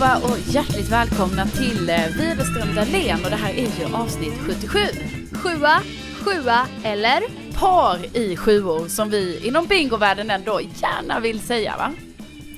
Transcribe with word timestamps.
allihopa 0.00 0.26
och 0.26 0.38
hjärtligt 0.38 0.88
välkomna 0.88 1.46
till 1.46 1.90
eh, 1.90 2.06
Widerström 2.06 2.74
Dahlén 2.74 3.24
och 3.24 3.30
det 3.30 3.36
här 3.36 3.52
är 3.52 3.80
ju 3.80 3.94
avsnitt 3.94 4.34
77. 4.46 4.78
Sjua, 5.32 5.82
sjua 6.24 6.66
eller? 6.84 7.22
Par 7.54 8.16
i 8.16 8.36
sjuor 8.36 8.88
som 8.88 9.10
vi 9.10 9.46
inom 9.46 9.66
bingovärlden 9.66 10.30
ändå 10.30 10.60
gärna 10.60 11.20
vill 11.20 11.40
säga 11.40 11.76
va? 11.76 11.92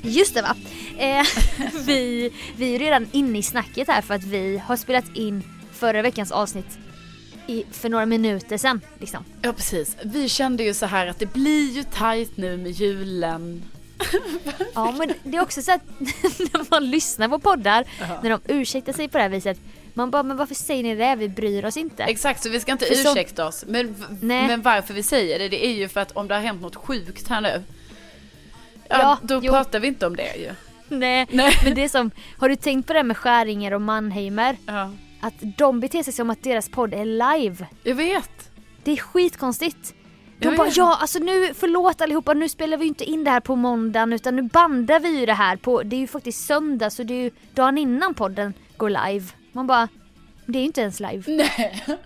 Just 0.02 0.34
det 0.34 0.42
va. 0.42 0.56
Eh, 0.98 1.26
vi, 1.86 2.32
vi 2.56 2.74
är 2.74 2.78
redan 2.78 3.08
inne 3.12 3.38
i 3.38 3.42
snacket 3.42 3.88
här 3.88 4.02
för 4.02 4.14
att 4.14 4.24
vi 4.24 4.62
har 4.66 4.76
spelat 4.76 5.16
in 5.16 5.42
förra 5.72 6.02
veckans 6.02 6.32
avsnitt 6.32 6.78
i, 7.46 7.64
för 7.70 7.88
några 7.88 8.06
minuter 8.06 8.58
sedan. 8.58 8.80
Liksom. 8.98 9.24
Ja 9.42 9.52
precis. 9.52 9.96
Vi 10.02 10.28
kände 10.28 10.62
ju 10.62 10.74
så 10.74 10.86
här 10.86 11.06
att 11.06 11.18
det 11.18 11.32
blir 11.32 11.70
ju 11.70 11.82
tajt 11.82 12.36
nu 12.36 12.56
med 12.56 12.72
julen. 12.72 13.62
Ja 14.74 14.92
men 14.98 15.12
det 15.22 15.36
är 15.36 15.42
också 15.42 15.62
så 15.62 15.72
att 15.72 15.82
när 16.00 16.70
man 16.70 16.90
lyssnar 16.90 17.28
på 17.28 17.38
poddar, 17.38 17.84
när 18.22 18.30
de 18.30 18.40
ursäktar 18.48 18.92
sig 18.92 19.08
på 19.08 19.18
det 19.18 19.22
här 19.22 19.30
viset. 19.30 19.58
Man 19.94 20.10
bara, 20.10 20.22
men 20.22 20.36
varför 20.36 20.54
säger 20.54 20.82
ni 20.82 20.94
det? 20.94 21.16
Vi 21.16 21.28
bryr 21.28 21.64
oss 21.64 21.76
inte. 21.76 22.02
Exakt, 22.02 22.42
så 22.42 22.48
vi 22.48 22.60
ska 22.60 22.72
inte 22.72 22.86
För 22.86 22.94
så- 22.94 23.10
ursäkta 23.12 23.46
oss. 23.46 23.64
Men, 23.68 23.94
Nej. 24.20 24.46
men 24.46 24.62
varför 24.62 24.94
vi 24.94 25.02
säger 25.02 25.38
det, 25.38 25.48
det 25.48 25.66
är 25.66 25.72
ju 25.72 25.88
för 25.88 26.00
att 26.00 26.12
om 26.12 26.28
det 26.28 26.34
har 26.34 26.42
hänt 26.42 26.62
något 26.62 26.76
sjukt 26.76 27.28
här 27.28 27.40
nu. 27.40 27.62
Ja, 28.88 28.98
Ja, 29.00 29.18
då 29.22 29.40
jo. 29.42 29.52
pratar 29.52 29.80
vi 29.80 29.86
inte 29.88 30.06
om 30.06 30.16
det 30.16 30.36
ju. 30.36 30.50
Nej. 30.88 31.26
Nej. 31.32 31.54
Men 31.64 31.74
det 31.74 31.84
är 31.84 31.88
som, 31.88 32.10
har 32.38 32.48
du 32.48 32.56
tänkt 32.56 32.86
på 32.86 32.92
det 32.92 32.98
här 32.98 33.04
med 33.04 33.16
Skäringer 33.16 33.74
och 33.74 33.80
Mannheimer? 33.80 34.56
Ja. 34.66 34.90
Att 35.20 35.34
de 35.58 35.80
beter 35.80 36.02
sig 36.02 36.12
som 36.12 36.30
att 36.30 36.42
deras 36.42 36.68
podd 36.68 36.94
är 36.94 37.04
live. 37.04 37.66
Jag 37.82 37.94
vet. 37.94 38.50
Det 38.84 38.92
är 38.92 38.96
skitkonstigt. 38.96 39.94
De 40.42 40.56
bara 40.56 40.68
ja 40.74 40.98
alltså 41.00 41.18
nu, 41.18 41.54
förlåt 41.54 42.00
allihopa, 42.00 42.34
nu 42.34 42.48
spelar 42.48 42.76
vi 42.76 42.84
ju 42.84 42.88
inte 42.88 43.04
in 43.04 43.24
det 43.24 43.30
här 43.30 43.40
på 43.40 43.56
måndagen 43.56 44.12
utan 44.12 44.36
nu 44.36 44.42
bandar 44.42 45.00
vi 45.00 45.20
ju 45.20 45.26
det 45.26 45.32
här 45.32 45.56
på, 45.56 45.82
det 45.82 45.96
är 45.96 46.00
ju 46.00 46.06
faktiskt 46.06 46.46
söndag 46.46 46.90
så 46.90 47.02
det 47.02 47.14
är 47.14 47.22
ju 47.22 47.30
dagen 47.54 47.78
innan 47.78 48.14
podden 48.14 48.54
går 48.76 48.90
live. 48.90 49.26
Man 49.52 49.66
bara, 49.66 49.88
det 50.46 50.58
är 50.58 50.60
ju 50.60 50.66
inte 50.66 50.80
ens 50.80 51.00
live. 51.00 51.22
Nej. 51.26 51.84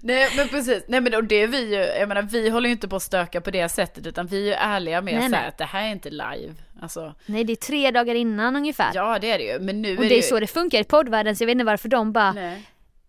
Nej 0.00 0.28
men 0.36 0.48
precis, 0.48 0.82
nej 0.88 1.00
men 1.00 1.14
och 1.14 1.24
det 1.24 1.42
är 1.42 1.46
vi 1.46 1.74
ju, 1.74 1.80
jag 2.00 2.08
menar 2.08 2.22
vi 2.22 2.48
håller 2.48 2.68
ju 2.68 2.72
inte 2.72 2.88
på 2.88 2.96
att 2.96 3.02
stöka 3.02 3.40
på 3.40 3.50
det 3.50 3.68
sättet 3.68 4.06
utan 4.06 4.26
vi 4.26 4.36
är 4.42 4.46
ju 4.46 4.52
ärliga 4.52 5.00
med 5.00 5.14
Nej, 5.14 5.28
nej. 5.28 5.48
att 5.48 5.58
det 5.58 5.64
här 5.64 5.82
är 5.86 5.92
inte 5.92 6.10
live. 6.10 6.54
Alltså, 6.80 7.14
Nej 7.26 7.44
det 7.44 7.52
är 7.52 7.56
tre 7.56 7.90
dagar 7.90 8.14
innan 8.14 8.56
ungefär. 8.56 8.90
ja 8.94 9.18
det 9.18 9.30
är 9.30 9.38
det 9.38 9.44
ju, 9.44 9.58
men 9.58 9.82
nu 9.82 9.98
och 9.98 10.04
är 10.04 10.08
det 10.08 10.14
är 10.14 10.16
ju... 10.16 10.22
så 10.22 10.40
det 10.40 10.46
funkar 10.46 10.80
i 10.80 10.84
poddvärlden 10.84 11.36
så 11.36 11.42
jag 11.42 11.46
vet 11.46 11.52
inte 11.52 11.64
varför 11.64 11.88
de 11.88 12.12
bara, 12.12 12.32
Nej. 12.32 12.62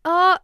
ja 0.03 0.37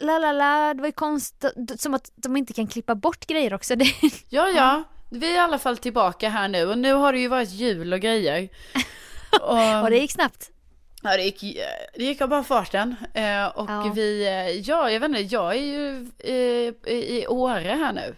la 0.00 0.18
la 0.18 0.32
la, 0.32 0.74
det 0.74 0.80
var 0.80 0.88
ju 0.88 0.92
konstigt, 0.92 1.80
som 1.80 1.94
att 1.94 2.10
de 2.16 2.36
inte 2.36 2.52
kan 2.52 2.66
klippa 2.66 2.94
bort 2.94 3.26
grejer 3.26 3.54
också. 3.54 3.76
Det, 3.76 3.84
Ja 4.28 4.48
ja, 4.48 4.82
vi 5.10 5.30
är 5.30 5.34
i 5.34 5.38
alla 5.38 5.58
fall 5.58 5.76
tillbaka 5.76 6.28
här 6.28 6.48
nu 6.48 6.66
och 6.66 6.78
nu 6.78 6.92
har 6.92 7.12
det 7.12 7.18
ju 7.18 7.28
varit 7.28 7.50
jul 7.50 7.92
och 7.92 8.00
grejer. 8.00 8.48
Och, 9.42 9.82
och 9.82 9.90
det 9.90 9.98
gick 9.98 10.12
snabbt. 10.12 10.50
Ja 11.02 11.16
det 11.16 11.22
gick, 11.22 11.40
det 11.94 12.04
gick 12.04 12.20
av 12.20 12.28
bara 12.28 12.44
farten. 12.44 12.96
Eh, 13.14 13.46
och 13.46 13.70
Ja. 13.70 13.92
vi, 13.94 14.26
eh, 14.26 14.50
ja 14.50 14.90
jag 14.90 15.00
vet 15.00 15.08
inte, 15.08 15.20
jag 15.20 15.54
är 15.56 15.60
ju 15.60 16.10
eh, 16.18 16.92
i 16.92 17.26
Åre 17.28 17.68
här 17.72 17.92
nu. 17.92 18.16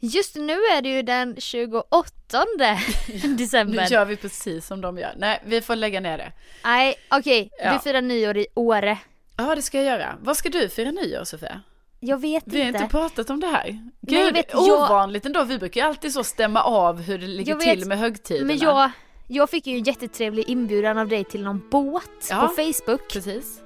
Just 0.00 0.34
nu 0.36 0.52
är 0.52 0.82
det 0.82 0.88
ju 0.88 1.02
den 1.02 1.36
28 1.38 2.44
Nu 3.22 3.34
december. 3.34 3.86
gör 3.90 4.04
vi 4.04 4.16
precis 4.16 4.66
som 4.66 4.80
de 4.80 4.98
gör. 4.98 5.14
Nej, 5.16 5.42
vi 5.44 5.60
får 5.60 5.76
lägga 5.76 6.00
ner 6.00 6.18
det. 6.18 6.32
Nej 6.64 6.94
okej, 7.10 7.50
Ja. 7.58 7.72
du 7.72 7.78
firar 7.78 8.00
nyår 8.02 8.36
i 8.36 8.46
Åre. 8.54 8.98
Ja, 9.36 9.54
det 9.54 9.62
ska 9.62 9.82
jag 9.82 9.86
göra. 9.86 10.14
Vad 10.20 10.36
ska 10.36 10.48
du 10.48 10.68
fira 10.68 10.90
nyår, 10.90 11.24
Sofia? 11.24 11.60
Jag 12.00 12.20
vet 12.20 12.44
Vi 12.46 12.60
har 12.60 12.66
inte. 12.66 12.78
inte 12.82 12.90
pratat 12.90 13.30
om 13.30 13.40
det 13.40 13.46
här. 13.46 13.66
Gud, 13.66 13.80
Nej, 14.00 14.24
jag 14.24 14.32
vet, 14.32 14.46
jag- 14.52 14.62
ovanligt 14.84 15.26
ändå. 15.26 15.44
Vi 15.44 15.58
brukar 15.58 15.80
ju 15.80 15.86
alltid 15.86 16.12
så 16.12 16.24
stämma 16.24 16.62
av 16.62 17.00
hur 17.00 17.18
det 17.18 17.26
ligger 17.26 17.52
Jag 17.52 17.58
vet, 17.58 17.78
till 17.78 17.88
med 17.88 17.98
högtiderna. 17.98 18.46
Men 18.46 18.58
jag, 18.58 18.90
jag 19.28 19.50
fick 19.50 19.66
ju 19.66 19.76
en 19.76 19.82
jättetrevlig 19.82 20.48
inbjudan 20.48 20.98
av 20.98 21.08
dig 21.08 21.24
till 21.24 21.42
någon 21.42 21.68
båt 21.70 22.26
Ja. 22.30 22.40
på 22.40 22.48
Facebook. 22.48 23.08
Precis. 23.12 23.60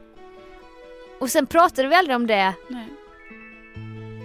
Och 1.20 1.30
sen 1.30 1.47
pratade 1.47 1.88
vi 1.88 1.94
aldrig 1.94 2.16
om 2.16 2.26
det. 2.26 2.54
Nej. 2.69 2.88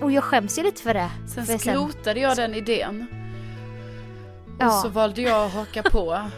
Och 0.01 0.11
jag 0.11 0.23
skäms 0.23 0.59
ju 0.59 0.63
lite 0.63 0.81
för 0.81 0.93
det. 0.93 1.09
Sen 1.35 1.45
För 1.45 1.57
skrotade 1.57 2.19
jag 2.19 2.35
den 2.37 2.53
idén. 2.55 3.07
Ja. 4.59 4.65
Och 4.67 4.73
så 4.73 4.87
valde 4.89 5.21
jag 5.21 5.45
att 5.45 5.53
haka 5.53 5.83
på. 5.83 6.21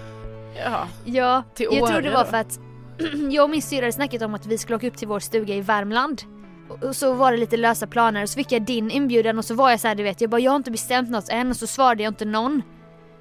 Ja, 0.66 0.88
Ja, 1.06 1.44
Till 1.56 1.68
jag 1.72 1.84
Åre 1.84 1.92
tror 1.92 2.02
det 2.02 2.10
var 2.12 2.24
för 2.26 2.38
att 2.38 2.60
jag 3.32 3.44
och 3.44 3.50
min 3.50 3.62
syrra 3.62 3.82
hade 3.82 3.92
snackat 3.92 4.22
om 4.22 4.34
att 4.34 4.46
vi 4.46 4.58
skulle 4.58 4.76
åka 4.76 4.88
upp 4.88 4.98
till 4.98 5.08
vår 5.08 5.20
stuga 5.20 5.56
i 5.56 5.62
Värmland. 5.62 6.22
Och- 6.70 6.96
så 6.96 7.14
var 7.14 7.32
det 7.32 7.38
lite 7.38 7.58
lösa 7.58 7.88
planer 7.88 8.24
och 8.24 8.30
så 8.30 8.36
fick 8.36 8.52
jag 8.52 8.62
din 8.62 8.92
inbjudan 8.92 9.38
och 9.38 9.46
så 9.46 9.56
var 9.56 9.70
jag 9.70 9.80
så 9.80 9.88
här, 9.88 9.96
du 9.96 10.04
vet, 10.04 10.22
jag 10.22 10.30
bara 10.30 10.42
jag 10.42 10.52
har 10.52 10.56
inte 10.56 10.72
bestämt 10.72 11.10
något 11.10 11.30
än 11.30 11.50
och 11.50 11.56
så 11.58 11.68
svarade 11.68 12.04
jag 12.04 12.12
inte 12.12 12.26
någon. 12.26 12.62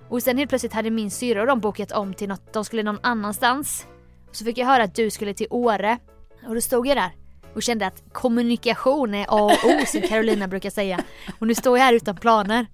Och 0.09 0.23
sen 0.23 0.39
helt 0.39 0.49
plötsligt 0.49 0.73
hade 0.73 0.91
min 0.91 1.11
syrra 1.11 1.41
och 1.41 1.47
de 1.47 1.61
bokat 1.61 1.93
om 1.93 2.15
till 2.15 2.29
något, 2.29 2.53
de 2.53 2.65
skulle 2.65 2.83
någon 2.83 2.99
annanstans. 3.03 3.87
Och 4.29 4.37
så 4.37 4.45
fick 4.45 4.59
jag 4.59 4.67
höra 4.67 4.83
att 4.83 4.95
du 4.95 5.11
skulle 5.11 5.35
till 5.35 5.47
Åre. 5.51 5.99
Och 6.47 6.55
då 6.55 6.61
stod 6.61 6.87
jag 6.87 6.97
där 6.97 7.11
och 7.55 7.63
kände 7.63 7.87
att 7.87 8.03
kommunikation 8.13 9.15
är 9.15 9.27
A 9.29 9.45
och 9.65 9.71
O 9.71 9.87
som 9.87 10.01
Carolina 10.01 10.49
brukar 10.49 10.71
säga. 10.71 11.01
Och 11.39 11.47
nu 11.47 11.55
står 11.55 11.79
jag 11.79 11.85
här 11.85 11.93
utan 11.93 12.17
planer. 12.17 12.67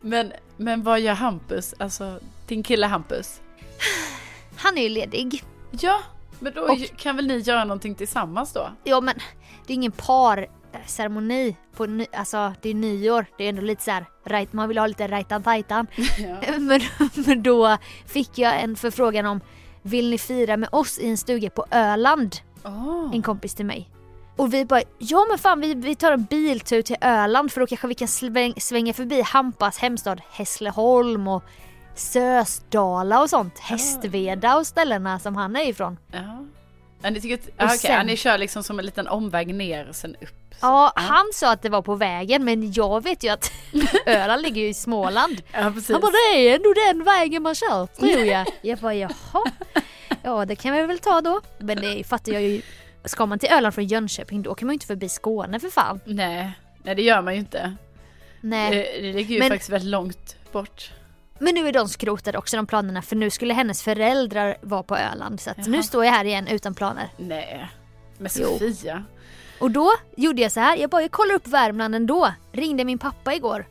men, 0.00 0.32
men 0.56 0.82
vad 0.82 1.00
gör 1.00 1.14
Hampus? 1.14 1.74
Alltså, 1.78 2.18
din 2.46 2.62
kille 2.62 2.86
Hampus? 2.86 3.40
Han 4.56 4.78
är 4.78 4.82
ju 4.82 4.88
ledig. 4.88 5.44
Ja, 5.80 5.98
men 6.40 6.52
då 6.54 6.60
Och- 6.62 6.96
kan 6.96 7.16
väl 7.16 7.26
ni 7.26 7.38
göra 7.38 7.64
någonting 7.64 7.94
tillsammans 7.94 8.52
då? 8.52 8.68
Ja 8.84 9.00
men 9.00 9.14
det 9.66 9.72
är 9.72 9.74
ingen 9.74 9.92
parceremoni 9.92 11.56
på 11.76 11.86
ny, 11.86 12.06
alltså 12.12 12.52
det 12.62 12.70
är 12.70 12.74
nyår. 12.74 13.26
Det 13.38 13.44
är 13.44 13.48
ändå 13.48 13.62
lite 13.62 13.82
så 13.82 13.90
här, 13.90 14.06
right, 14.24 14.52
man 14.52 14.68
vill 14.68 14.78
ha 14.78 14.86
lite 14.86 15.08
rajtan 15.08 15.42
tajtan. 15.42 15.86
Ja. 16.18 16.36
men, 16.58 16.80
men 17.26 17.42
då 17.42 17.78
fick 18.06 18.38
jag 18.38 18.60
en 18.62 18.76
förfrågan 18.76 19.26
om 19.26 19.40
vill 19.82 20.10
ni 20.10 20.18
fira 20.18 20.56
med 20.56 20.68
oss 20.72 20.98
i 20.98 21.08
en 21.08 21.18
stuga 21.18 21.50
på 21.50 21.66
Öland? 21.70 22.36
Oh. 22.64 23.10
En 23.14 23.22
kompis 23.22 23.54
till 23.54 23.66
mig. 23.66 23.88
Och 24.36 24.54
vi 24.54 24.64
bara, 24.64 24.82
ja 24.98 25.26
men 25.30 25.38
fan 25.38 25.60
vi, 25.60 25.74
vi 25.74 25.94
tar 25.94 26.12
en 26.12 26.24
biltur 26.24 26.82
till 26.82 26.96
Öland 27.00 27.52
för 27.52 27.60
då 27.60 27.66
kanske 27.66 27.86
vi 27.88 27.94
kan 27.94 28.08
sväng, 28.08 28.54
svänga 28.56 28.92
förbi 28.92 29.22
Hampas 29.22 29.78
hemstad 29.78 30.20
Hässleholm 30.30 31.28
och 31.28 31.44
Sösdala 31.94 33.20
och 33.22 33.30
sånt. 33.30 33.58
Hästveda 33.58 34.56
och 34.56 34.66
ställena 34.66 35.18
som 35.18 35.36
han 35.36 35.56
är 35.56 35.68
ifrån. 35.68 35.98
Ja. 36.12 36.44
Ja, 37.02 37.10
ni, 37.10 37.20
tycker 37.20 37.34
att, 37.34 37.48
ah, 37.56 37.64
okej, 37.66 37.78
sen- 37.78 37.92
ja, 37.92 38.02
ni 38.02 38.16
kör 38.16 38.38
liksom 38.38 38.62
som 38.62 38.78
en 38.78 38.84
liten 38.86 39.08
omväg 39.08 39.54
ner 39.54 39.88
och 39.88 39.96
sen 39.96 40.14
upp. 40.20 40.54
Så. 40.60 40.66
Ja, 40.66 40.92
han 40.94 41.24
sa 41.34 41.52
att 41.52 41.62
det 41.62 41.68
var 41.68 41.82
på 41.82 41.94
vägen 41.94 42.44
men 42.44 42.72
jag 42.72 43.02
vet 43.02 43.24
ju 43.24 43.28
att 43.28 43.52
Öland 44.06 44.42
ligger 44.42 44.62
ju 44.62 44.68
i 44.68 44.74
Småland. 44.74 45.42
ja 45.52 45.70
precis. 45.74 45.90
Han 45.90 46.00
bara 46.00 46.10
det 46.34 46.48
är 46.48 46.54
ändå 46.56 46.74
den 46.86 47.04
vägen 47.04 47.42
man 47.42 47.54
kör 47.54 47.86
tror 47.86 48.10
jag. 48.24 48.46
Jag 48.62 48.78
bara 48.78 48.94
jaha. 48.94 49.12
Ja 50.22 50.44
det 50.44 50.56
kan 50.56 50.72
vi 50.74 50.82
väl 50.86 50.98
ta 50.98 51.20
då. 51.20 51.40
Men 51.58 51.76
det 51.80 52.04
fattar 52.06 52.32
jag 52.32 52.42
ju. 52.42 52.62
Ska 53.04 53.26
man 53.26 53.38
till 53.38 53.48
Öland 53.52 53.74
från 53.74 53.86
Jönköping 53.86 54.42
då 54.42 54.54
kan 54.54 54.66
man 54.66 54.72
ju 54.72 54.74
inte 54.74 54.86
förbi 54.86 55.08
Skåne 55.08 55.60
för 55.60 55.68
fan. 55.68 56.00
Nej, 56.04 56.52
nej 56.82 56.94
det 56.94 57.02
gör 57.02 57.22
man 57.22 57.34
ju 57.34 57.40
inte. 57.40 57.74
Nej. 58.40 58.70
Det, 58.70 59.06
det 59.06 59.12
ligger 59.12 59.34
ju 59.34 59.38
Men- 59.40 59.48
faktiskt 59.50 59.70
väldigt 59.70 59.90
långt 59.90 60.36
bort. 60.52 60.90
Men 61.38 61.54
nu 61.54 61.68
är 61.68 61.72
de 61.72 61.88
skrotade 61.88 62.38
också 62.38 62.56
de 62.56 62.66
planerna 62.66 63.02
för 63.02 63.16
nu 63.16 63.30
skulle 63.30 63.54
hennes 63.54 63.82
föräldrar 63.82 64.56
vara 64.60 64.82
på 64.82 64.96
Öland. 64.96 65.40
Så 65.40 65.50
att 65.50 65.66
nu 65.66 65.82
står 65.82 66.04
jag 66.04 66.12
här 66.12 66.24
igen 66.24 66.48
utan 66.48 66.74
planer. 66.74 67.08
Nej, 67.16 67.68
men 68.18 68.30
Jo. 68.34 68.58
Sofia. 68.58 69.04
Och 69.60 69.70
då 69.70 69.92
gjorde 70.16 70.42
jag 70.42 70.52
så 70.52 70.60
här. 70.60 70.76
Jag 70.76 70.90
bara 70.90 71.02
jag 71.02 71.10
kollar 71.10 71.34
upp 71.34 71.46
Värmland 71.48 71.94
ändå. 71.94 72.32
Ringde 72.52 72.84
min 72.84 72.98
pappa 72.98 73.34
igår. 73.34 73.66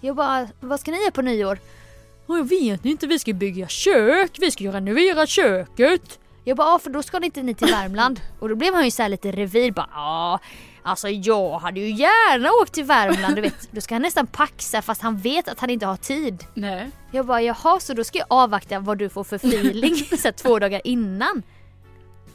Jag 0.00 0.16
bara 0.16 0.48
vad 0.60 0.80
ska 0.80 0.90
ni 0.90 0.96
göra 1.00 1.10
på 1.10 1.22
nyår? 1.22 1.58
"Ja, 2.26 2.36
Jag 2.36 2.48
vet 2.48 2.84
inte, 2.84 3.06
vi 3.06 3.18
ska 3.18 3.32
bygga 3.32 3.68
kök, 3.68 4.30
vi 4.40 4.50
ska 4.50 4.64
renovera 4.64 5.26
köket. 5.26 6.18
Jag 6.44 6.56
bara, 6.56 6.68
ja 6.68 6.78
för 6.78 6.90
då 6.90 7.02
ska 7.02 7.18
ni 7.18 7.26
inte 7.26 7.42
ni 7.42 7.54
till 7.54 7.66
Värmland. 7.72 8.20
Och 8.40 8.48
då 8.48 8.54
blev 8.54 8.74
han 8.74 8.84
ju 8.84 8.90
så 8.90 9.08
lite 9.08 9.32
revir 9.32 9.70
bara, 9.70 9.88
ja 9.92 10.40
alltså 10.84 11.08
jag 11.08 11.58
hade 11.58 11.80
ju 11.80 11.90
gärna 11.90 12.48
åkt 12.62 12.72
till 12.72 12.84
Värmland 12.84 13.36
du 13.36 13.42
vet. 13.42 13.68
Då 13.70 13.80
ska 13.80 13.94
han 13.94 14.02
nästan 14.02 14.26
paxa 14.26 14.82
fast 14.82 15.02
han 15.02 15.16
vet 15.18 15.48
att 15.48 15.60
han 15.60 15.70
inte 15.70 15.86
har 15.86 15.96
tid. 15.96 16.44
Nej. 16.54 16.90
Jag 17.10 17.26
bara, 17.26 17.42
jaha 17.42 17.80
så 17.80 17.94
då 17.94 18.04
ska 18.04 18.18
jag 18.18 18.26
avvakta 18.30 18.78
vad 18.78 18.98
du 18.98 19.08
får 19.08 19.24
för 19.24 19.36
feeling 19.36 19.94
så 20.18 20.32
två 20.32 20.58
dagar 20.58 20.80
innan. 20.84 21.42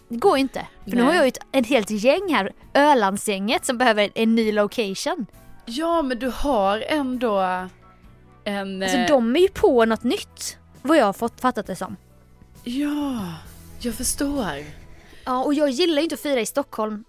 Det 0.07 0.15
går 0.17 0.37
ju 0.37 0.41
inte. 0.41 0.67
För 0.83 0.91
nu 0.91 0.95
Nej. 0.97 1.05
har 1.05 1.13
jag 1.13 1.23
ju 1.25 1.27
ett, 1.27 1.37
ett 1.51 1.67
helt 1.67 1.89
gäng 1.89 2.33
här, 2.33 2.51
Ölandsgänget 2.73 3.65
som 3.65 3.77
behöver 3.77 4.09
en 4.15 4.35
ny 4.35 4.51
location. 4.51 5.25
Ja, 5.65 6.01
men 6.01 6.19
du 6.19 6.31
har 6.35 6.83
ändå 6.87 7.39
en... 8.43 8.83
Alltså 8.83 8.97
eh, 8.97 9.07
de 9.07 9.35
är 9.35 9.39
ju 9.39 9.47
på 9.47 9.85
något 9.85 10.03
nytt. 10.03 10.57
Vad 10.81 10.97
jag 10.97 11.05
har 11.05 11.13
fått 11.13 11.41
fattat 11.41 11.67
det 11.67 11.75
som. 11.75 11.95
Ja, 12.63 13.25
jag 13.79 13.93
förstår. 13.95 14.65
Ja 15.25 15.43
och 15.43 15.53
jag 15.53 15.69
gillar 15.69 15.97
ju 15.97 16.03
inte 16.03 16.15
att 16.15 16.21
fira 16.21 16.39
i 16.41 16.45
Stockholm. 16.45 17.03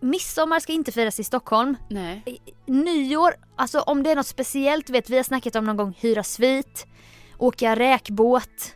Midsommar 0.00 0.60
ska 0.60 0.72
inte 0.72 0.92
firas 0.92 1.20
i 1.20 1.24
Stockholm. 1.24 1.76
Nej. 1.90 2.40
Nyår, 2.66 3.34
alltså 3.56 3.80
om 3.80 4.02
det 4.02 4.10
är 4.10 4.16
något 4.16 4.26
speciellt, 4.26 4.90
vet 4.90 5.10
vi 5.10 5.16
har 5.16 5.22
snackat 5.22 5.56
om 5.56 5.64
någon 5.64 5.76
gång 5.76 5.94
hyra 6.00 6.22
svit, 6.22 6.86
åka 7.38 7.76
räkbåt 7.76 8.74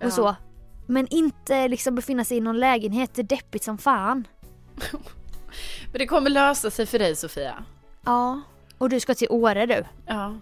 och 0.00 0.04
Ja. 0.06 0.10
så. 0.10 0.36
Men 0.86 1.06
inte 1.08 1.68
liksom 1.68 1.94
befinna 1.94 2.24
sig 2.24 2.36
i 2.36 2.40
någon 2.40 2.60
lägenhet, 2.60 3.14
det 3.14 3.22
är 3.22 3.24
deppigt 3.24 3.64
som 3.64 3.78
fan. 3.78 4.26
Men 5.92 5.98
det 5.98 6.06
kommer 6.06 6.30
lösa 6.30 6.70
sig 6.70 6.86
för 6.86 6.98
dig 6.98 7.16
Sofia. 7.16 7.64
Ja. 8.04 8.40
Och 8.78 8.88
du 8.88 9.00
ska 9.00 9.14
till 9.14 9.28
Åre 9.30 9.66
du. 9.66 9.84
Ja. 10.06 10.34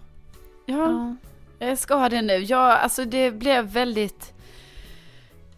Ja, 0.65 1.15
jag 1.59 1.77
ska 1.77 1.95
ha 1.95 2.09
det 2.09 2.21
nu. 2.21 2.33
Ja, 2.33 2.77
alltså 2.77 3.05
det 3.05 3.31
blev 3.31 3.65
väldigt... 3.65 4.33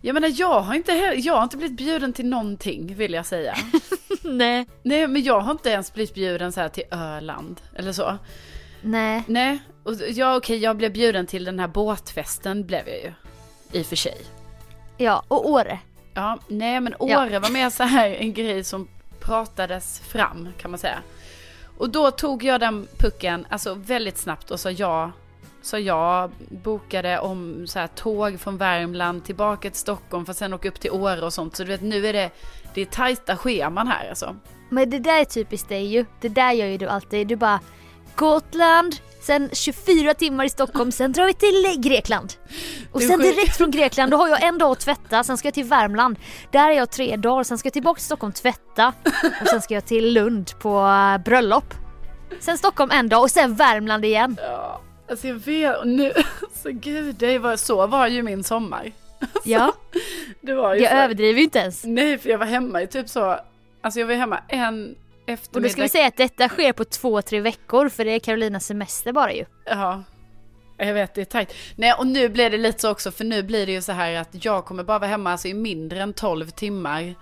Jag 0.01 0.13
menar 0.13 0.31
jag 0.35 0.61
har 0.61 0.73
inte, 0.75 0.91
jag 1.17 1.35
har 1.35 1.43
inte 1.43 1.57
blivit 1.57 1.77
bjuden 1.77 2.13
till 2.13 2.25
någonting 2.25 2.95
vill 2.95 3.13
jag 3.13 3.25
säga. 3.25 3.55
Nej. 4.21 4.67
Nej 4.83 5.07
men 5.07 5.23
jag 5.23 5.39
har 5.39 5.51
inte 5.51 5.69
ens 5.69 5.93
blivit 5.93 6.13
bjuden 6.13 6.51
så 6.51 6.61
här 6.61 6.69
till 6.69 6.83
Öland 6.91 7.61
eller 7.75 7.91
så. 7.91 8.17
Nej. 8.81 9.23
Nej, 9.27 9.59
och 9.83 9.93
ja 10.09 10.35
okej 10.35 10.57
jag 10.57 10.77
blev 10.77 10.93
bjuden 10.93 11.27
till 11.27 11.43
den 11.43 11.59
här 11.59 11.67
båtfesten 11.67 12.65
blev 12.65 12.87
jag 12.87 12.97
ju. 12.97 13.13
I 13.71 13.81
och 13.81 13.85
för 13.85 13.95
sig. 13.95 14.17
Ja, 14.97 15.23
och 15.27 15.49
Åre. 15.49 15.79
Ja, 16.13 16.39
nej 16.47 16.79
men 16.79 16.93
Ja. 16.99 17.25
Åre 17.25 17.39
var 17.39 17.49
mer 17.49 17.69
så 17.69 17.83
här 17.83 18.09
en 18.09 18.33
grej 18.33 18.63
som 18.63 18.87
pratades 19.19 19.99
fram 19.99 20.49
kan 20.57 20.71
man 20.71 20.77
säga. 20.77 20.99
Och 21.77 21.89
då 21.89 22.11
tog 22.11 22.43
jag 22.43 22.59
den 22.59 22.87
pucken, 22.97 23.47
alltså 23.49 23.73
väldigt 23.73 24.17
snabbt 24.17 24.51
och 24.51 24.59
sa 24.59 24.71
ja. 24.71 25.11
Så 25.63 25.77
jag 25.79 26.31
bokade 26.49 27.19
om 27.19 27.67
så 27.67 27.79
här 27.79 27.87
tåg 27.87 28.39
från 28.39 28.57
Värmland 28.57 29.25
tillbaka 29.25 29.69
till 29.69 29.79
Stockholm 29.79 30.25
för 30.25 30.31
att 30.31 30.37
sen 30.37 30.53
åka 30.53 30.67
upp 30.67 30.79
till 30.79 30.91
Åre 30.91 31.21
och 31.21 31.33
sånt. 31.33 31.55
Så 31.55 31.63
du 31.63 31.69
vet 31.69 31.81
nu 31.81 32.07
är 32.07 32.13
det, 32.13 32.29
det 32.73 32.81
är 32.81 32.85
tajta 32.85 33.37
scheman 33.37 33.87
här 33.87 34.09
alltså. 34.09 34.35
Men 34.69 34.89
det 34.89 34.99
där 34.99 35.21
är 35.21 35.25
typiskt 35.25 35.69
dig 35.69 35.85
ju. 35.85 36.05
Det 36.21 36.29
där 36.29 36.51
gör 36.51 36.67
ju 36.67 36.77
du 36.77 36.87
alltid. 36.87 37.27
Du 37.27 37.35
bara 37.35 37.59
Gotland, 38.15 38.95
sen 39.21 39.49
24 39.53 40.13
timmar 40.13 40.45
i 40.45 40.49
Stockholm, 40.49 40.91
sen 40.91 41.11
drar 41.11 41.25
vi 41.25 41.33
till 41.33 41.81
Grekland. 41.81 42.33
Och 42.91 43.01
sen 43.01 43.19
direkt 43.19 43.57
från 43.57 43.71
Grekland, 43.71 44.11
då 44.11 44.17
har 44.17 44.27
jag 44.27 44.43
en 44.43 44.57
dag 44.57 44.71
att 44.71 44.79
tvätta, 44.79 45.23
sen 45.23 45.37
ska 45.37 45.47
jag 45.47 45.53
till 45.53 45.63
Värmland. 45.63 46.19
Där 46.51 46.69
är 46.69 46.73
jag 46.73 46.91
tre 46.91 47.15
dagar, 47.15 47.43
sen 47.43 47.57
ska 47.57 47.67
jag 47.67 47.73
tillbaka 47.73 47.97
till 47.97 48.05
Stockholm 48.05 48.33
tvätta. 48.33 48.93
Och 49.41 49.47
sen 49.47 49.61
ska 49.61 49.73
jag 49.73 49.85
till 49.85 50.13
Lund 50.13 50.59
på 50.59 50.79
äh, 50.79 51.23
bröllop. 51.23 51.73
Sen 52.39 52.57
Stockholm 52.57 52.91
en 52.91 53.09
dag 53.09 53.21
och 53.21 53.31
sen 53.31 53.55
Värmland 53.55 54.05
igen. 54.05 54.37
Ja, 54.41 54.81
alltså 55.13 55.27
jag 55.27 55.35
vet, 55.35 55.77
och 55.77 55.87
nu, 55.87 56.13
alltså 56.41 56.69
gud, 56.71 57.15
det 57.15 57.37
var, 57.39 57.55
så 57.55 57.87
var 57.87 58.07
ju 58.07 58.23
min 58.23 58.43
sommar. 58.43 58.91
Ja, 59.45 59.73
Det 60.41 60.53
var 60.53 60.75
ju 60.75 60.81
jag 60.81 60.91
så. 60.91 60.97
överdriver 60.97 61.37
ju 61.37 61.43
inte 61.43 61.59
ens. 61.59 61.83
Nej, 61.85 62.17
för 62.17 62.29
jag 62.29 62.37
var 62.37 62.45
hemma 62.45 62.81
i 62.81 62.87
typ 62.87 63.09
så, 63.09 63.39
alltså 63.81 63.99
jag 63.99 64.07
var 64.07 64.13
hemma 64.15 64.39
en 64.47 64.95
Och 65.23 65.29
eftermiddag. 65.29 65.67
då 65.69 65.71
ska 65.73 65.81
vi 65.81 65.89
säga 65.89 66.07
att 66.07 66.17
detta 66.17 66.49
sker 66.49 66.73
på 66.73 66.85
två, 66.85 67.21
tre 67.21 67.39
veckor 67.39 67.89
för 67.89 68.05
det 68.05 68.11
är 68.11 68.19
Carolinas 68.19 68.65
semester 68.65 69.11
bara 69.13 69.33
ju. 69.33 69.45
Ja, 69.65 70.03
jag 70.77 70.93
vet 70.93 71.13
det 71.15 71.21
är 71.21 71.25
tajt. 71.25 71.53
Nej 71.75 71.93
och 71.93 72.07
nu 72.07 72.29
blir 72.29 72.49
det 72.49 72.57
lite 72.57 72.81
så 72.81 72.91
också 72.91 73.11
för 73.11 73.23
nu 73.25 73.43
blir 73.43 73.65
det 73.65 73.71
ju 73.71 73.81
så 73.81 73.91
här 73.91 74.15
att 74.15 74.45
jag 74.45 74.65
kommer 74.65 74.83
bara 74.83 74.99
vara 74.99 75.09
hemma 75.09 75.31
alltså, 75.31 75.47
i 75.47 75.53
mindre 75.53 76.01
än 76.01 76.13
12 76.13 76.49
timmar. 76.49 77.15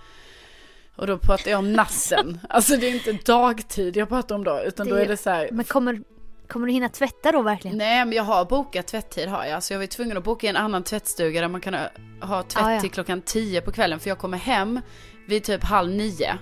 Och 0.95 1.07
då 1.07 1.17
pratar 1.17 1.51
jag 1.51 1.57
om 1.57 1.73
nassen. 1.73 2.39
alltså 2.49 2.77
det 2.77 2.87
är 2.87 2.93
inte 2.93 3.31
dagtid 3.31 3.97
jag 3.97 4.09
pratar 4.09 4.35
om 4.35 4.43
då 4.43 4.61
utan 4.65 4.87
då 4.87 4.95
Det- 4.95 5.01
är 5.01 5.07
det 5.07 5.17
så 5.17 5.29
här. 5.29 5.49
Men 5.51 5.65
kommer, 5.65 6.01
kommer 6.51 6.67
du 6.67 6.73
hinna 6.73 6.89
tvätta 6.89 7.31
då 7.31 7.41
verkligen? 7.41 7.77
Nej 7.77 8.05
men 8.05 8.13
jag 8.15 8.23
har 8.23 8.45
bokat 8.45 8.87
tvätttid 8.87 9.29
har 9.29 9.45
jag. 9.45 9.63
Så 9.63 9.73
jag 9.73 9.79
var 9.79 9.85
tvungen 9.85 10.17
att 10.17 10.23
boka 10.23 10.47
i 10.47 10.49
en 10.49 10.55
annan 10.57 10.83
tvättstuga 10.83 11.41
där 11.41 11.47
man 11.47 11.61
kan 11.61 11.73
ha- 12.21 12.43
tvätt 12.43 12.63
Ah, 12.63 12.71
ja. 12.73 12.81
till 12.81 12.91
klockan 12.91 13.21
10 13.21 13.61
på 13.61 13.71
kvällen. 13.71 13.99
För 13.99 14.09
jag 14.09 14.17
kommer 14.17 14.37
hem 14.37 14.79
vid 15.27 15.43
typ 15.43 15.63
halv 15.63 15.89
nio 15.91 16.37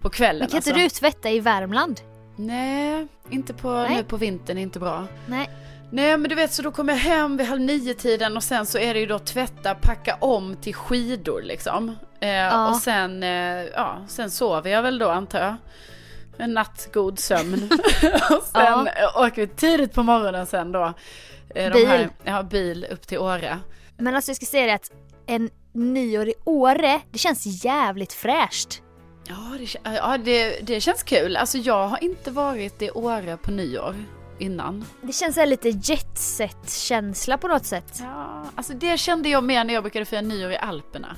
på 0.00 0.10
kvällen. 0.10 0.38
Men 0.40 0.48
kan 0.48 0.56
alltså. 0.56 0.70
inte 0.70 0.82
du 0.82 0.88
tvätta 0.88 1.30
i 1.30 1.40
Värmland? 1.40 2.00
Nej, 2.36 3.06
inte 3.30 3.54
på, 3.54 3.72
Nej. 3.72 3.96
nu 3.96 4.04
på 4.04 4.16
vintern, 4.16 4.58
inte 4.58 4.78
bra. 4.78 5.06
Nej. 5.26 5.50
Nej 5.90 6.16
men 6.18 6.28
du 6.28 6.34
vet 6.34 6.52
så 6.52 6.62
då 6.62 6.70
kommer 6.70 6.92
jag 6.92 7.00
hem 7.00 7.36
vid 7.36 7.46
halv 7.46 7.60
nio 7.60 7.94
tiden 7.94 8.36
och 8.36 8.42
sen 8.42 8.66
så 8.66 8.78
är 8.78 8.94
det 8.94 9.00
ju 9.00 9.06
då 9.06 9.18
tvätta, 9.18 9.74
packa 9.74 10.16
om 10.20 10.56
till 10.56 10.74
skidor 10.74 11.42
liksom. 11.42 11.96
Eh, 12.20 12.28
Ja. 12.28 12.68
Och 12.68 12.76
sen, 12.76 13.22
eh, 13.22 13.30
ja, 13.74 14.04
sen 14.08 14.30
sover 14.30 14.70
jag 14.70 14.82
väl 14.82 14.98
då 14.98 15.08
antar 15.08 15.38
jag. 15.40 15.56
En 16.38 16.54
natt 16.54 16.88
god 16.92 17.18
sömn. 17.18 17.70
och 18.30 18.42
sen 18.42 18.88
Ja. 18.96 19.26
åker 19.26 19.42
vi 19.42 19.46
tidigt 19.48 19.92
på 19.94 20.02
morgonen 20.02 20.46
sen 20.46 20.72
då. 20.72 20.94
Eh, 21.54 21.72
Bil. 21.72 21.82
De 21.82 21.86
här, 21.86 22.10
ja, 22.24 22.42
bil 22.42 22.86
upp 22.90 23.06
till 23.06 23.18
Åre. 23.18 23.58
Men 23.98 24.16
alltså 24.16 24.30
jag 24.30 24.36
ska 24.36 24.46
säga 24.46 24.66
det 24.66 24.74
att 24.74 24.90
en 25.26 25.50
nyår 25.72 26.28
i 26.28 26.34
Åre, 26.44 27.00
det 27.10 27.18
känns 27.18 27.64
jävligt 27.64 28.12
fräscht. 28.12 28.82
Ja, 29.28 29.56
det, 29.58 29.90
ja 29.96 30.18
det, 30.18 30.60
det 30.66 30.80
känns 30.80 31.02
kul. 31.02 31.36
Alltså 31.36 31.58
jag 31.58 31.88
har 31.88 32.04
inte 32.04 32.30
varit 32.30 32.82
i 32.82 32.90
Åre 32.90 33.36
på 33.36 33.50
nyår 33.50 33.94
innan. 34.38 34.84
Det 35.02 35.12
känns 35.12 35.36
här 35.36 35.46
lite 35.46 35.68
jetset 35.68 36.70
känsla 36.70 37.38
på 37.38 37.48
något 37.48 37.66
sätt. 37.66 37.98
Ja, 38.00 38.44
alltså 38.54 38.72
det 38.72 38.98
kände 38.98 39.28
jag 39.28 39.44
mer 39.44 39.64
när 39.64 39.74
jag 39.74 39.82
brukade 39.82 40.04
fira 40.04 40.20
nyår 40.20 40.50
i 40.52 40.56
Alperna. 40.56 41.16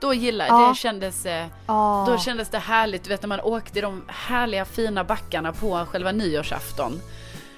Då 0.00 0.14
gillade 0.14 0.50
Ja. 0.50 0.68
det, 0.68 0.74
kändes, 0.78 1.26
eh, 1.26 1.46
Ja. 1.66 2.04
då 2.08 2.18
kändes 2.18 2.48
det 2.48 2.58
härligt, 2.58 3.02
du 3.04 3.08
vet 3.08 3.22
när 3.22 3.28
man 3.28 3.40
åkte 3.40 3.78
i 3.78 3.82
de 3.82 4.04
härliga 4.08 4.64
fina 4.64 5.04
backarna 5.04 5.52
på 5.52 5.86
själva 5.90 6.12
nyårsafton. 6.12 7.00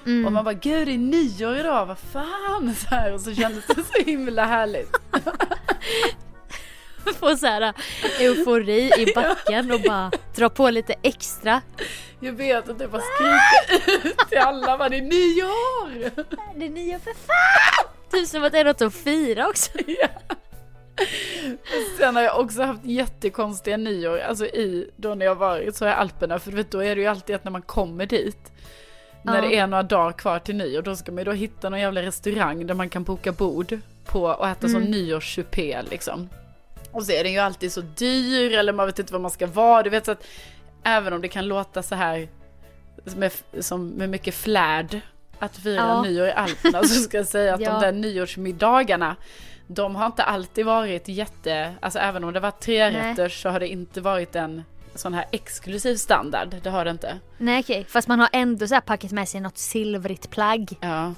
mm. 0.05 0.25
Och 0.25 0.31
man 0.31 0.43
bara, 0.43 0.53
gud 0.53 0.87
det 0.87 0.93
är 0.93 0.97
nyår 0.97 1.57
idag, 1.57 1.85
vad 1.85 1.97
fan! 1.99 2.75
Så 2.79 2.87
här, 2.95 3.13
och 3.13 3.21
så 3.21 3.35
kändes 3.35 3.67
det 3.67 3.83
så 3.83 4.03
himla 4.05 4.45
härligt. 4.45 4.95
Få 7.19 7.37
så 7.37 7.47
här 7.47 7.61
äh, 7.61 7.73
eufori 8.19 8.91
i 8.97 9.11
backen 9.15 9.71
och 9.71 9.81
bara 9.81 10.11
dra 10.35 10.49
på 10.49 10.69
lite 10.69 10.95
extra. 11.01 11.61
Jag 12.19 12.33
vet 12.33 12.69
att 12.69 12.81
jag 12.81 12.91
bara 12.91 13.01
skriker 13.01 14.07
ut 14.07 14.17
till 14.29 14.37
alla, 14.37 14.77
vad 14.77 14.91
det 14.91 14.97
är 14.97 15.01
nyår! 15.01 16.09
Det 16.59 16.65
är 16.65 16.69
nyår 16.69 16.99
för 16.99 17.13
fan! 17.13 17.91
Typ 18.11 18.27
som 18.27 18.43
att 18.43 18.51
det 18.51 18.59
är 18.59 18.65
något 18.65 18.81
att 18.81 18.93
fira 18.93 19.47
också. 19.47 19.71
Ja. 19.87 20.07
Sen 21.97 22.15
har 22.15 22.23
jag 22.23 22.39
också 22.39 22.61
haft 22.63 22.85
jättekonstiga 22.85 23.77
nyår, 23.77 24.19
alltså 24.19 24.45
i, 24.45 24.89
då 24.95 25.15
när 25.15 25.25
jag 25.25 25.35
varit 25.35 25.75
så 25.75 25.85
i 25.85 25.89
Alperna, 25.89 26.39
för 26.39 26.51
du 26.51 26.57
vet 26.57 26.71
då 26.71 26.83
är 26.83 26.95
det 26.95 27.01
ju 27.01 27.07
alltid 27.07 27.35
att 27.35 27.43
när 27.43 27.51
man 27.51 27.61
kommer 27.61 28.05
dit, 28.05 28.51
när 29.23 29.41
det 29.41 29.55
är 29.55 29.67
några 29.67 29.83
dagar 29.83 30.11
kvar 30.11 30.39
till 30.39 30.55
nyår, 30.55 30.81
då 30.81 30.95
ska 30.95 31.11
man 31.11 31.17
ju 31.19 31.23
då 31.25 31.31
hitta 31.31 31.69
någon 31.69 31.79
jävla 31.79 32.01
restaurang 32.01 32.67
där 32.67 32.73
man 32.73 32.89
kan 32.89 33.03
boka 33.03 33.31
bord 33.31 33.79
på 34.05 34.23
och 34.23 34.47
äta 34.47 34.67
sån 34.67 34.75
Mm. 34.81 34.91
nyårschupé 34.91 35.81
liksom. 35.89 36.29
Och 36.91 37.03
så 37.03 37.11
är 37.11 37.23
den 37.23 37.33
ju 37.33 37.39
alltid 37.39 37.71
så 37.71 37.81
dyr, 37.81 38.53
eller 38.57 38.73
man 38.73 38.85
vet 38.85 38.99
inte 38.99 39.13
vad 39.13 39.21
man 39.21 39.31
ska 39.31 39.47
vara, 39.47 39.83
du 39.83 39.89
vet 39.89 40.05
så 40.05 40.11
att 40.11 40.23
även 40.83 41.13
om 41.13 41.21
det 41.21 41.27
kan 41.27 41.47
låta 41.47 41.83
så 41.83 41.95
här 41.95 42.27
med, 43.15 43.31
som 43.59 43.87
med 43.89 44.09
mycket 44.09 44.35
flärd 44.35 44.99
att 45.39 45.57
fira 45.57 45.75
Ja. 45.75 46.01
nyår 46.01 46.27
i 46.27 46.31
Alperna 46.31 46.83
så 46.83 46.87
ska 47.01 47.17
jag 47.17 47.27
säga 47.27 47.53
att 47.53 47.61
Ja. 47.61 47.71
de 47.71 47.81
där 47.81 47.91
nyårsmiddagarna 47.91 49.15
de 49.73 49.95
har 49.95 50.05
inte 50.05 50.23
alltid 50.23 50.65
varit 50.65 51.07
jätte, 51.07 51.73
alltså 51.81 51.99
även 51.99 52.23
om 52.23 52.33
det 52.33 52.39
var 52.39 52.51
tre 52.51 52.91
rätter 52.91 53.29
så 53.29 53.49
har 53.49 53.59
det 53.59 53.67
inte 53.67 54.01
varit 54.01 54.35
en 54.35 54.63
sån 54.95 55.13
här 55.13 55.25
exklusiv 55.31 55.95
standard, 55.95 56.55
det 56.63 56.69
har 56.69 56.85
det 56.85 56.91
inte. 56.91 57.19
Nej 57.37 57.59
okej, 57.59 57.85
fast 57.89 58.07
man 58.07 58.19
har 58.19 58.29
ändå 58.33 58.67
så 58.67 58.81
packat 58.81 59.11
med 59.11 59.29
sig 59.29 59.41
något 59.41 59.57
silvrigt 59.57 60.29
plagg. 60.29 60.77
Ja, 60.81 61.13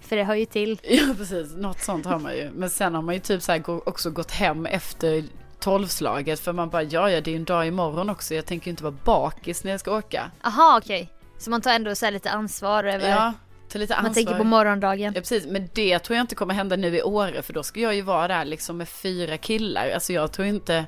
För 0.00 0.16
det 0.16 0.24
hör 0.24 0.34
ju 0.34 0.44
till. 0.44 0.80
ja 0.88 1.14
precis, 1.16 1.54
något 1.56 1.80
sånt 1.80 2.06
har 2.06 2.18
man 2.18 2.36
ju. 2.36 2.50
Men 2.54 2.70
sen 2.70 2.94
har 2.94 3.02
man 3.02 3.14
ju 3.14 3.20
typ 3.20 3.42
så 3.42 3.82
också 3.86 4.10
gått 4.10 4.30
hem 4.30 4.66
efter 4.66 5.24
tolvslaget 5.60 6.40
för 6.40 6.52
man 6.52 6.70
bara, 6.70 6.82
ja 6.82 7.10
ja 7.10 7.20
det 7.20 7.30
är 7.30 7.32
ju 7.32 7.38
en 7.38 7.44
dag 7.44 7.66
imorgon 7.66 8.10
också, 8.10 8.34
jag 8.34 8.46
tänker 8.46 8.66
ju 8.66 8.70
inte 8.70 8.82
vara 8.82 8.96
bakis 9.04 9.64
när 9.64 9.70
jag 9.70 9.80
ska 9.80 9.96
åka. 9.96 10.30
Aha 10.44 10.78
okej. 10.82 11.08
Så 11.38 11.50
man 11.50 11.60
tar 11.60 11.70
ändå 11.70 11.94
så 11.94 12.04
här 12.04 12.12
lite 12.12 12.30
ansvar 12.30 12.84
över, 12.84 13.10
Ja, 13.10 13.32
ta 13.70 13.78
lite 13.78 13.94
ansvar. 13.94 14.08
man 14.08 14.14
tänker 14.14 14.34
på 14.34 14.44
morgondagen. 14.44 15.12
Ja 15.14 15.20
precis, 15.20 15.46
men 15.46 15.68
det 15.72 15.98
tror 15.98 16.16
jag 16.16 16.22
inte 16.22 16.34
kommer 16.34 16.54
hända 16.54 16.76
nu 16.76 16.96
i 16.96 17.02
Åre 17.02 17.42
för 17.42 17.52
då 17.52 17.62
ska 17.62 17.80
jag 17.80 17.94
ju 17.94 18.02
vara 18.02 18.28
där 18.28 18.44
liksom 18.44 18.76
med 18.76 18.88
fyra 18.88 19.36
killar. 19.36 19.90
Alltså 19.90 20.12
jag 20.12 20.32
tror 20.32 20.48
inte... 20.48 20.86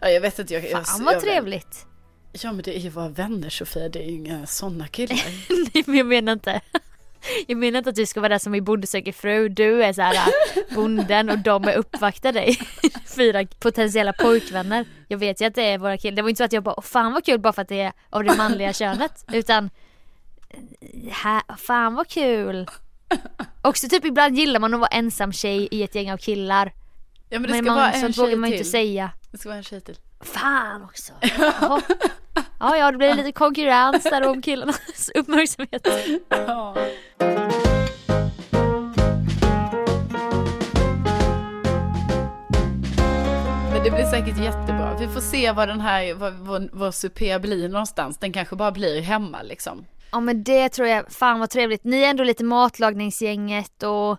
Ja, 0.00 0.08
jag 0.08 0.20
vet 0.20 0.38
inte. 0.38 0.54
Jag, 0.54 0.70
jag, 0.70 0.86
Fan 0.86 1.04
vad 1.04 1.14
jag, 1.14 1.22
trevligt. 1.22 1.86
Ja 2.32 2.52
men 2.52 2.62
det 2.62 2.76
är 2.76 2.80
ju 2.80 2.88
våra 2.88 3.08
vänner 3.08 3.50
Sofia, 3.50 3.88
det 3.88 3.98
är 3.98 4.06
ju 4.06 4.12
inga 4.12 4.46
sådana 4.46 4.86
killar. 4.86 5.20
Nej 5.74 5.84
men 5.86 5.96
jag 5.96 6.06
menar 6.06 6.32
inte. 6.32 6.60
Jag 7.46 7.58
menar 7.58 7.78
inte 7.78 7.90
att 7.90 7.96
du 7.96 8.06
ska 8.06 8.20
vara 8.20 8.28
där 8.28 8.38
som 8.38 8.54
i 8.54 8.60
Bonde 8.60 8.86
söker 8.86 9.12
fru. 9.12 9.48
Du 9.48 9.84
är 9.84 9.92
så 9.92 10.02
här 10.02 10.14
äh, 10.14 10.74
bonden 10.74 11.30
och 11.30 11.38
de 11.38 11.64
är 11.64 11.74
uppvaktar 11.74 12.32
dig. 12.32 12.58
Fyra 13.16 13.46
potentiella 13.58 14.12
pojkvänner. 14.12 14.84
Jag 15.08 15.18
vet 15.18 15.40
ju 15.40 15.44
att 15.44 15.54
det 15.54 15.62
är 15.62 15.78
våra 15.78 15.96
killar. 15.96 16.16
Det 16.16 16.22
var 16.22 16.28
inte 16.28 16.38
så 16.38 16.44
att 16.44 16.52
jag 16.52 16.62
bara, 16.62 16.82
fan 16.82 17.12
vad 17.12 17.24
kul 17.24 17.40
bara 17.40 17.52
för 17.52 17.62
att 17.62 17.68
det 17.68 17.80
är 17.80 17.92
av 18.10 18.24
det 18.24 18.36
manliga 18.36 18.72
könet. 18.72 19.24
Utan, 19.32 19.70
fan 21.58 21.94
vad 21.94 22.08
kul. 22.08 22.66
Också 23.62 23.88
typ 23.88 24.04
ibland 24.04 24.36
gillar 24.38 24.60
man 24.60 24.74
att 24.74 24.80
vara 24.80 24.88
ensam 24.88 25.32
tjej 25.32 25.68
i 25.70 25.82
ett 25.82 25.94
gäng 25.94 26.12
av 26.12 26.16
killar. 26.16 26.72
Ja 27.28 27.38
men 27.38 27.42
det 27.42 27.48
Men 27.48 27.64
ska 27.64 27.72
man, 27.72 27.76
vara 27.80 27.92
en 27.92 28.12
vågar 28.12 28.36
man 28.36 28.50
ju 28.50 28.56
inte 28.56 28.64
till. 28.64 28.70
säga. 28.70 29.10
Det 29.30 29.38
ska 29.38 29.48
vara 29.48 29.56
en 29.58 29.64
tjej 29.64 29.80
till. 29.80 29.96
Fan 30.20 30.82
också. 30.82 31.12
Jaha. 31.38 31.80
Ja, 32.60 32.76
ja, 32.76 32.90
det 32.90 32.98
blir 32.98 33.14
lite 33.14 33.32
konkurrens 33.32 34.02
där 34.02 34.28
om 34.28 34.42
killarnas 34.42 35.08
uppmärksamhet. 35.14 35.88
Ja. 36.28 36.74
Men 43.72 43.84
det 43.84 43.90
blir 43.90 44.04
säkert 44.10 44.38
jättebra. 44.38 44.96
Vi 45.00 45.08
får 45.08 45.20
se 45.20 45.52
vad 45.52 45.68
den 45.68 45.80
här, 45.80 46.14
vad, 46.14 46.32
vad, 46.32 46.68
vad 46.72 46.94
supé 46.94 47.38
blir 47.38 47.68
någonstans. 47.68 48.18
Den 48.18 48.32
kanske 48.32 48.56
bara 48.56 48.72
blir 48.72 49.00
hemma 49.00 49.42
liksom. 49.42 49.84
Ja 50.12 50.20
men 50.20 50.44
det 50.44 50.68
tror 50.68 50.88
jag, 50.88 51.12
fan 51.12 51.40
vad 51.40 51.50
trevligt. 51.50 51.84
Ni 51.84 52.02
är 52.02 52.10
ändå 52.10 52.24
lite 52.24 52.44
matlagningsgänget 52.44 53.82
och 53.82 54.18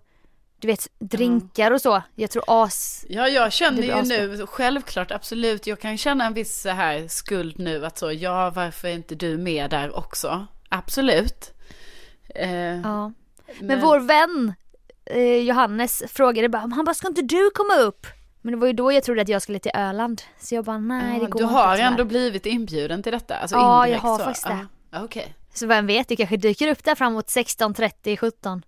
du 0.60 0.68
vet 0.68 0.88
drinkar 1.00 1.72
och 1.72 1.82
så. 1.82 2.02
Jag 2.16 2.32
tror 2.32 2.44
as... 2.48 3.06
Ja, 3.10 3.28
jag 3.28 3.54
känner 3.54 3.82
ju 3.84 4.02
nu, 4.02 4.46
självklart, 4.48 5.12
absolut, 5.12 5.68
jag 5.68 5.80
kan 5.80 5.98
känna 5.98 6.26
en 6.26 6.34
viss 6.34 6.62
så 6.62 6.70
här 6.70 7.08
skuld 7.08 7.60
nu 7.60 7.86
att 7.86 7.98
så, 7.98 8.12
ja, 8.12 8.50
varför 8.56 8.88
är 8.88 8.94
inte 8.94 9.16
du 9.16 9.38
med 9.38 9.70
där 9.70 9.98
också? 9.98 10.48
Absolut. 10.70 11.54
Eh, 12.36 12.52
Ja. 12.80 13.12
Men 13.62 13.82
vår 13.82 14.00
vän 14.00 14.54
eh, 15.06 15.38
Johannes 15.42 16.04
frågade 16.08 16.50
bara, 16.50 16.60
han 16.60 16.86
bara 16.86 16.94
ska 16.94 17.08
inte 17.08 17.22
du 17.22 17.50
komma 17.54 17.76
upp? 17.76 18.08
Men 18.42 18.52
det 18.54 18.58
var 18.60 18.68
ju 18.68 18.74
då 18.74 18.92
jag 18.92 19.04
trodde 19.04 19.22
att 19.22 19.30
jag 19.30 19.42
skulle 19.42 19.60
till 19.60 19.72
Öland. 19.76 20.22
Så 20.40 20.56
jag 20.56 20.66
bara 20.66 20.78
nej 20.78 21.20
det 21.20 21.26
går 21.26 21.40
du 21.40 21.44
inte 21.44 21.56
har 21.56 21.76
tyvärr." 21.76 21.88
ändå 21.88 22.06
blivit 22.06 22.46
inbjuden 22.46 23.04
till 23.04 23.12
detta? 23.12 23.36
Alltså 23.36 23.56
Ja, 23.56 23.88
jag 23.88 24.00
har 24.00 24.18
så. 24.18 24.24
faktiskt 24.24 24.48
det. 24.48 24.68
Ja, 24.92 25.04
Okej. 25.04 25.36
Så 25.54 25.68
vem 25.68 25.88
vet, 25.88 26.08
du 26.08 26.16
kanske 26.16 26.38
dyker 26.38 26.68
upp 26.68 26.84
där 26.84 26.96
framåt 26.96 27.28
16.30, 27.28 28.18
17. 28.18 28.64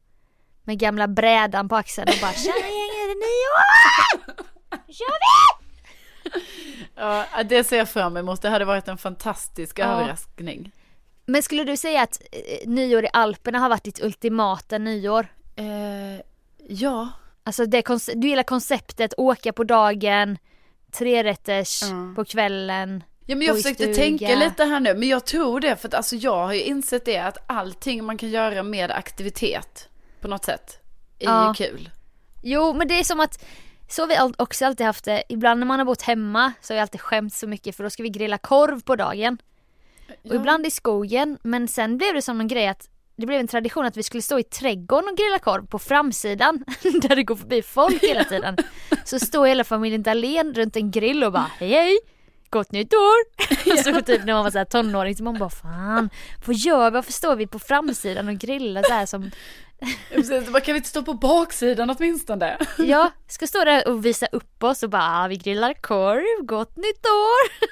Med 0.64 0.80
gamla 0.80 1.08
brädan 1.08 1.70
på 1.70 1.76
axeln 1.76 2.08
och 2.10 2.16
bara 2.22 2.34
tjena 2.34 2.56
gänget, 2.58 2.96
är 3.04 3.08
det 3.08 3.16
nyår? 3.16 4.94
Kör 4.94 5.16
vi! 5.20 5.66
Ja, 6.96 7.26
det 7.44 7.64
ser 7.64 7.78
jag 7.78 7.90
fram 7.90 8.18
emot. 8.18 8.42
Det 8.42 8.50
hade 8.50 8.66
varit 8.66 8.88
en 8.88 8.98
fantastisk 8.98 9.80
Ja. 9.80 9.86
överraskning. 9.86 10.72
Men 11.26 11.44
skulle 11.44 11.64
du 11.64 11.78
säga 11.78 12.02
att 12.02 12.22
eh, 12.32 12.70
nyår 12.70 13.06
i 13.06 13.08
Alperna 13.14 13.60
har 13.60 13.70
varit 13.70 13.84
ditt 13.84 14.04
ultimata 14.04 14.78
nyår? 14.78 15.28
Eh, 15.56 16.22
ja. 16.68 17.10
Alltså 17.44 17.66
det, 17.66 17.84
du 18.16 18.28
gillar 18.28 18.44
konceptet 18.44 19.14
åka 19.18 19.54
på 19.54 19.64
dagen, 19.64 20.38
trerätters 20.92 21.82
Ja. 21.82 22.14
på 22.16 22.26
kvällen. 22.26 23.04
Ja 23.26 23.36
men 23.36 23.48
jag 23.48 23.56
försökte 23.56 23.94
tänka 23.94 24.36
lite 24.36 24.64
här 24.64 24.80
nu, 24.80 24.94
men 24.94 25.10
jag 25.10 25.26
tror 25.26 25.60
det 25.60 25.76
för 25.76 25.88
att 25.88 25.94
alltså 25.94 26.16
jag 26.16 26.46
har 26.46 26.54
ju 26.54 26.62
insett 26.62 27.06
det 27.06 27.18
att 27.18 27.38
allting 27.48 28.04
man 28.04 28.18
kan 28.18 28.30
göra 28.30 28.64
med 28.64 28.92
aktivitet 28.92 29.90
på 30.22 30.28
något 30.28 30.46
sätt 30.46 30.80
är 31.20 31.26
Ja. 31.26 31.48
ju 31.60 31.66
kul. 31.66 31.90
Jo 32.44 32.74
men 32.74 32.88
det 32.88 33.00
är 33.00 33.04
som 33.04 33.20
att 33.20 33.46
så 33.90 34.02
har 34.02 34.08
vi 34.08 34.34
också 34.38 34.66
alltid 34.66 34.86
haft 34.86 35.06
det. 35.06 35.24
Ibland 35.30 35.60
när 35.60 35.68
man 35.68 35.80
har 35.80 35.86
bott 35.86 36.02
hemma 36.02 36.54
så 36.62 36.74
har 36.74 36.76
jag 36.76 36.82
alltid 36.82 37.02
skämt 37.02 37.34
så 37.34 37.48
mycket 37.48 37.76
för 37.76 37.84
då 37.84 37.90
ska 37.90 38.04
vi 38.04 38.10
grilla 38.10 38.38
korv 38.38 38.82
på 38.82 38.96
dagen. 38.96 39.38
Och 40.24 40.36
ibland 40.36 40.66
i 40.66 40.72
skogen 40.72 41.38
men 41.44 41.68
sen 41.68 41.98
blev 41.98 42.14
det 42.14 42.22
som 42.22 42.40
en 42.42 42.48
grej 42.48 42.68
att 42.68 42.90
det 43.16 43.26
blev 43.26 43.40
en 43.40 43.48
tradition 43.48 43.86
att 43.86 43.98
vi 43.98 44.04
skulle 44.04 44.22
stå 44.22 44.40
i 44.40 44.44
trädgården 44.44 45.10
och 45.10 45.18
grilla 45.18 45.40
korv 45.40 45.66
på 45.68 45.80
framsidan 45.80 46.64
där 47.02 47.16
det 47.16 47.24
går 47.24 47.36
förbi 47.36 47.62
folk 47.62 48.04
hela 48.04 48.24
tiden. 48.24 48.58
Så 49.06 49.20
står 49.20 49.48
hela 49.48 49.64
familjen 49.64 50.04
Dahlén 50.04 50.54
runt 50.54 50.76
en 50.76 50.92
grill 50.92 51.24
och 51.24 51.32
bara 51.32 51.52
hej 51.60 51.70
hej 51.72 51.98
Gott 52.56 52.72
nytt 52.72 52.94
år! 52.94 53.84
så 53.84 54.02
typ 54.02 54.26
när 54.26 54.34
man 54.34 54.44
var 54.44 54.52
så 54.52 54.58
här 54.58 54.66
tonåring 54.66 55.16
så 55.16 55.24
man 55.24 55.38
bara 55.38 55.50
fan 55.50 56.10
vad 56.46 56.56
gör 56.56 56.92
vi? 56.92 56.96
Varför 56.96 57.12
står 57.12 57.36
vi 57.36 57.48
på 57.48 57.60
framsidan 57.60 58.28
och 58.28 58.36
grillar 58.36 58.84
så 58.84 58.94
här 58.94 59.06
som 59.06 59.32
Precis, 60.10 60.46
kan 60.46 60.74
vi 60.74 60.76
inte 60.76 60.90
stå 60.90 61.04
på 61.04 61.14
baksidan 61.14 61.90
åtminstone? 61.90 62.58
Ja, 62.78 63.12
ska 63.28 63.48
stå 63.48 63.64
där 63.64 63.88
och 63.88 64.06
visa 64.06 64.26
upp 64.32 64.64
oss 64.64 64.84
och 64.84 64.90
bara 64.90 65.24
ah, 65.24 65.28
vi 65.28 65.36
grillar 65.36 65.74
korv, 65.74 66.46
gott 66.46 66.76
nytt 66.76 67.06
år! 67.06 67.68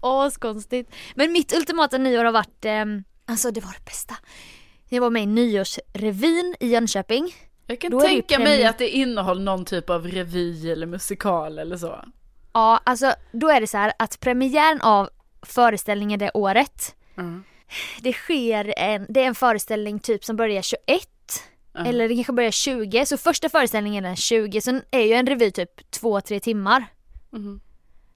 Askonstigt. 0.26 0.94
Men 1.14 1.32
mitt 1.32 1.56
ultimata 1.56 1.98
nyår 1.98 2.24
har 2.24 2.32
varit, 2.32 2.64
ehm, 2.64 3.04
alltså 3.24 3.50
det 3.50 3.60
var 3.60 3.72
det 3.72 3.84
bästa. 3.84 4.14
Jag 4.88 5.00
var 5.00 5.10
med 5.10 5.22
i 5.22 5.26
nyårsrevyn 5.26 6.54
i 6.60 6.68
Jönköping. 6.68 7.34
Jag 7.66 7.80
kan 7.80 7.90
Då 7.90 8.00
tänka 8.00 8.38
mig 8.38 8.64
att 8.64 8.78
det 8.78 8.88
innehåller 8.88 9.42
någon 9.42 9.64
typ 9.64 9.90
av 9.90 10.06
revy 10.06 10.70
eller 10.70 10.86
musikal 10.86 11.58
eller 11.58 11.76
så. 11.76 12.04
Ja, 12.52 12.80
alltså 12.84 13.14
då 13.32 13.48
är 13.48 13.60
det 13.60 13.66
så 13.66 13.78
här 13.78 13.92
att 13.98 14.20
premiären 14.20 14.80
av 14.80 15.08
föreställningen 15.42 16.18
det 16.18 16.30
året, 16.34 16.94
Mm. 17.16 17.44
det 18.00 18.12
sker 18.12 18.74
en, 18.76 19.06
det 19.08 19.20
är 19.22 19.26
en 19.26 19.34
föreställning 19.34 19.98
typ 19.98 20.24
som 20.24 20.36
börjar 20.36 20.62
21 20.62 20.80
Ja. 21.74 21.84
eller 21.86 22.08
det 22.08 22.14
kanske 22.14 22.32
börjar 22.32 22.50
20, 22.50 23.06
så 23.06 23.16
första 23.16 23.48
föreställningen 23.48 24.04
är 24.04 24.14
20, 24.14 24.60
sen 24.60 24.82
är 24.90 25.00
ju 25.00 25.12
en 25.12 25.26
revy 25.26 25.50
typ 25.50 25.90
2-3 25.90 26.40
timmar. 26.40 26.84
Mhm. 27.32 27.60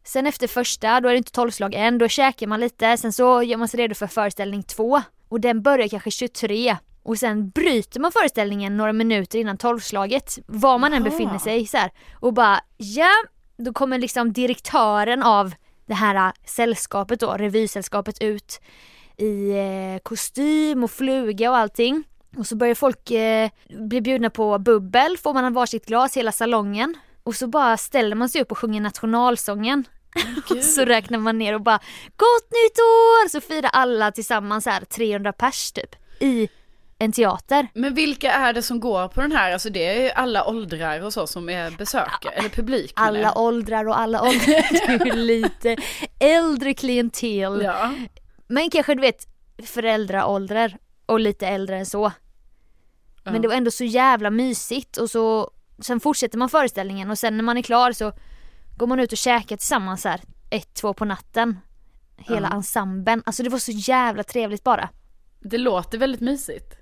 Sen 0.05 0.27
efter 0.27 0.47
första, 0.49 1.01
då 1.01 1.09
är 1.09 1.13
det 1.13 1.19
inte 1.19 1.33
tolvslag 1.33 1.75
än, 1.75 1.99
då 1.99 2.09
käkar 2.09 2.47
man 2.47 2.61
lite, 2.61 2.97
sen 2.97 3.13
så 3.13 3.43
gör 3.43 3.57
man 3.57 3.69
sig 3.69 3.81
redo 3.81 3.95
för 3.95 4.07
föreställning 4.07 4.63
två. 4.63 5.03
Och 5.29 5.41
den 5.41 5.63
börjar 5.63 5.89
kanske 5.89 6.11
23. 6.11 6.77
Och 7.03 7.19
sen 7.19 7.51
bryter 7.51 8.01
man 8.01 8.13
föreställningen 8.13 8.77
några 8.77 8.93
minuter 8.93 9.39
innan 9.39 9.57
tolvslaget, 9.59 10.39
var 10.47 10.79
man 10.79 10.95
än 10.95 11.03
befinner 11.05 11.39
sig 11.39 11.67
så 11.67 11.77
här. 11.77 11.91
Och 12.21 12.33
bara, 12.35 12.61
ja, 12.77 13.11
då 13.57 13.73
kommer 13.73 13.99
liksom 13.99 14.33
direktören 14.33 15.23
av 15.23 15.55
det 15.87 15.95
här 15.95 16.15
äh, 16.15 16.33
sällskapet 16.47 17.21
då, 17.21 17.33
revysällskapet 17.33 18.23
ut 18.23 18.61
i 19.17 19.51
eh, 19.51 20.03
kostym 20.03 20.85
och 20.85 20.91
fluga 20.91 21.51
och 21.51 21.57
allting. 21.57 22.05
Och 22.37 22.47
så 22.47 22.57
börjar 22.57 22.75
folk 22.75 23.11
eh, 23.11 23.51
bli 23.69 24.01
bjudna 24.01 24.31
på 24.31 24.59
bubbel, 24.59 25.17
får 25.19 25.35
man 25.35 25.53
varsitt 25.53 25.87
glas 25.87 26.17
hela 26.17 26.33
salongen. 26.33 26.95
Och 27.23 27.35
så 27.35 27.47
bara 27.47 27.77
ställer 27.77 28.17
man 28.17 28.29
sig 28.29 28.43
upp 28.43 28.51
och 28.51 28.59
sjunger 28.59 28.81
nationalsången. 28.81 29.85
Och 30.15 30.49
Gud. 30.57 30.65
så 30.65 30.85
räknar 30.85 31.19
man 31.19 31.39
ner 31.39 31.55
och 31.55 31.61
bara 31.61 31.79
Gott 32.17 32.51
nytt 32.51 32.79
år! 32.79 33.29
Så 33.29 33.41
firar 33.41 33.71
alla 33.73 34.13
tillsammans 34.13 34.67
här 34.67 34.81
300 34.81 35.33
pers 35.33 35.73
typ. 35.73 35.97
I 36.21 36.49
en 36.99 37.13
teater. 37.13 37.69
Men 37.75 37.95
vilka 37.95 38.33
är 38.33 38.53
det 38.53 38.63
som 38.63 38.81
går 38.81 39.09
på 39.09 39.21
den 39.21 39.33
här? 39.33 39.53
Alltså 39.53 39.71
det 39.71 39.87
är 39.87 40.03
ju 40.03 40.11
alla 40.11 40.45
åldrar 40.49 41.01
och 41.01 41.13
så 41.13 41.27
som 41.27 41.49
är 41.49 41.71
besökare, 41.71 42.33
eller 42.35 42.49
publik 42.49 42.93
Alla 42.97 43.19
jag. 43.19 43.37
åldrar 43.37 43.89
och 43.89 43.99
alla 43.99 44.23
åldrar. 44.23 44.99
Det 45.05 45.11
är 45.11 45.17
lite 45.17 45.77
äldre 46.21 46.75
klientel. 46.75 47.63
Ja. 47.65 47.95
Men 48.47 48.71
kanske 48.71 48.95
du 48.95 49.01
vet 49.01 49.27
föräldraåldrar 49.65 50.77
och 51.07 51.21
lite 51.21 51.47
äldre 51.47 51.77
än 51.79 51.87
så. 51.87 52.13
Men 53.25 53.43
det 53.43 53.49
var 53.49 53.55
ändå 53.55 53.71
så 53.71 53.85
jävla 53.85 54.31
mysigt 54.31 54.97
och 54.97 55.11
så 55.11 55.51
Sen 55.83 56.01
fortsätter 56.01 56.39
man 56.39 56.49
föreställningen 56.49 57.11
och 57.11 57.19
sen 57.19 57.37
när 57.37 57.45
man 57.45 57.57
är 57.59 57.63
klar 57.63 57.93
så 57.93 58.13
Går 58.77 58.87
man 58.87 59.01
ut 59.01 59.13
och 59.13 59.19
käkar 59.19 59.57
tillsammans 59.57 60.05
här 60.05 60.21
ett, 60.51 60.75
två 60.75 60.95
på 60.95 61.05
natten 61.05 61.59
Hela 62.17 62.49
Ja. 62.51 62.57
ensemblen, 62.57 63.23
alltså 63.27 63.43
det 63.43 63.49
var 63.49 63.59
så 63.59 63.73
jävla 63.73 64.23
trevligt 64.23 64.65
bara 64.65 64.89
Det 65.41 65.59
låter 65.59 65.99
väldigt 65.99 66.21
mysigt. 66.21 66.75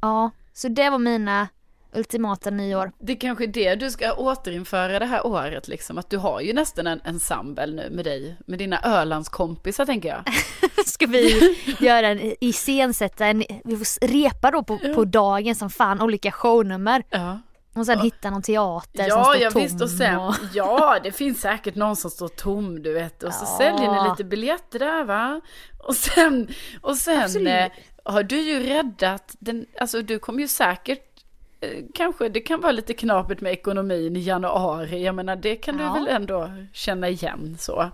Ja, 0.00 0.30
så 0.52 0.68
det 0.68 0.90
var 0.90 0.98
mina 0.98 1.48
ultimata 1.92 2.50
nyår 2.50 2.92
Det 2.98 3.12
är 3.12 3.16
kanske 3.20 3.44
är 3.44 3.48
det 3.48 3.74
du 3.74 3.90
ska 3.90 4.12
återinföra 4.12 4.98
det 4.98 5.06
här 5.06 5.26
året 5.26 5.68
liksom. 5.68 5.98
Att 5.98 6.10
du 6.10 6.16
har 6.16 6.40
ju 6.40 6.52
nästan 6.52 6.86
en 6.86 7.00
ensemble 7.04 7.66
nu 7.66 7.90
med 7.90 8.04
dig, 8.04 8.36
med 8.46 8.58
dina 8.58 8.80
Ölandskompisar 8.82 9.86
tänker 9.86 10.08
jag. 10.08 10.22
Ska 10.86 11.06
vi 11.06 11.56
göra 11.80 12.08
en, 12.08 12.34
iscensätta 12.40 13.26
en, 13.26 13.44
vi 13.64 13.76
får 13.76 14.06
repa 14.06 14.50
då 14.50 14.62
på, 14.62 14.78
på 14.94 15.04
dagen 15.04 15.54
som 15.54 15.70
fan 15.70 16.02
olika 16.02 16.32
shownummer 16.32 17.02
Ja, 17.10 17.40
Och 17.74 17.86
sen 17.86 17.98
hitta 17.98 18.30
någon 18.30 18.42
teater 18.42 19.08
som 19.10 19.18
ja, 19.18 19.24
står 19.24 19.36
ja 19.36 19.50
tom 19.50 19.62
visst 19.62 19.80
och 19.82 19.90
sen, 19.90 20.16
och... 20.16 20.34
ja 20.54 20.98
det 21.02 21.12
finns 21.12 21.40
säkert 21.40 21.74
någon 21.74 21.96
som 21.96 22.10
står 22.10 22.28
tom 22.28 22.82
du 22.82 22.92
vet. 22.92 23.22
Och 23.22 23.34
så 23.34 23.44
Ja. 23.44 23.58
säljer 23.58 24.02
ni 24.02 24.10
lite 24.10 24.24
biljetter 24.24 24.78
där 24.78 25.04
va. 25.04 25.40
Och 25.78 25.96
sen, 25.96 26.48
och 26.80 26.96
sen 26.96 27.46
eh, 27.46 27.70
har 28.04 28.22
du 28.22 28.40
ju 28.40 28.60
räddat 28.62 29.36
den, 29.38 29.66
alltså 29.80 30.02
du 30.02 30.18
kommer 30.18 30.40
ju 30.40 30.48
säkert 30.48 31.06
eh, 31.60 31.84
Kanske 31.94 32.28
det 32.28 32.40
kan 32.40 32.60
vara 32.60 32.72
lite 32.72 32.94
knapert 32.94 33.40
med 33.40 33.52
ekonomin 33.52 34.16
i 34.16 34.20
januari. 34.20 35.04
Jag 35.04 35.14
menar 35.14 35.36
det 35.36 35.56
kan 35.56 35.78
Ja. 35.78 35.84
du 35.86 35.92
väl 36.04 36.08
ändå 36.08 36.50
känna 36.72 37.08
igen 37.08 37.56
så. 37.60 37.90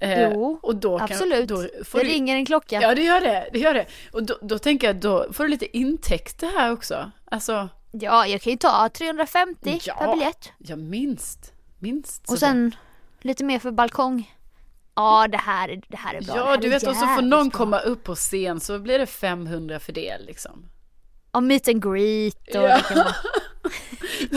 Eh, 0.00 0.22
Jo, 0.32 0.58
och 0.62 0.76
då 0.76 0.98
kan, 0.98 1.04
Absolut, 1.12 1.48
Då 1.48 1.62
det 1.92 1.98
ringer 1.98 2.36
en 2.36 2.46
klocka 2.46 2.80
Ja 2.82 2.94
det 2.94 3.02
gör 3.02 3.20
det, 3.20 3.48
det 3.52 3.58
gör 3.58 3.74
det. 3.74 3.86
Och 4.12 4.22
då, 4.22 4.38
då 4.42 4.58
tänker 4.58 4.86
jag, 4.86 4.96
då 4.96 5.32
får 5.32 5.44
du 5.44 5.50
lite 5.50 5.76
intäkter 5.78 6.46
här 6.58 6.72
också. 6.72 7.10
Alltså, 7.24 7.68
Ja, 7.92 8.26
jag 8.26 8.40
kan 8.40 8.50
ju 8.50 8.56
ta 8.56 8.88
350 8.88 9.80
Ja. 9.84 9.94
per 9.94 10.12
biljett. 10.12 10.52
ja 10.58 10.76
minst, 10.76 11.52
minst. 11.78 12.30
Och 12.30 12.38
sen 12.38 12.74
lite 13.20 13.44
mer 13.44 13.58
för 13.58 13.70
balkong. 13.70 14.34
Ja, 14.98 15.28
det 15.28 15.36
här, 15.38 15.68
är- 15.68 15.80
det 15.88 15.96
här 15.96 16.14
är 16.14 16.22
bra. 16.22 16.36
Ja 16.36 16.56
du 16.56 16.68
vet 16.68 16.82
och 16.86 16.96
så 16.96 17.06
får 17.06 17.22
någon 17.22 17.48
bra. 17.48 17.58
komma 17.58 17.78
upp 17.78 18.04
på 18.04 18.14
scen 18.14 18.60
så 18.60 18.78
blir 18.78 18.98
det 18.98 19.06
500 19.06 19.80
för 19.80 19.92
det 19.92 20.18
liksom. 20.18 20.64
Ja, 21.32 21.40
meet 21.40 21.68
and 21.68 21.82
greet 21.82 22.48
och 22.54 22.62
Ja. 22.62 22.78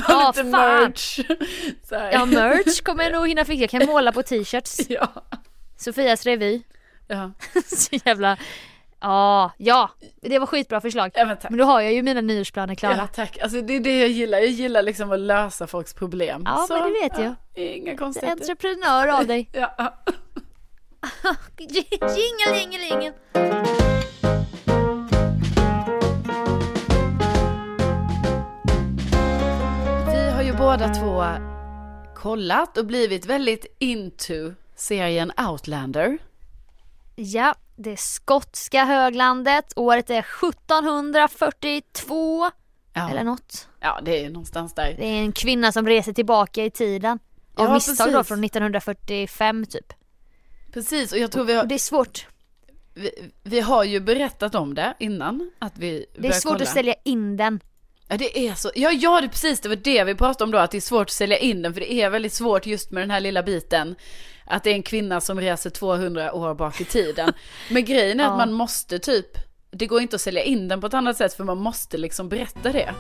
Ja, 0.07 0.33
lite 0.35 0.51
fan. 0.51 0.51
merch. 0.51 1.15
Så. 1.83 1.95
Ja, 1.95 2.25
merch 2.25 2.81
kommer 2.83 3.03
jag 3.03 3.13
nog 3.13 3.27
hinna 3.27 3.45
fixa. 3.45 3.61
Jag 3.61 3.69
kan 3.69 3.85
måla 3.85 4.11
på 4.11 4.23
t-shirts. 4.23 4.79
Ja. 4.89 5.07
Sofias 5.77 6.25
revy. 6.25 6.61
Ja. 7.07 7.31
Så 7.65 7.95
jävla... 8.05 8.37
Ja, 9.03 9.51
ja. 9.57 9.89
Det 10.21 10.39
var 10.39 10.45
skitbra 10.47 10.81
förslag. 10.81 11.11
ja 11.15 11.25
men. 11.25 11.37
Men 11.49 11.57
då 11.57 11.65
har 11.65 11.81
jag 11.81 11.93
ju 11.93 12.03
mina 12.03 12.21
nyårsplaner 12.21 12.75
klara. 12.75 12.95
Ja 12.97 13.07
tack, 13.07 13.37
alltså 13.41 13.61
det 13.61 13.75
är 13.75 13.79
det 13.79 13.99
jag 13.99 14.09
gillar, 14.09 14.37
jag 14.37 14.47
gillar 14.47 14.81
liksom 14.81 15.11
att 15.11 15.19
lösa 15.19 15.67
folks 15.67 15.93
problem. 15.93 16.41
Ja, 16.45 16.65
men 16.69 16.79
det 16.93 16.99
vet 17.01 17.17
jag. 17.19 17.35
Ja, 17.55 17.63
inga 17.63 17.91
Så 17.91 17.97
konstigheter. 17.97 18.41
entreprenör 18.41 19.07
av 19.07 19.27
dig. 19.27 19.49
Ja. 19.53 19.93
Jingel, 21.57 22.55
jingel, 22.57 22.81
jingel. 22.81 23.13
Vi 30.11 30.29
har 30.31 30.41
ju 30.41 30.53
båda 30.53 30.89
två 30.93 31.23
kollat 32.15 32.77
och 32.77 32.85
blivit 32.85 33.25
väldigt 33.25 33.65
into 33.79 34.53
serien 34.75 35.31
Outlander. 35.49 36.17
Ja, 37.15 37.55
det 37.75 37.99
skotska 37.99 38.85
höglandet. 38.85 39.73
Året 39.75 40.09
är 40.09 40.19
1742 40.19 42.51
Ja, 42.93 43.09
eller 43.09 43.23
något. 43.23 43.67
ja 43.79 43.99
det 44.05 44.25
är 44.25 44.29
någonstans 44.29 44.73
där. 44.75 44.93
Det 44.97 45.05
är 45.05 45.21
en 45.21 45.31
kvinna 45.31 45.71
som 45.71 45.87
reser 45.87 46.13
tillbaka 46.13 46.65
i 46.65 46.71
tiden. 46.71 47.19
Av 47.55 47.65
Ja, 47.65 47.73
misstag 47.73 48.07
då 48.07 48.13
precis. 48.13 48.27
från 48.27 48.43
1945 48.43 49.65
typ. 49.65 49.93
Precis, 50.73 51.11
och 51.11 51.17
jag 51.17 51.31
tror 51.31 51.43
vi 51.43 51.53
Och 51.53 51.57
har, 51.57 51.65
det 51.65 51.75
är 51.75 51.79
svårt. 51.79 52.27
vi, 52.93 53.11
vi 53.43 53.59
har 53.59 53.83
ju 53.83 53.99
berättat 53.99 54.55
om 54.55 54.73
det 54.75 54.93
innan. 54.99 55.51
Att 55.59 55.77
vi 55.77 56.05
Det 56.17 56.27
är 56.27 56.31
svårt 56.31 56.61
att 56.61 56.67
sälja 56.67 56.95
in 57.05 57.37
den. 57.37 57.59
Ja 58.07 58.17
det 58.17 58.47
är 58.47 58.53
så, 58.53 58.71
ja 58.75 58.91
ja 58.91 59.21
det 59.21 59.29
precis 59.29 59.59
det 59.61 59.69
var 59.69 59.75
det 59.75 60.03
vi 60.03 60.15
pratade 60.15 60.43
om 60.43 60.51
då 60.51 60.57
att 60.57 60.71
det 60.71 60.77
är 60.77 60.81
svårt 60.81 61.07
att 61.07 61.11
sälja 61.11 61.37
in 61.37 61.61
den 61.61 61.73
för 61.73 61.81
det 61.81 61.93
är 61.93 62.09
väldigt 62.09 62.33
svårt 62.33 62.65
just 62.65 62.91
med 62.91 63.03
den 63.03 63.11
här 63.11 63.19
lilla 63.19 63.43
biten. 63.43 63.95
Att 64.45 64.63
det 64.63 64.69
är 64.69 64.73
en 64.73 64.83
kvinna 64.83 65.21
som 65.21 65.39
reser 65.39 65.69
200 65.69 66.33
år 66.33 66.53
bak 66.55 66.81
i 66.81 66.85
tiden. 66.85 67.33
Men 67.69 67.85
grejen 67.85 68.19
är 68.19 68.23
Ja. 68.23 68.31
att 68.31 68.37
man 68.37 68.53
måste 68.53 68.99
typ, 68.99 69.27
det 69.71 69.85
går 69.87 70.01
inte 70.01 70.15
att 70.15 70.21
sälja 70.21 70.43
in 70.43 70.67
den 70.67 70.81
på 70.81 70.87
ett 70.87 70.93
annat 70.93 71.17
sätt 71.17 71.33
för 71.33 71.43
man 71.43 71.57
måste 71.57 71.97
liksom 71.97 72.29
berätta 72.29 72.71
det. 72.71 72.93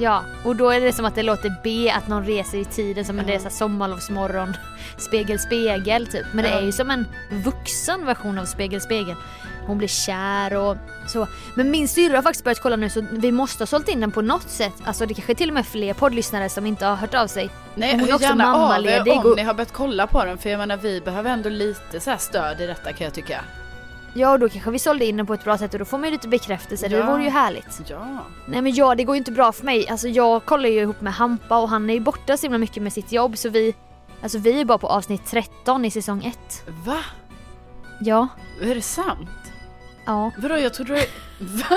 Ja, 0.00 0.22
och 0.44 0.56
då 0.56 0.70
är 0.70 0.80
det 0.80 0.92
som 0.92 1.04
att 1.04 1.14
det 1.14 1.22
låter 1.22 1.54
B 1.64 1.90
att 1.96 2.08
någon 2.08 2.24
reser 2.24 2.58
i 2.58 2.64
tiden 2.64 3.04
som 3.04 3.18
en 3.18 3.28
Ja. 3.28 3.34
resa 3.34 3.50
sommarlovsmorgon. 3.50 4.56
Spegel, 4.98 5.38
spegel 5.38 6.06
typ. 6.06 6.26
Men 6.32 6.44
det 6.44 6.50
Ja. 6.50 6.56
är 6.58 6.62
ju 6.62 6.72
som 6.72 6.90
en 6.90 7.04
vuxen 7.44 8.06
version 8.06 8.38
av 8.38 8.44
Spegel, 8.44 8.80
spegel. 8.80 9.14
Hon 9.66 9.78
blir 9.78 9.88
kär 9.88 10.54
och 10.54 10.76
så. 11.08 11.26
Men 11.54 11.70
min 11.70 11.88
syrra 11.88 12.16
har 12.16 12.22
faktiskt 12.22 12.44
börjat 12.44 12.60
kolla 12.62 12.76
nu 12.76 12.90
så 12.90 13.04
vi 13.10 13.32
måste 13.32 13.62
ha 13.62 13.66
sålt 13.66 13.88
in 13.88 14.00
den 14.00 14.10
på 14.10 14.22
något 14.22 14.48
sätt. 14.50 14.72
Alltså 14.84 15.06
det 15.06 15.14
kanske 15.14 15.32
är 15.32 15.34
till 15.34 15.48
och 15.50 15.54
med 15.54 15.66
fler 15.66 15.94
poddlyssnare 15.94 16.48
som 16.48 16.66
inte 16.66 16.86
har 16.86 16.96
hört 16.96 17.14
av 17.14 17.26
sig. 17.26 17.50
Nej, 17.74 17.92
Hon 17.92 18.08
är 18.08 18.14
också 18.14 18.22
gärna 18.28 18.54
av 18.54 18.54
er 18.54 18.60
mammaledig 18.60 19.12
om 19.12 19.26
och- 19.30 19.36
ni 19.36 19.42
har 19.42 19.54
börjat 19.54 19.72
kolla 19.72 20.06
på 20.06 20.24
den 20.24 20.38
för 20.38 20.50
jag 20.50 20.58
menar 20.58 20.76
vi 20.76 21.00
behöver 21.00 21.30
ändå 21.30 21.48
lite 21.48 22.00
så 22.00 22.10
här 22.10 22.18
stöd 22.18 22.60
i 22.60 22.66
detta 22.66 22.92
kan 22.92 23.04
jag 23.04 23.14
tycka. 23.14 23.40
Ja, 24.18 24.32
och 24.32 24.38
då 24.38 24.48
kanske 24.48 24.70
vi 24.70 24.78
sålde 24.78 25.04
in 25.04 25.16
den 25.16 25.26
på 25.26 25.34
ett 25.34 25.44
bra 25.44 25.58
sätt 25.58 25.72
och 25.72 25.78
då 25.78 25.84
får 25.84 25.98
man 25.98 26.04
ju 26.04 26.10
lite 26.12 26.28
bekräftelse. 26.28 26.88
Det 26.88 26.96
Ja. 26.96 27.10
vore 27.10 27.22
ju 27.22 27.28
härligt. 27.30 27.82
Ja. 27.86 28.18
Nej 28.46 28.62
men 28.62 28.74
ja, 28.74 28.94
det 28.94 29.04
går 29.04 29.14
ju 29.14 29.18
inte 29.18 29.32
bra 29.32 29.52
för 29.52 29.64
mig. 29.64 29.88
Alltså 29.88 30.08
jag 30.08 30.44
kollar 30.44 30.68
ju 30.68 30.80
ihop 30.80 31.00
med 31.00 31.12
Hampa 31.12 31.58
och 31.58 31.68
han 31.68 31.90
är 31.90 31.94
ju 31.94 32.00
borta 32.00 32.36
så 32.36 32.42
himla 32.42 32.58
mycket 32.58 32.82
med 32.82 32.92
sitt 32.92 33.12
jobb 33.12 33.38
så 33.38 33.48
vi 33.48 33.74
Alltså 34.22 34.38
vi 34.38 34.60
är 34.60 34.64
bara 34.64 34.78
på 34.78 34.86
avsnitt 34.86 35.26
13 35.26 35.84
i 35.84 35.90
säsong 35.90 36.24
1. 36.24 36.38
Va? 36.84 36.98
Ja. 38.00 38.28
Är 38.62 38.74
det 38.74 38.82
sant? 38.82 39.28
Ja. 40.04 40.30
Vadå 40.38 40.58
jag 40.58 40.74
trodde 40.74 40.94
du... 40.94 41.00
Va? 41.44 41.76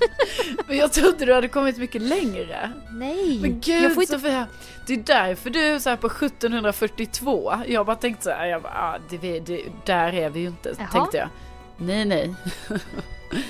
Men 0.66 0.76
jag 0.76 0.92
trodde 0.92 1.24
du 1.24 1.34
hade 1.34 1.48
kommit 1.48 1.78
mycket 1.78 2.02
längre. 2.02 2.72
Nej. 2.90 3.38
Men 3.40 3.60
gud 3.60 3.84
jag 3.84 3.94
får 3.94 4.02
inte... 4.02 4.12
Sofia, 4.12 4.46
det 4.86 4.92
är 4.92 4.98
därför 4.98 5.50
du 5.50 5.80
så 5.80 5.90
här 5.90 5.96
på 5.96 6.06
1742. 6.06 7.54
Jag 7.66 7.86
bara 7.86 7.96
tänkte 7.96 8.24
så 8.24 8.30
här, 8.30 8.46
jag 8.46 8.62
bara, 8.62 8.72
ah, 8.72 8.98
det, 9.10 9.40
det, 9.40 9.62
där 9.84 10.14
är 10.14 10.30
vi 10.30 10.40
ju 10.40 10.46
inte, 10.46 10.74
Jaha. 10.78 10.88
tänkte 10.92 11.16
jag. 11.16 11.28
Nej, 11.76 12.04
nej. 12.04 12.34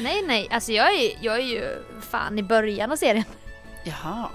Nej 0.01 0.23
nej, 0.27 0.49
alltså 0.51 0.73
jag 0.73 0.95
är, 0.95 1.13
jag 1.21 1.35
är 1.35 1.45
ju 1.45 1.83
fan 2.01 2.39
i 2.39 2.43
början 2.43 2.93
av 2.93 2.97
serien. 2.97 3.25
Jaha. 3.85 4.29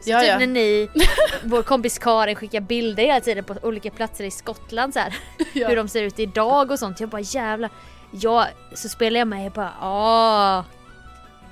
Så 0.00 0.10
Ja, 0.10 0.20
typ 0.20 0.28
ja. 0.28 0.38
när 0.38 0.46
ni, 0.46 0.88
vår 1.44 1.62
kompis 1.62 1.98
Karin 1.98 2.36
skickar 2.36 2.60
bilder 2.60 3.02
hela 3.02 3.20
tiden 3.20 3.44
på 3.44 3.54
olika 3.62 3.90
platser 3.90 4.24
i 4.24 4.30
Skottland 4.30 4.92
så 4.92 5.00
här. 5.00 5.16
Ja. 5.52 5.68
Hur 5.68 5.76
de 5.76 5.88
ser 5.88 6.02
ut 6.02 6.18
idag 6.18 6.70
och 6.70 6.78
sånt. 6.78 7.00
Jag 7.00 7.08
bara 7.08 7.20
jävlar. 7.20 7.70
Ja, 8.10 8.46
så 8.74 8.88
spelar 8.88 9.18
jag 9.18 9.28
med 9.28 9.46
och 9.46 9.52
bara 9.52 9.72
åh. 9.82 10.64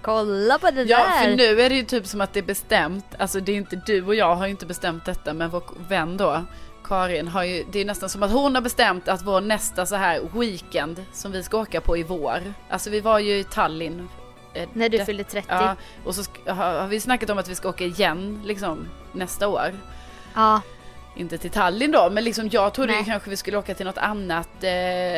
Kolla 0.02 0.58
på 0.58 0.70
det 0.70 0.82
Ja, 0.82 0.98
där. 0.98 1.24
för 1.24 1.36
nu 1.36 1.60
är 1.60 1.68
det 1.68 1.74
ju 1.76 1.82
typ 1.82 2.06
som 2.06 2.20
att 2.20 2.32
det 2.32 2.40
är 2.40 2.44
bestämt. 2.44 3.04
Alltså 3.18 3.40
det 3.40 3.52
är 3.52 3.56
inte 3.56 3.76
du 3.86 4.02
och 4.06 4.14
jag 4.14 4.34
har 4.36 4.46
ju 4.46 4.50
inte 4.50 4.66
bestämt 4.66 5.04
detta, 5.04 5.32
men 5.34 5.50
vår 5.50 5.62
vän 5.88 6.16
då, 6.16 6.44
Karin, 6.84 7.28
har 7.28 7.42
ju, 7.44 7.64
det 7.72 7.80
är 7.80 7.84
nästan 7.84 8.08
som 8.08 8.22
att 8.22 8.30
hon 8.32 8.54
har 8.54 8.62
bestämt 8.62 9.08
att 9.08 9.22
vår 9.22 9.40
nästa 9.40 9.86
så 9.86 9.96
här 9.96 10.20
weekend 10.34 11.04
som 11.12 11.32
vi 11.32 11.42
ska 11.42 11.58
åka 11.58 11.80
på 11.80 11.96
i 11.96 12.02
vår. 12.02 12.54
Alltså 12.70 12.90
vi 12.90 13.00
var 13.00 13.18
ju 13.18 13.38
i 13.38 13.44
Tallinn. 13.44 14.08
eh, 14.54 14.68
När 14.72 14.88
du 14.88 14.98
det- 14.98 15.04
fyllde 15.06 15.24
30. 15.24 15.46
Ja, 15.50 15.76
och 16.04 16.14
så 16.14 16.22
har, 16.46 16.80
har 16.80 16.86
vi 16.88 17.00
snackat 17.00 17.30
om 17.30 17.38
att 17.38 17.48
vi 17.48 17.54
ska 17.54 17.68
åka 17.68 17.84
igen 17.84 18.40
liksom 18.44 18.88
nästa 19.12 19.48
år. 19.48 19.72
ja. 20.34 20.60
Inte 21.16 21.38
till 21.38 21.50
Tallinn 21.50 21.90
då, 21.90 22.10
men 22.10 22.24
liksom 22.24 22.48
jag 22.52 22.74
trodde 22.74 22.92
ju 22.98 23.04
kanske 23.04 23.30
vi 23.30 23.36
skulle 23.36 23.56
åka 23.56 23.74
till 23.74 23.86
något 23.86 23.98
annat. 23.98 24.48
Eh, 24.64 24.70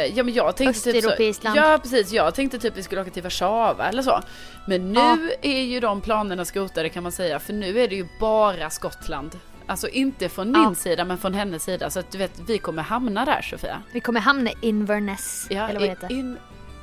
ja 0.06 0.22
men 0.24 0.34
jag 0.34 0.56
tänkte 0.56 0.92
typ 0.92 1.04
så, 1.36 1.42
land. 1.44 1.56
Ja 1.58 1.78
precis, 1.82 2.12
jag 2.12 2.34
tänkte 2.34 2.58
typ 2.58 2.76
vi 2.76 2.82
skulle 2.82 3.00
åka 3.00 3.10
till 3.10 3.22
Warszawa 3.22 3.88
eller 3.88 4.02
så. 4.02 4.20
Men 4.66 4.92
nu 4.92 5.00
Ja. 5.00 5.18
är 5.42 5.62
ju 5.62 5.80
de 5.80 6.00
planerna 6.00 6.44
skrotade 6.44 6.88
kan 6.88 7.02
man 7.02 7.12
säga, 7.12 7.40
för 7.40 7.52
nu 7.52 7.78
är 7.80 7.88
det 7.88 7.94
ju 7.94 8.06
bara 8.20 8.70
Skottland. 8.70 9.38
Alltså 9.66 9.88
inte 9.88 10.28
från 10.28 10.52
min 10.52 10.62
Ja. 10.62 10.74
sida 10.74 11.04
men 11.04 11.18
från 11.18 11.34
hennes 11.34 11.64
sida. 11.64 11.90
Så 11.90 11.98
att 12.00 12.10
du 12.10 12.18
vet, 12.18 12.32
vi 12.46 12.58
kommer 12.58 12.82
hamna 12.82 13.24
där 13.24 13.42
Sofia. 13.42 13.82
Vi 13.92 14.00
kommer 14.00 14.20
hamna 14.20 14.50
i 14.50 14.54
Inverness. 14.60 15.46
Ja, 15.50 15.68
eller 15.68 15.80
vad 15.80 15.86
i- 15.86 15.90
heter. 15.90 16.12
in, 16.12 16.38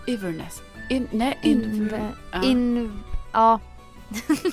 Inverness. 0.07 0.61
In, 0.89 1.07
nej, 1.11 1.39
Inver... 1.43 1.67
Inver, 1.75 2.09
ja, 2.31 2.43
In... 2.43 2.99
Ja. 3.33 3.59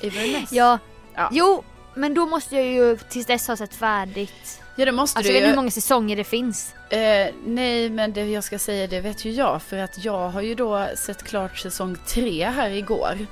Inverness. 0.02 0.52
ja. 0.52 0.78
Ja. 1.14 1.28
Jo, 1.32 1.64
men 1.98 2.14
då 2.14 2.26
måste 2.26 2.56
jag 2.56 2.66
ju 2.66 2.96
tills 3.08 3.26
dess 3.26 3.48
ha 3.48 3.56
sett 3.56 3.74
färdigt. 3.74 4.60
ja 4.76 4.84
det 4.84 4.92
måste 4.92 5.18
Alltså 5.18 5.32
du 5.32 5.38
ju. 5.38 5.46
hur 5.46 5.56
många 5.56 5.70
säsonger 5.70 6.16
det 6.16 6.24
finns? 6.24 6.74
Eh, 6.90 7.34
nej, 7.46 7.90
men 7.90 8.12
det 8.12 8.24
jag 8.24 8.44
ska 8.44 8.58
säga 8.58 8.86
det 8.86 9.00
vet 9.00 9.24
ju 9.24 9.30
jag. 9.30 9.62
För 9.62 9.76
att 9.78 10.04
jag 10.04 10.28
har 10.28 10.40
ju 10.42 10.54
då 10.54 10.86
sett 10.94 11.22
klart 11.22 11.58
säsong 11.58 11.96
tre 12.08 12.44
här 12.44 12.70
igår. 12.70 13.26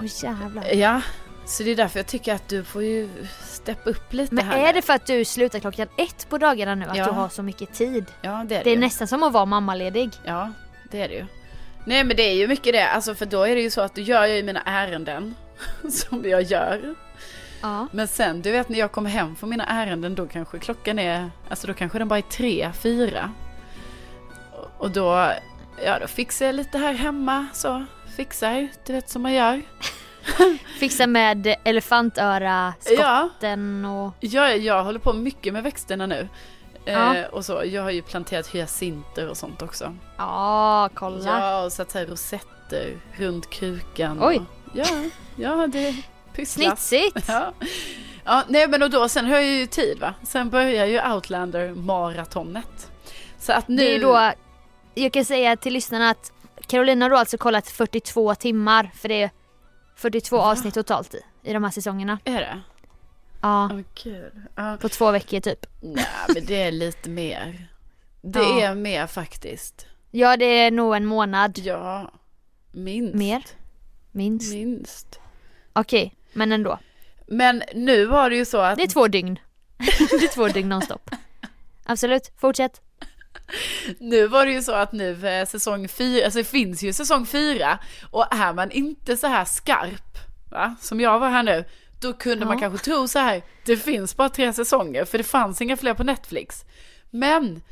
Åh 0.00 0.06
jävlar. 0.24 0.74
Ja, 0.74 1.00
så 1.46 1.62
det 1.62 1.70
är 1.70 1.76
därför 1.76 1.98
jag 1.98 2.06
tycker 2.06 2.34
att 2.34 2.48
du 2.48 2.64
får 2.64 2.82
ju 2.82 3.08
steppa 3.42 3.90
upp 3.90 4.12
lite 4.12 4.34
Men 4.34 4.46
här. 4.46 4.68
är 4.68 4.72
det 4.72 4.82
för 4.82 4.92
att 4.92 5.06
du 5.06 5.24
slutar 5.24 5.58
klockan 5.60 5.88
ett 5.98 6.26
på 6.28 6.38
dagarna 6.38 6.74
nu? 6.74 6.84
Att 6.86 6.96
Ja. 6.96 7.04
du 7.04 7.10
har 7.10 7.28
så 7.28 7.42
mycket 7.42 7.74
tid? 7.74 8.04
Ja, 8.22 8.30
det 8.30 8.54
är 8.54 8.58
det, 8.58 8.64
Det 8.64 8.70
är 8.70 8.74
ju. 8.74 8.80
nästan 8.80 9.08
som 9.08 9.22
att 9.22 9.32
vara 9.32 9.44
mammaledig. 9.46 10.10
Ja, 10.24 10.52
det 10.90 11.00
är 11.02 11.08
det 11.08 11.14
ju. 11.14 11.26
Nej, 11.86 12.04
men 12.04 12.16
det 12.16 12.22
är 12.22 12.34
ju 12.34 12.48
mycket 12.48 12.72
det. 12.72 12.88
Alltså, 12.88 13.14
för 13.14 13.26
då 13.26 13.42
är 13.42 13.54
det 13.54 13.60
ju 13.62 13.70
så 13.70 13.80
att 13.80 13.94
då 13.94 14.00
gör 14.00 14.24
jag 14.24 14.36
ju 14.36 14.42
mina 14.42 14.62
ärenden. 14.62 15.34
som 15.90 16.22
jag 16.28 16.42
gör. 16.42 16.94
Ja. 17.64 17.86
Men 17.92 18.08
sen, 18.08 18.42
du 18.42 18.50
vet 18.50 18.68
när 18.68 18.78
jag 18.78 18.92
kommer 18.92 19.10
hem 19.10 19.36
från 19.36 19.50
mina 19.50 19.64
ärenden, 19.66 20.14
då 20.14 20.26
kanske 20.26 20.58
klockan 20.58 20.98
är, 20.98 21.30
alltså 21.50 21.66
då 21.66 21.74
kanske 21.74 21.98
den 21.98 22.08
bara 22.08 22.18
är 22.18 22.22
tre, 22.22 22.72
fyra. 22.72 23.30
Och- 24.78 24.90
då, 24.90 25.30
ja 25.84 25.98
då 25.98 26.06
fixar 26.06 26.46
jag 26.46 26.54
lite 26.54 26.78
här 26.78 26.92
hemma, 26.92 27.46
så. 27.52 27.84
Fixar, 28.16 28.68
du 28.86 28.92
vet 28.92 29.10
som 29.10 29.22
man 29.22 29.32
gör. 29.32 29.62
Fixa 30.78 31.06
med 31.06 31.54
elefantöra, 31.64 32.74
Ja, 32.96 33.28
skotten 33.30 33.84
och... 33.84 34.12
jag, 34.20 34.58
jag 34.58 34.84
håller 34.84 34.98
på 34.98 35.12
mycket 35.12 35.52
med 35.52 35.62
växterna 35.62 36.06
nu. 36.06 36.28
Ja. 36.84 37.16
Eh, 37.16 37.26
och 37.26 37.44
så, 37.44 37.62
jag 37.64 37.82
har 37.82 37.90
ju 37.90 38.02
planterat 38.02 38.46
hyacinter 38.46 39.28
och 39.28 39.36
sånt 39.36 39.62
också. 39.62 39.96
Ja, 40.16 40.88
kolla. 40.94 41.40
Ja, 41.40 41.64
och 41.64 41.72
satt 41.72 41.92
här 41.92 42.06
rosetter 42.06 42.96
runt 43.12 43.50
krukan. 43.50 44.18
Oj. 44.22 44.36
Och, 44.36 44.42
ja, 44.72 44.86
ja, 45.36 45.66
det 45.66 45.94
Snitsigt. 46.46 47.24
Ja. 47.28 47.52
ja, 48.24 48.42
nej 48.48 48.68
men 48.68 48.82
och 48.82 48.90
då, 48.90 49.08
sen 49.08 49.24
har 49.26 49.32
jag 49.34 49.44
ju 49.46 49.66
tid 49.66 49.98
va. 50.00 50.14
Sen 50.22 50.50
börjar 50.50 50.86
ju 50.86 51.12
Outlander 51.12 51.74
maratonet. 51.74 52.90
Så 53.38 53.52
att 53.52 53.68
nu... 53.68 53.76
Det 53.76 53.94
är 53.94 54.00
då, 54.00 54.32
jag 54.94 55.12
kan 55.12 55.24
säga 55.24 55.56
till 55.56 55.72
lyssnarna 55.72 56.10
att 56.10 56.32
Carolina 56.66 57.04
har 57.04 57.10
då 57.10 57.16
alltså 57.16 57.38
kollat 57.38 57.68
42 57.68 58.34
timmar 58.34 58.90
för 58.94 59.08
det 59.08 59.22
är 59.22 59.30
42 59.96 60.36
Va? 60.36 60.42
avsnitt 60.42 60.74
totalt 60.74 61.14
i, 61.14 61.20
i 61.42 61.52
de 61.52 61.64
här 61.64 61.70
säsongerna. 61.70 62.18
Är 62.24 62.40
det? 62.40 62.60
Ja, 63.40 63.70
kul. 63.94 64.32
Ja. 64.54 64.76
på 64.80 64.88
två 64.88 65.10
veckor 65.10 65.40
typ. 65.40 65.66
Nej 65.80 66.06
men 66.34 66.46
det 66.46 66.62
är 66.62 66.72
lite 66.72 67.10
mer. 67.10 67.68
Det 68.22 68.38
Ja. 68.38 68.60
är 68.60 68.74
mer 68.74 69.06
faktiskt. 69.06 69.86
Ja, 70.10 70.36
det 70.36 70.44
är 70.44 70.70
nog 70.70 70.96
en 70.96 71.06
månad. 71.06 71.58
Ja. 71.58 72.10
Minst. 72.72 73.14
Mer? 73.14 73.42
Minst. 74.12 74.54
Minst. 74.54 75.20
Okej, 75.72 76.14
men 76.34 76.52
ändå. 76.52 76.78
Men 77.26 77.62
nu 77.74 78.04
var 78.06 78.30
det 78.30 78.36
ju 78.36 78.44
så 78.44 78.58
att 78.58 78.76
Det 78.76 78.82
är 78.82 78.88
två 78.88 79.08
dygn. 79.08 79.38
det 79.78 80.24
är 80.24 80.34
två 80.34 80.48
dygn 80.48 80.68
nonstop. 80.68 81.10
Absolut, 81.84 82.32
fortsätt. 82.40 82.80
Nu 83.98 84.26
var 84.26 84.46
det 84.46 84.52
ju 84.52 84.62
så 84.62 84.72
att 84.72 84.92
nu 84.92 85.28
eh, 85.28 85.46
säsong 85.46 85.88
fyra, 85.88 86.24
alltså 86.24 86.38
det 86.38 86.44
finns 86.44 86.82
ju 86.82 86.92
säsong 86.92 87.26
fyra 87.26 87.78
och 88.10 88.34
är 88.34 88.52
man 88.52 88.70
inte 88.70 89.16
så 89.16 89.26
här 89.26 89.44
skarp, 89.44 90.18
va, 90.50 90.76
som 90.80 91.00
jag 91.00 91.18
var 91.18 91.30
här 91.30 91.42
nu, 91.42 91.64
då 92.00 92.12
kunde 92.12 92.46
man 92.46 92.56
Ja. 92.56 92.60
kanske 92.60 92.84
tro 92.84 93.08
så 93.08 93.18
här, 93.18 93.42
det 93.66 93.76
finns 93.76 94.16
bara 94.16 94.28
tre 94.28 94.52
säsonger 94.52 95.04
för 95.04 95.18
det 95.18 95.24
fanns 95.24 95.60
inga 95.60 95.76
fler 95.76 95.94
på 95.94 96.04
Netflix. 96.04 96.64
Men 97.10 97.62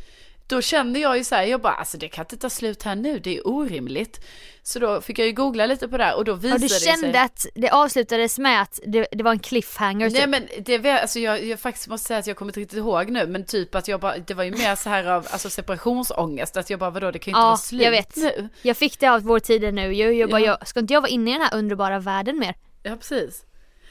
då 0.56 0.62
kände 0.62 0.98
jag 0.98 1.18
ju 1.18 1.24
så 1.24 1.34
här, 1.34 1.42
jag 1.44 1.60
bara, 1.60 1.72
alltså 1.72 1.98
det 1.98 2.08
kan 2.08 2.22
inte 2.24 2.36
ta 2.36 2.50
slut 2.50 2.82
här 2.82 2.94
nu, 2.94 3.18
det 3.18 3.36
är 3.36 3.46
orimligt. 3.48 4.20
Så 4.62 4.78
då 4.78 5.00
fick 5.00 5.18
jag 5.18 5.26
ju 5.26 5.32
googla 5.32 5.66
lite 5.66 5.88
på 5.88 5.98
det 5.98 6.04
här 6.04 6.16
och 6.16 6.24
då 6.24 6.34
visade 6.34 6.54
Och 6.54 6.60
du 6.60 6.66
det 6.66 6.74
sig. 6.74 6.92
kände 6.92 7.20
att 7.22 7.46
det 7.54 7.70
avslutades 7.70 8.38
med 8.38 8.62
att 8.62 8.80
det, 8.86 9.06
det 9.12 9.22
var 9.24 9.30
en 9.32 9.38
cliffhanger 9.38 10.10
Nej 10.10 10.20
typ. 10.20 10.28
men 10.30 10.48
det 10.64 11.00
alltså 11.00 11.18
jag, 11.18 11.44
jag 11.44 11.60
faktiskt 11.60 11.88
måste 11.88 12.06
säga 12.08 12.18
att 12.18 12.26
jag 12.26 12.36
kommer 12.36 12.50
inte 12.50 12.60
riktigt 12.60 12.78
ihåg 12.78 13.10
nu 13.10 13.26
men 13.26 13.44
typ 13.44 13.74
att 13.74 13.88
jag 13.88 14.00
bara, 14.00 14.18
det 14.18 14.34
var 14.34 14.44
ju 14.44 14.50
mer 14.50 14.74
så 14.76 14.88
här 14.90 15.04
av 15.04 15.26
alltså 15.30 15.50
separationsångest 15.50 16.56
att 16.56 16.70
jag 16.70 16.78
bara 16.78 16.90
vadå 16.90 17.10
det 17.10 17.18
kan 17.18 17.30
ju 17.30 17.32
inte 17.32 17.40
Ja, 17.40 17.46
vara 17.46 17.56
slut 17.56 17.82
jag 17.82 17.90
vet. 17.90 18.16
nu. 18.16 18.48
Jag 18.62 18.76
fick 18.76 19.00
det 19.00 19.06
av 19.08 19.20
vår 19.22 19.38
tid 19.38 19.74
nu 19.74 19.94
ju. 19.94 20.12
Jag 20.12 20.30
bara, 20.30 20.40
Ja. 20.40 20.46
jag, 20.60 20.68
ska 20.68 20.80
inte 20.80 20.94
jag 20.94 21.00
vara 21.00 21.10
inne 21.10 21.30
i 21.30 21.32
den 21.32 21.42
här 21.42 21.54
underbara 21.54 21.98
världen 21.98 22.38
mer? 22.38 22.54
Ja, 22.82 22.96
precis. 22.96 23.44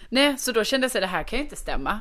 Nej, 0.09 0.37
så 0.37 0.51
då 0.51 0.63
kände 0.63 0.85
jag 0.85 0.89
att 0.97 1.01
det 1.03 1.07
här 1.07 1.23
kan 1.23 1.39
ju 1.39 1.43
inte 1.45 1.55
stämma. 1.55 1.99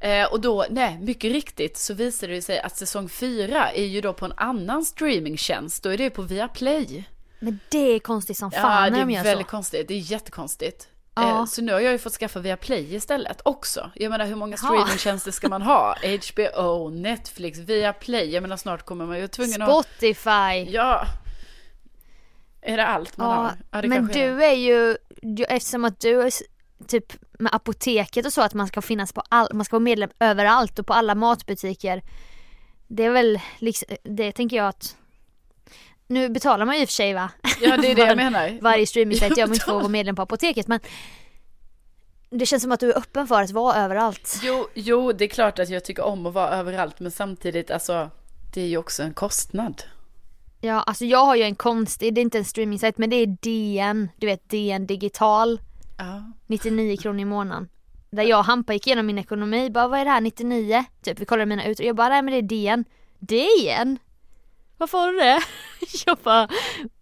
Eh, 0.00 0.26
och 0.32 0.40
då, 0.40 0.66
nej, 0.70 0.98
mycket 1.00 1.32
riktigt 1.32 1.76
så 1.76 1.94
visade 1.94 2.32
det 2.34 2.42
sig 2.42 2.60
att 2.60 2.76
säsong 2.76 3.08
fyra 3.08 3.72
är 3.72 3.84
ju 3.84 4.00
då 4.00 4.12
på 4.12 4.24
en 4.24 4.32
annan 4.36 4.84
streamingtjänst. 4.84 5.82
Då 5.82 5.88
är 5.90 5.98
det 5.98 6.10
på 6.10 6.22
Viaplay. 6.22 7.04
Men 7.40 7.58
det 7.70 7.78
är 7.78 7.98
konstigt 7.98 8.36
som 8.38 8.50
Ja, 8.54 8.60
fan 8.62 8.84
det 8.84 8.90
när 8.90 9.06
de 9.06 9.10
är 9.12 9.16
gör 9.16 9.24
väldigt 9.24 9.46
så. 9.46 9.50
konstigt. 9.50 9.88
Det 9.88 9.94
är 9.94 9.98
jättekonstigt. 9.98 10.88
Ja. 11.14 11.28
Eh, 11.40 11.44
så 11.44 11.62
nu 11.62 11.72
har 11.72 11.80
jag 11.80 11.92
ju 11.92 11.98
fått 11.98 12.12
skaffa 12.12 12.40
Viaplay 12.40 12.94
istället 12.94 13.40
också. 13.44 13.90
Jag 13.94 14.10
menar 14.10 14.26
hur 14.26 14.36
många 14.36 14.56
streamingtjänster 14.56 15.30
ska 15.30 15.48
man 15.48 15.62
ha? 15.62 15.96
HBO, 16.32 16.88
Netflix, 16.90 17.58
Viaplay. 17.58 18.30
Jag 18.30 18.42
menar 18.42 18.56
snart 18.56 18.82
kommer 18.84 19.06
man 19.06 19.18
ju 19.18 19.28
tvungen 19.28 19.62
att... 19.62 19.68
Spotify. 19.86 20.70
Ja. 20.74 21.06
Är 22.62 22.76
det 22.76 22.86
allt 22.86 23.16
man 23.16 23.28
Ja, 23.30 23.34
har? 23.36 23.52
Ja, 23.70 23.82
det 23.82 23.88
men 23.88 24.10
är 24.10 24.14
det. 24.14 24.26
du 24.30 24.44
är 24.44 24.52
ju, 24.54 24.96
du, 25.22 25.44
eftersom 25.44 25.84
att 25.84 26.00
du 26.00 26.22
är 26.22 26.32
typ 26.86 27.12
med 27.38 27.54
apoteket 27.54 28.26
och 28.26 28.32
så 28.32 28.42
att 28.42 28.54
man 28.54 28.66
ska 28.66 28.82
finnas 28.82 29.12
på 29.12 29.22
all, 29.28 29.48
man 29.52 29.64
ska 29.64 29.74
vara 29.76 29.84
medlem 29.84 30.10
överallt 30.20 30.78
och 30.78 30.86
på 30.86 30.92
alla 30.92 31.14
matbutiker. 31.14 32.02
Det 32.88 33.04
är 33.04 33.10
väl 33.10 33.40
liksom, 33.58 33.96
det 34.02 34.32
tänker 34.32 34.56
jag 34.56 34.68
att 34.68 34.96
nu 36.06 36.28
betalar 36.28 36.66
man 36.66 36.74
ju 36.74 36.82
i 36.82 36.84
och 36.84 36.88
för 36.88 36.92
sig 36.92 37.14
va? 37.14 37.30
Ja 37.60 37.76
det 37.76 37.90
är 37.90 37.94
det 37.94 38.06
jag 38.06 38.16
menar. 38.24 38.58
Varje 38.60 38.86
streamingsajt 38.86 39.36
gör 39.36 39.46
man 39.46 39.54
inte 39.54 39.64
att 39.66 39.74
vara 39.74 39.88
medlem 39.88 40.16
på 40.16 40.22
apoteket 40.22 40.68
men 40.68 40.80
det 42.30 42.46
känns 42.46 42.62
som 42.62 42.72
att 42.72 42.80
du 42.80 42.92
är 42.92 42.98
öppen 42.98 43.26
för 43.26 43.42
att 43.42 43.50
vara 43.50 43.76
överallt. 43.76 44.40
Jo, 44.42 44.68
jo, 44.74 45.12
det 45.12 45.24
är 45.24 45.28
klart 45.28 45.58
att 45.58 45.68
jag 45.68 45.84
tycker 45.84 46.04
om 46.04 46.26
att 46.26 46.34
vara 46.34 46.48
överallt 46.48 47.00
men 47.00 47.10
samtidigt 47.10 47.70
alltså 47.70 48.10
det 48.54 48.60
är 48.60 48.66
ju 48.66 48.76
också 48.76 49.02
en 49.02 49.14
kostnad. 49.14 49.82
Ja, 50.60 50.82
alltså 50.82 51.04
jag 51.04 51.26
har 51.26 51.36
ju 51.36 51.42
en 51.42 51.54
konstig, 51.54 52.14
det 52.14 52.20
är 52.20 52.22
inte 52.22 52.38
en 52.38 52.44
streamingsajt 52.44 52.98
men 52.98 53.10
det 53.10 53.16
är 53.16 53.26
DN, 53.26 54.08
du 54.16 54.26
vet 54.26 54.50
DN 54.50 54.86
digital, 54.86 55.60
Ja. 55.98 56.32
99 56.46 56.96
kronor 56.96 57.20
i 57.20 57.24
månaden. 57.24 57.68
Där 58.10 58.22
jag 58.22 58.38
och 58.38 58.44
Hampa 58.44 58.72
gick 58.72 58.86
igenom 58.86 59.06
min 59.06 59.18
ekonomi, 59.18 59.70
bara 59.70 59.88
vad 59.88 60.00
är 60.00 60.04
det 60.04 60.10
här 60.10 60.20
99? 60.20 60.84
Typ 61.02 61.20
vi 61.20 61.24
kollade 61.24 61.46
mina 61.46 61.66
ut 61.66 61.80
jag 61.80 61.96
bara 61.96 62.08
nej 62.08 62.22
men 62.22 62.32
det 62.32 62.38
är 62.38 62.42
DN. 62.42 62.84
DN? 63.18 63.98
Varför 64.78 64.98
har 64.98 65.12
du 65.12 65.18
det? 65.18 65.40
Jag 66.06 66.18
bara, 66.22 66.48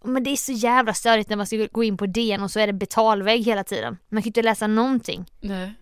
men 0.04 0.22
det 0.22 0.30
är 0.30 0.36
så 0.36 0.52
jävla 0.52 0.94
störigt 0.94 1.28
när 1.28 1.36
man 1.36 1.46
ska 1.46 1.68
gå 1.72 1.84
in 1.84 1.96
på 1.96 2.06
DN 2.06 2.42
och 2.42 2.50
så 2.50 2.60
är 2.60 2.66
det 2.66 2.72
betalvägg 2.72 3.44
hela 3.44 3.64
tiden. 3.64 3.98
Man 4.08 4.22
kan 4.22 4.26
ju 4.26 4.28
inte 4.28 4.42
läsa 4.42 4.66
någonting. 4.66 5.24
Nej. 5.40 5.72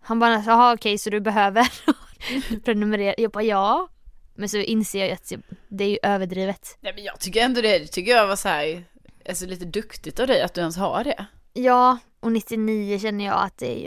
Han 0.00 0.18
bara, 0.18 0.42
jaha 0.46 0.74
okej 0.74 0.98
så 0.98 1.10
du 1.10 1.20
behöver 1.20 1.68
prenumerera? 2.64 3.14
Jag 3.18 3.30
bara 3.30 3.44
ja. 3.44 3.88
Men 4.34 4.48
så 4.48 4.58
inser 4.58 5.00
jag 5.04 5.12
att 5.12 5.32
det 5.68 5.84
är 5.84 5.88
ju 5.88 5.98
överdrivet. 6.02 6.78
Nej 6.80 6.92
men 6.94 7.04
jag 7.04 7.20
tycker 7.20 7.44
ändå 7.44 7.60
det, 7.60 7.78
det 7.78 7.86
tycker 7.86 8.12
jag 8.12 8.26
var 8.26 8.36
så 8.36 8.48
här, 8.48 8.84
alltså 9.28 9.46
lite 9.46 9.64
duktigt 9.64 10.20
av 10.20 10.26
dig 10.26 10.42
att 10.42 10.54
du 10.54 10.60
ens 10.60 10.76
har 10.76 11.04
det. 11.04 11.26
Ja, 11.52 11.98
och 12.20 12.32
99 12.32 12.98
känner 12.98 13.24
jag 13.24 13.42
att 13.42 13.58
det 13.58 13.66
är 13.76 13.80
ju 13.80 13.86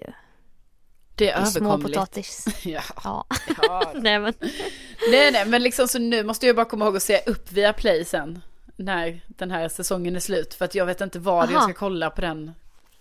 Det 1.16 1.26
det 1.26 1.30
är 1.32 1.42
är 1.42 1.46
små 1.46 1.60
överkomligt. 1.70 1.94
potatis. 2.00 2.46
Ja. 2.66 2.82
Ja. 3.04 3.26
ja. 3.62 3.92
nej 3.96 4.20
men. 4.20 4.34
Nej 5.12 5.32
nej 5.32 5.46
men 5.46 5.64
liksom 5.64 5.88
så 5.88 6.00
nu 6.00 6.24
måste 6.24 6.48
jag 6.48 6.56
bara 6.56 6.66
komma 6.66 6.86
ihåg 6.86 6.96
att 6.96 7.04
se 7.04 7.20
upp 7.26 7.52
via 7.52 7.74
play 7.74 8.06
sen. 8.06 8.42
När 8.76 9.22
den 9.28 9.52
här 9.52 9.70
säsongen 9.70 10.16
är 10.16 10.20
slut. 10.20 10.54
För 10.54 10.66
att 10.66 10.76
jag 10.76 10.86
vet 10.86 11.02
inte 11.02 11.20
vad 11.20 11.50
jag 11.50 11.56
Aha. 11.56 11.64
ska 11.64 11.74
kolla 11.74 12.10
på 12.10 12.22
den 12.22 12.52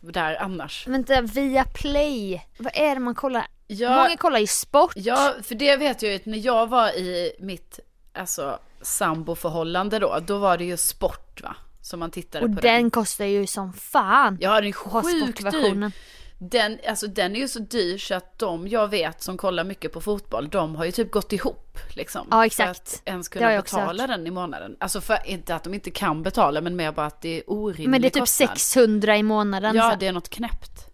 där 0.00 0.42
annars. 0.42 0.86
Vänta, 0.86 1.20
via 1.20 1.64
play. 1.64 2.46
Vad 2.58 2.72
är 2.76 2.94
det 2.94 3.00
man 3.00 3.14
kollar? 3.14 3.46
Ja, 3.66 3.96
Många 4.02 4.16
kollar 4.16 4.38
ju 4.38 4.46
sport. 4.46 4.92
ja 4.96 5.34
för 5.42 5.54
det 5.54 5.76
vet 5.76 6.02
jag 6.02 6.10
ju 6.10 6.16
att 6.16 6.26
när 6.26 6.38
jag 6.38 6.66
var 6.66 6.88
i 6.88 7.32
mitt 7.38 7.80
alltså, 8.12 8.58
samboförhållande 8.82 9.98
då. 9.98 10.18
Då 10.26 10.38
var 10.38 10.58
det 10.58 10.64
ju 10.64 10.76
sport 10.76 11.42
va. 11.42 11.56
Som 11.82 12.00
man 12.00 12.10
tittade 12.10 12.44
och 12.44 12.54
på 12.54 12.60
den 12.60 12.90
kostar 12.90 13.24
ju 13.24 13.46
som 13.46 13.72
fan. 13.72 14.38
Ja 14.40 14.54
den 14.60 14.68
är 14.68 14.72
sjukt 14.72 15.50
dyr. 15.50 15.92
Den, 16.38 16.78
alltså, 16.88 17.06
den 17.06 17.36
är 17.36 17.40
ju 17.40 17.48
så 17.48 17.58
dyr 17.58 17.98
så 17.98 18.14
att 18.14 18.38
de 18.38 18.68
jag 18.68 18.88
vet 18.88 19.22
som 19.22 19.36
kollar 19.36 19.64
mycket 19.64 19.92
på 19.92 20.00
fotboll, 20.00 20.48
de 20.48 20.76
har 20.76 20.84
ju 20.84 20.92
typ 20.92 21.10
gått 21.10 21.32
ihop. 21.32 21.78
Liksom, 21.96 22.26
Ja, 22.30 22.46
exakt. 22.46 22.90
För 22.90 22.96
att 22.96 23.02
ens 23.08 23.28
har 23.28 23.32
kunna 23.32 23.56
betala 23.56 24.06
den 24.06 24.26
i 24.26 24.30
månaden. 24.30 24.76
Alltså 24.80 25.00
för 25.00 25.18
inte 25.24 25.54
att 25.54 25.64
de 25.64 25.74
inte 25.74 25.90
kan 25.90 26.22
betala 26.22 26.60
men 26.60 26.76
mer 26.76 26.92
bara 26.92 27.06
att 27.06 27.20
det 27.20 27.38
är 27.38 27.42
orimlig 27.46 27.88
Men 27.88 28.00
det 28.02 28.08
är 28.08 28.10
typ 28.10 28.22
kostnad. 28.22 28.48
600 28.48 29.16
i 29.16 29.22
månaden. 29.22 29.76
Ja 29.76 29.90
så. 29.90 29.96
det 29.96 30.06
är 30.06 30.12
något 30.12 30.28
knäppt. 30.28 30.86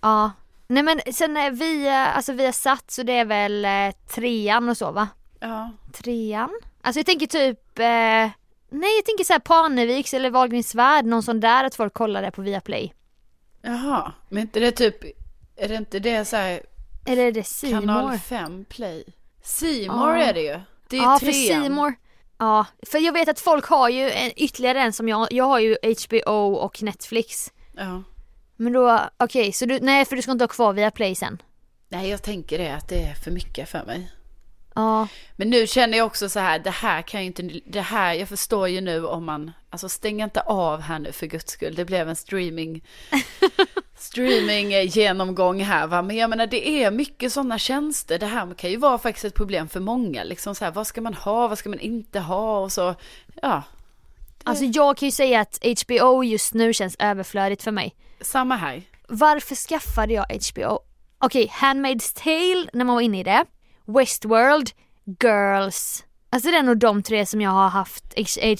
ja. 0.00 0.32
Nej 0.66 0.82
men 0.82 1.00
sen 1.12 1.36
är 1.36 1.50
via, 1.50 2.06
alltså 2.06 2.32
via 2.32 2.52
satt 2.52 2.90
så 2.90 3.02
det 3.02 3.12
är 3.12 3.24
väl 3.24 3.64
eh, 3.64 3.94
trean 4.14 4.68
och 4.68 4.76
så 4.76 4.90
va? 4.90 5.08
Ja. 5.40 5.70
Trean? 5.92 6.50
Alltså 6.82 6.98
jag 6.98 7.06
tänker 7.06 7.26
typ, 7.26 7.78
eh, 7.78 8.30
nej 8.74 8.96
jag 8.96 9.04
tänker 9.04 9.24
såhär 9.24 9.40
Parneviks 9.40 10.14
eller 10.14 10.30
Wahlgrens 10.30 10.74
värld, 10.74 11.04
någon 11.04 11.22
sån 11.22 11.40
där 11.40 11.64
att 11.64 11.74
folk 11.74 11.94
kollar 11.94 12.22
det 12.22 12.30
på 12.30 12.42
Viaplay. 12.42 12.94
Jaha, 13.62 14.12
men 14.28 14.42
inte 14.42 14.60
det 14.60 14.70
typ, 14.70 15.04
är 15.56 15.68
det 15.68 15.74
inte 15.74 15.98
det 15.98 16.24
så 16.24 16.36
här 16.36 16.60
Eller 17.06 17.26
är 17.26 17.32
det 17.32 17.44
C 17.44 17.70
kanal 17.70 18.04
More? 18.04 18.18
5 18.18 18.64
play? 18.64 19.04
Simor 19.42 20.16
är 20.16 20.34
det 20.34 20.40
ju. 20.40 20.60
Det 20.88 20.96
är 20.96 21.02
Ja 21.02 21.18
trean. 21.18 21.62
för 21.62 21.70
More. 21.70 21.94
Ja, 22.38 22.66
för 22.90 22.98
jag 22.98 23.12
vet 23.12 23.28
att 23.28 23.40
folk 23.40 23.64
har 23.64 23.88
ju 23.88 24.10
en, 24.10 24.30
ytterligare 24.36 24.80
en 24.80 24.92
som 24.92 25.08
jag, 25.08 25.32
jag 25.32 25.44
har 25.44 25.58
ju 25.58 25.76
HBO 25.82 26.54
och 26.54 26.82
Netflix. 26.82 27.52
Ja. 27.76 28.02
Men 28.56 28.72
då, 28.72 29.00
okej 29.16 29.52
så 29.52 29.66
du, 29.66 29.78
nej 29.80 30.04
för 30.04 30.16
du 30.16 30.22
ska 30.22 30.32
inte 30.32 30.42
ha 30.44 30.48
kvar 30.48 30.72
Viaplay 30.72 31.14
sen? 31.14 31.42
Nej 31.88 32.08
jag 32.08 32.22
tänker 32.22 32.58
det 32.58 32.74
att 32.74 32.88
det 32.88 33.02
är 33.02 33.14
för 33.14 33.30
mycket 33.30 33.68
för 33.68 33.84
mig. 33.84 34.12
Ja. 34.74 35.08
Men 35.36 35.50
nu 35.50 35.66
känner 35.66 35.98
jag 35.98 36.06
också 36.06 36.28
så 36.28 36.40
här, 36.40 36.58
det 36.58 36.70
här 36.70 37.02
kan 37.02 37.20
ju 37.20 37.26
inte, 37.26 37.42
det 37.66 37.80
här, 37.80 38.14
jag 38.14 38.28
förstår 38.28 38.68
ju 38.68 38.80
nu 38.80 39.06
om 39.06 39.24
man, 39.24 39.52
alltså 39.70 39.88
stäng 39.88 40.22
inte 40.22 40.40
av 40.40 40.80
här 40.80 40.98
nu 40.98 41.12
för 41.12 41.26
guds 41.26 41.52
skull, 41.52 41.74
det 41.74 41.84
blev 41.84 42.08
en 42.08 42.16
streaming, 42.16 42.84
streaming 43.98 44.72
eh, 44.72 44.96
genomgång 44.96 45.62
här 45.62 45.86
va, 45.86 46.02
men 46.02 46.16
jag 46.16 46.30
menar 46.30 46.46
det 46.46 46.68
är 46.68 46.90
mycket 46.90 47.32
sådana 47.32 47.58
tjänster, 47.58 48.18
det 48.18 48.26
här 48.26 48.54
kan 48.54 48.70
ju 48.70 48.76
vara 48.76 48.98
faktiskt 48.98 49.24
ett 49.24 49.34
problem 49.34 49.68
för 49.68 49.80
många, 49.80 50.24
liksom 50.24 50.54
så 50.54 50.64
här, 50.64 50.72
vad 50.72 50.86
ska 50.86 51.00
man 51.00 51.14
ha, 51.14 51.48
vad 51.48 51.58
ska 51.58 51.68
man 51.68 51.80
inte 51.80 52.20
ha 52.20 52.58
och 52.58 52.72
så, 52.72 52.94
ja, 53.42 53.62
Alltså 54.46 54.64
jag 54.64 54.96
kan 54.96 55.08
ju 55.08 55.12
säga 55.12 55.40
att 55.40 55.58
HBO 55.64 56.24
just 56.24 56.54
nu 56.54 56.72
känns 56.72 56.96
överflödigt 56.98 57.62
för 57.62 57.70
mig. 57.70 57.94
samma 58.20 58.56
här. 58.56 58.82
Varför 59.08 59.54
skaffade 59.54 60.12
jag 60.12 60.26
HBO? 60.52 60.78
Okej, 61.18 61.52
Handmaid's 61.54 62.22
Tale 62.22 62.70
när 62.72 62.84
man 62.84 62.94
var 62.94 63.02
inne 63.02 63.20
i 63.20 63.22
det. 63.22 63.44
Westworld, 63.86 64.70
Girls. 65.22 66.04
Alltså 66.30 66.50
det 66.50 66.56
är 66.56 66.62
nog 66.62 66.78
de 66.78 67.02
tre 67.02 67.26
som 67.26 67.40
jag 67.40 67.50
har 67.50 67.68
haft 67.68 68.04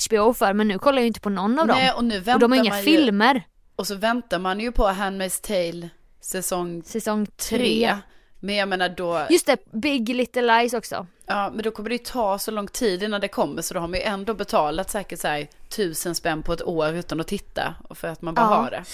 HBO 0.08 0.34
för 0.34 0.52
men 0.52 0.68
nu 0.68 0.78
kollar 0.78 0.96
jag 0.98 1.02
ju 1.02 1.06
inte 1.06 1.20
på 1.20 1.30
någon 1.30 1.58
av 1.58 1.66
dem. 1.66 1.76
Nej, 1.76 1.92
och 1.92 2.04
nu 2.04 2.16
och 2.18 2.26
väntar 2.26 2.38
de 2.40 2.52
har 2.52 2.58
inga 2.64 2.78
ju, 2.78 2.84
filmer. 2.84 3.42
och 3.76 3.86
så 3.86 3.94
väntar 3.94 4.38
man 4.38 4.60
ju 4.60 4.72
på 4.72 4.86
Handmaid's 4.88 5.46
Tale 5.46 5.88
säsong 6.20 6.82
Säsong 6.86 7.26
tre. 7.26 7.58
tre. 7.58 7.96
Men 8.40 8.54
jag 8.54 8.68
menar 8.68 8.88
då, 8.88 9.26
Just 9.30 9.46
det, 9.46 9.56
Big 9.72 10.08
Little 10.08 10.42
Lies 10.58 10.74
också. 10.74 11.06
Ja, 11.26 11.50
men 11.54 11.62
då 11.64 11.70
kommer 11.70 11.88
det 11.88 11.94
ju 11.94 11.98
ta 12.04 12.38
så 12.38 12.50
lång 12.50 12.66
tid 12.68 13.02
innan 13.02 13.20
det 13.20 13.28
kommer 13.28 13.62
så 13.62 13.74
då 13.74 13.80
har 13.80 13.88
man 13.88 13.98
ju 13.98 14.04
ändå 14.04 14.34
betalat 14.34 14.90
säkert 14.90 15.20
så 15.20 15.28
här 15.28 15.48
tusen 15.68 16.14
spänn 16.14 16.42
på 16.42 16.52
ett 16.52 16.62
år 16.62 16.92
utan 16.94 17.20
att 17.20 17.26
titta 17.26 17.74
och 17.88 17.98
för 17.98 18.08
att 18.08 18.22
man 18.22 18.34
bara 18.34 18.46
Ja. 18.46 18.54
har 18.54 18.70
det. 18.70 18.84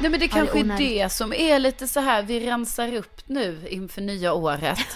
Nej 0.00 0.10
men 0.10 0.20
det 0.20 0.28
kanske 0.28 0.58
är 0.58 0.78
det 0.78 1.12
som 1.12 1.32
är 1.32 1.58
lite 1.58 1.88
så 1.88 2.00
här, 2.00 2.22
vi 2.22 2.46
rensar 2.46 2.94
upp 2.94 3.20
nu 3.26 3.68
inför 3.68 4.00
nya 4.00 4.32
året. 4.32 4.78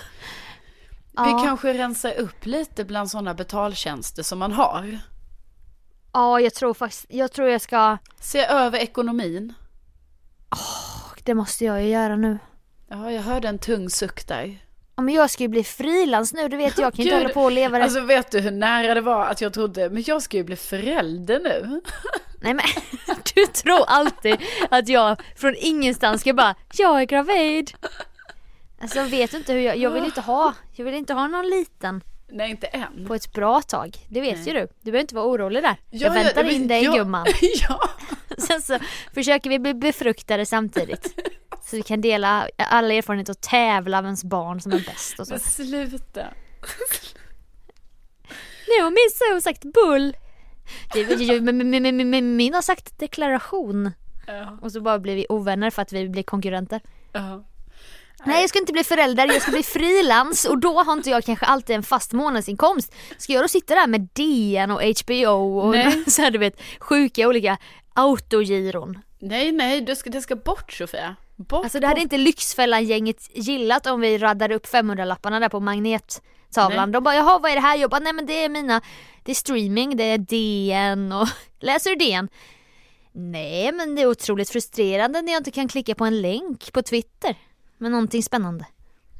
Ja. 1.16 1.24
Vi 1.24 1.44
kanske 1.44 1.74
rensar 1.74 2.14
upp 2.18 2.46
lite 2.46 2.84
bland 2.84 3.10
sådana 3.10 3.34
betaltjänster 3.34 4.22
som 4.22 4.38
man 4.38 4.52
har. 4.52 4.98
Ja, 6.12 6.40
jag 6.40 6.54
tror 6.54 6.74
faktiskt, 6.74 7.06
jag 7.08 7.32
tror 7.32 7.48
jag 7.48 7.60
ska, 7.60 7.98
Se 8.20 8.44
över 8.44 8.78
ekonomin. 8.78 9.54
det 11.24 11.34
måste 11.34 11.64
jag 11.64 11.82
ju 11.82 11.88
göra 11.88 12.16
nu. 12.16 12.38
Ja, 12.90 13.12
jag 13.12 13.22
hörde 13.22 13.48
en 13.48 13.58
tung 13.58 13.90
suck 13.90 14.26
där. 14.26 14.58
Ja 14.96 15.02
men 15.02 15.14
jag 15.14 15.30
ska 15.30 15.42
ju 15.42 15.48
bli 15.48 15.64
frilans 15.64 16.32
nu, 16.32 16.48
du 16.48 16.56
vet 16.56 16.78
jag 16.78 16.94
kan 16.94 17.04
ju 17.04 17.10
inte 17.10 17.16
Gud, 17.16 17.22
hålla 17.22 17.34
på 17.34 17.42
och 17.42 17.52
leva 17.52 17.78
det. 17.78 17.84
Alltså 17.84 18.00
vet 18.00 18.30
du 18.30 18.40
hur 18.40 18.50
nära 18.50 18.94
det 18.94 19.00
var 19.00 19.26
att 19.26 19.40
jag 19.40 19.52
trodde, 19.52 19.90
men 19.90 20.04
jag 20.06 20.22
ska 20.22 20.36
ju 20.36 20.44
bli 20.44 20.56
förälder 20.56 21.40
nu. 21.40 21.80
Nej 22.40 22.54
men 22.54 22.64
du 23.34 23.46
tror 23.46 23.84
alltid 23.86 24.36
att 24.70 24.88
jag 24.88 25.22
från 25.36 25.54
ingenstans 25.58 26.20
ska 26.20 26.34
bara, 26.34 26.54
jag 26.76 27.00
är 27.00 27.04
gravid. 27.04 27.72
Alltså 28.80 29.02
vet 29.02 29.30
du 29.30 29.36
inte 29.36 29.52
hur 29.52 29.60
jag, 29.60 29.76
jag 29.76 29.90
vill 29.90 30.04
inte 30.04 30.20
ha, 30.20 30.54
jag 30.72 30.84
vill 30.84 30.94
inte 30.94 31.14
ha 31.14 31.26
någon 31.26 31.50
liten 31.50 32.02
Nej, 32.32 32.50
inte 32.50 32.66
än. 32.66 33.06
på 33.06 33.14
ett 33.14 33.32
bra 33.32 33.62
tag. 33.62 33.96
Det 34.08 34.20
vet 34.20 34.36
Nej. 34.36 34.46
ju 34.46 34.52
du. 34.52 34.60
Du 34.60 34.90
behöver 34.90 35.00
inte 35.00 35.14
vara 35.14 35.26
orolig 35.26 35.62
där. 35.62 35.76
Ja, 35.90 36.06
jag 36.06 36.12
väntar 36.14 36.44
ja, 36.44 36.50
in 36.50 36.68
dig 36.68 36.84
ja, 36.84 36.92
gumman. 36.92 37.26
ja. 37.68 37.90
Sen 38.38 38.62
så 38.62 38.78
försöker 39.14 39.50
vi 39.50 39.58
bli 39.58 39.74
befruktade 39.74 40.46
samtidigt. 40.46 41.20
Så 41.62 41.76
vi 41.76 41.82
kan 41.82 42.00
dela 42.00 42.48
alla 42.56 42.94
erfarenheter 42.94 43.32
och 43.32 43.40
tävla 43.40 44.02
vems 44.02 44.24
barn 44.24 44.60
som 44.60 44.72
är 44.72 44.80
bäst 44.80 45.20
och 45.20 45.26
så. 45.26 45.32
Men 45.32 45.40
sluta. 45.40 46.26
Nu 48.68 48.82
har 48.82 48.90
min 48.90 49.10
son 49.14 49.42
sagt 49.42 49.62
bull. 49.62 50.16
Det- 50.92 51.04
det- 51.04 52.22
Min 52.22 52.54
har 52.54 52.62
sagt 52.62 52.98
deklaration. 52.98 53.90
Ja, 54.26 54.58
Och 54.62 54.72
så 54.72 54.80
bara 54.80 54.98
blir 54.98 55.14
vi 55.14 55.26
ovänner 55.28 55.70
för 55.70 55.82
att 55.82 55.92
vi 55.92 56.08
blir 56.08 56.22
konkurrenter. 56.22 56.80
ja. 57.12 57.44
Nej 58.26 58.40
jag 58.40 58.48
ska 58.50 58.58
inte 58.58 58.72
bli 58.72 58.84
förälder, 58.84 59.26
jag 59.32 59.42
ska 59.42 59.50
bli 59.52 59.62
frilans 59.62 60.44
och 60.44 60.58
då 60.58 60.82
har 60.82 60.92
inte 60.92 61.10
jag 61.10 61.24
kanske 61.24 61.46
alltid 61.46 61.76
en 61.76 61.82
fast 61.82 62.12
månadsinkomst. 62.12 62.94
Ska 63.18 63.32
jag 63.32 63.44
då 63.44 63.48
sitta 63.48 63.74
där 63.74 63.86
med 63.86 64.08
DN 64.12 64.70
och 64.70 64.80
HBO 64.82 65.58
och 65.60 65.70
Nej. 65.70 66.04
så 66.10 66.22
här, 66.22 66.30
du 66.30 66.38
vet 66.38 66.60
sjuka 66.80 67.28
olika 67.28 67.58
autogiron. 67.94 68.98
Nej, 69.18 69.52
nej, 69.52 69.80
du 69.80 69.96
ska, 69.96 70.10
det 70.10 70.20
ska 70.20 70.36
bort 70.36 70.72
Sofia. 70.72 71.16
Bort, 71.38 71.64
Alltså 71.64 71.80
det 71.80 71.86
hade 71.86 71.98
bort. 71.98 72.02
inte 72.02 72.16
Lyxfällan-gänget 72.18 73.30
gillat 73.36 73.86
om 73.86 74.00
vi 74.00 74.18
raddade 74.18 74.54
upp 74.54 74.66
500-lapparna 74.66 75.40
där 75.40 75.48
på 75.48 75.60
magnettavlan. 75.60 76.88
Nej. 76.88 76.92
De 76.92 77.02
bara 77.04 77.14
jaha 77.14 77.38
vad 77.38 77.50
är 77.50 77.54
det 77.54 77.60
här? 77.60 77.76
Jag 77.76 77.90
bara 77.90 77.98
nej 78.00 78.12
men 78.12 78.26
det 78.26 78.44
är 78.44 78.48
mina, 78.48 78.80
det 79.24 79.30
är 79.32 79.34
streaming, 79.34 79.96
det 79.96 80.04
är 80.04 80.18
DN 80.18 81.12
och 81.12 81.28
läser 81.60 81.90
du 81.90 81.96
DN? 81.96 82.28
Nej 83.12 83.72
men 83.72 83.94
det 83.94 84.02
är 84.02 84.06
otroligt 84.06 84.50
frustrerande 84.50 85.22
när 85.22 85.32
jag 85.32 85.40
inte 85.40 85.50
kan 85.50 85.68
klicka 85.68 85.94
på 85.94 86.04
en 86.04 86.20
länk 86.20 86.72
på 86.72 86.82
Twitter 86.82 87.36
med 87.78 87.90
någonting 87.90 88.22
spännande. 88.22 88.64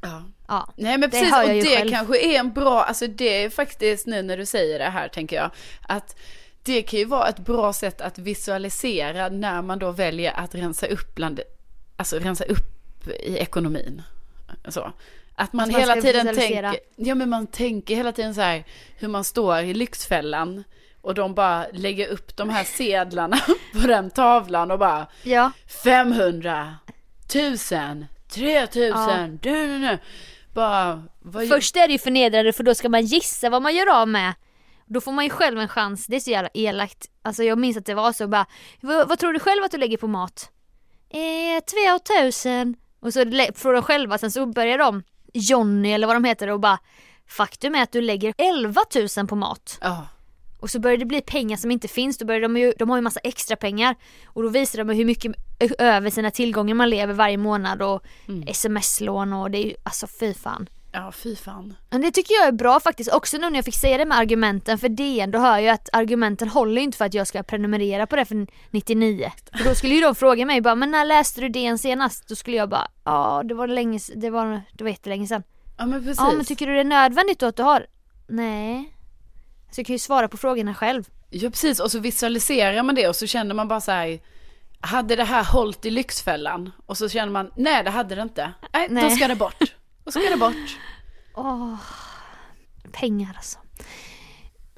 Ja. 0.01 0.23
Ja. 0.47 0.73
Nej 0.77 0.91
men 0.97 1.01
Det 1.01 1.09
precis, 1.09 1.31
hör 1.31 1.43
och 1.43 1.49
det 1.49 1.77
själv. 1.77 1.89
kanske 1.89 2.19
är 2.35 2.39
en 2.39 2.53
bra, 2.53 2.83
alltså 2.83 3.07
det 3.07 3.43
är 3.43 3.49
faktiskt 3.49 4.07
nu 4.07 4.21
när 4.21 4.37
du 4.37 4.45
säger 4.45 4.79
det 4.79 4.85
här 4.89 5.07
tänker 5.07 5.35
jag, 5.35 5.51
att 5.87 6.19
det 6.63 6.81
kan 6.81 6.99
ju 6.99 7.05
vara 7.05 7.27
ett 7.27 7.39
bra 7.39 7.73
sätt 7.73 8.01
att 8.01 8.17
visualisera 8.17 9.29
när 9.29 9.61
man 9.61 9.79
då 9.79 9.91
väljer 9.91 10.31
att 10.39 10.55
rensa 10.55 10.85
upp 10.87 11.15
bland, 11.15 11.39
alltså 11.99 12.19
rensa 12.19 12.43
upp 12.43 13.07
i 13.07 13.37
ekonomin. 13.37 14.01
Så. 14.67 14.93
Att 15.35 15.53
man, 15.53 15.63
Att 15.65 15.71
man 15.71 15.81
hela 15.81 15.95
tiden 16.01 16.35
tänker, 16.35 16.79
ja 16.95 17.15
men 17.15 17.29
man 17.29 17.47
tänker 17.47 17.95
hela 17.95 18.11
tiden 18.11 18.35
så 18.35 18.41
här 18.41 18.63
hur 18.97 19.07
man 19.07 19.23
står 19.23 19.59
i 19.59 19.73
Lyxfällan 19.73 20.63
och 21.01 21.13
de 21.13 21.33
bara 21.35 21.65
lägger 21.73 22.07
upp 22.07 22.37
de 22.37 22.49
här 22.49 22.63
sedlarna 22.63 23.37
på 23.81 23.87
den 23.87 24.09
tavlan 24.09 24.71
och 24.71 24.79
bara 24.79 25.07
Ja. 25.23 25.51
500, 25.83 26.75
1000, 27.25 28.05
3000, 28.29 29.39
du, 29.41 29.49
du, 29.67 29.79
du. 29.79 29.97
Bara, 30.53 31.03
vad 31.19 31.47
Först 31.47 31.75
är 31.75 31.87
det 31.87 31.93
ju 31.93 31.99
förnedrande 31.99 32.53
för 32.53 32.63
då 32.63 32.75
ska 32.75 32.89
man 32.89 33.05
gissa 33.05 33.49
vad 33.49 33.61
man 33.61 33.75
gör 33.75 34.01
av 34.01 34.07
med. 34.07 34.33
Då 34.85 35.01
får 35.01 35.11
man 35.11 35.23
ju 35.23 35.29
själv 35.29 35.59
en 35.59 35.67
chans, 35.67 36.05
det 36.07 36.15
är 36.15 36.19
så 36.19 36.31
jävla 36.31 36.49
elakt. 36.53 37.05
Alltså 37.21 37.43
jag 37.43 37.57
minns 37.57 37.77
att 37.77 37.85
det 37.85 37.93
var 37.93 38.13
så 38.13 38.27
bara, 38.27 38.45
vad, 38.81 39.09
vad 39.09 39.19
tror 39.19 39.33
du 39.33 39.39
själv 39.39 39.63
att 39.63 39.71
du 39.71 39.77
lägger 39.77 39.97
på 39.97 40.07
mat? 40.07 40.51
Eh, 41.09 41.63
2000. 42.17 42.75
Och 42.99 43.13
så 43.13 43.19
får 43.55 43.73
de 43.73 43.83
själva, 43.83 44.17
sen 44.17 44.31
så 44.31 44.45
börjar 44.45 44.77
de, 44.77 45.03
Johnny 45.33 45.91
eller 45.91 46.07
vad 46.07 46.15
de 46.15 46.23
heter 46.23 46.47
och 46.49 46.59
bara, 46.59 46.79
faktum 47.27 47.75
är 47.75 47.83
att 47.83 47.91
du 47.91 48.01
lägger 48.01 48.33
11 48.37 48.81
000 49.17 49.27
på 49.27 49.35
mat. 49.35 49.77
Ja, 49.81 50.07
Och 50.59 50.69
så 50.69 50.79
börjar 50.79 50.97
det 50.97 51.05
bli 51.05 51.21
pengar 51.21 51.57
som 51.57 51.71
inte 51.71 51.87
finns, 51.87 52.17
då 52.17 52.25
börjar 52.25 52.41
de 52.41 52.57
ju, 52.57 52.73
de 52.79 52.89
har 52.89 52.97
ju 52.97 53.01
massa 53.01 53.19
extra 53.19 53.55
pengar. 53.55 53.95
Och 54.25 54.43
då 54.43 54.49
visar 54.49 54.83
de 54.83 54.89
hur 54.89 55.05
mycket 55.05 55.35
över 55.79 56.09
sina 56.09 56.31
tillgångar 56.31 56.75
man 56.75 56.89
lever 56.89 57.13
varje 57.13 57.37
månad 57.37 57.81
och 57.81 58.03
sms-lån 58.47 59.33
och 59.33 59.51
det 59.51 59.57
är 59.57 59.65
ju, 59.65 59.75
alltså 59.83 60.07
fy 60.19 60.33
fan. 60.33 60.69
Ja 60.91 61.11
fy 61.11 61.35
fan. 61.35 61.75
Men 61.89 62.01
det 62.01 62.11
tycker 62.11 62.33
jag 62.33 62.47
är 62.47 62.51
bra 62.51 62.79
faktiskt, 62.79 63.13
också 63.13 63.37
nu 63.37 63.49
när 63.49 63.57
jag 63.57 63.65
fick 63.65 63.75
säga 63.75 63.97
det 63.97 64.05
med 64.05 64.17
argumenten 64.17 64.77
för 64.77 64.89
DN, 64.89 65.31
då 65.31 65.39
hör 65.39 65.57
jag 65.57 65.73
att 65.73 65.89
argumenten 65.93 66.49
håller 66.49 66.81
inte 66.81 66.97
för 66.97 67.05
att 67.05 67.13
jag 67.13 67.27
ska 67.27 67.43
prenumerera 67.43 68.07
på 68.07 68.15
det 68.15 68.25
för 68.25 68.47
99. 68.71 69.31
För 69.57 69.63
då 69.63 69.75
skulle 69.75 69.95
ju 69.95 70.01
de 70.01 70.15
fråga 70.15 70.45
mig 70.45 70.61
bara, 70.61 70.75
men 70.75 70.91
när 70.91 71.05
läste 71.05 71.41
du 71.41 71.49
DN 71.49 71.77
senast? 71.77 72.27
Då 72.27 72.35
skulle 72.35 72.57
jag 72.57 72.69
bara, 72.69 72.87
ja 73.03 73.43
det 73.45 73.53
var 73.53 73.67
länge, 73.67 73.99
det 74.15 74.29
var, 74.29 74.61
det 74.73 74.83
var 74.83 74.91
jättelänge 74.91 75.27
sedan. 75.27 75.43
Ja 75.77 75.85
men 75.85 76.03
precis. 76.03 76.17
Ja 76.19 76.31
men 76.35 76.45
tycker 76.45 76.67
du 76.67 76.73
det 76.73 76.79
är 76.79 76.83
nödvändigt 76.83 77.39
då 77.39 77.45
att 77.45 77.55
du 77.55 77.63
har? 77.63 77.85
Nej. 78.27 78.93
Så 79.71 79.79
jag 79.79 79.85
kan 79.87 79.93
ju 79.93 79.99
svara 79.99 80.27
på 80.27 80.37
frågorna 80.37 80.73
själv. 80.73 81.09
Ja 81.29 81.49
precis, 81.49 81.79
och 81.79 81.91
så 81.91 81.99
visualiserar 81.99 82.83
man 82.83 82.95
det 82.95 83.07
och 83.07 83.15
så 83.15 83.27
känner 83.27 83.55
man 83.55 83.67
bara 83.67 83.81
så 83.81 83.91
här, 83.91 84.19
hade 84.81 85.15
det 85.15 85.23
här 85.23 85.43
hållit 85.43 85.85
i 85.85 85.89
Lyxfällan? 85.89 86.71
Och 86.85 86.97
så 86.97 87.09
känner 87.09 87.31
man, 87.31 87.51
nej 87.55 87.83
det 87.83 87.89
hade 87.89 88.15
det 88.15 88.21
inte. 88.21 88.53
Nej, 88.73 88.87
då 88.87 88.93
Nej. 88.93 89.11
ska 89.11 89.27
det 89.27 89.35
bort. 89.35 89.63
Då 90.09 90.19
ska 90.19 90.29
det 90.29 90.37
bort. 90.37 90.79
Åh, 91.35 91.75
pengar 92.91 93.33
alltså. 93.35 93.59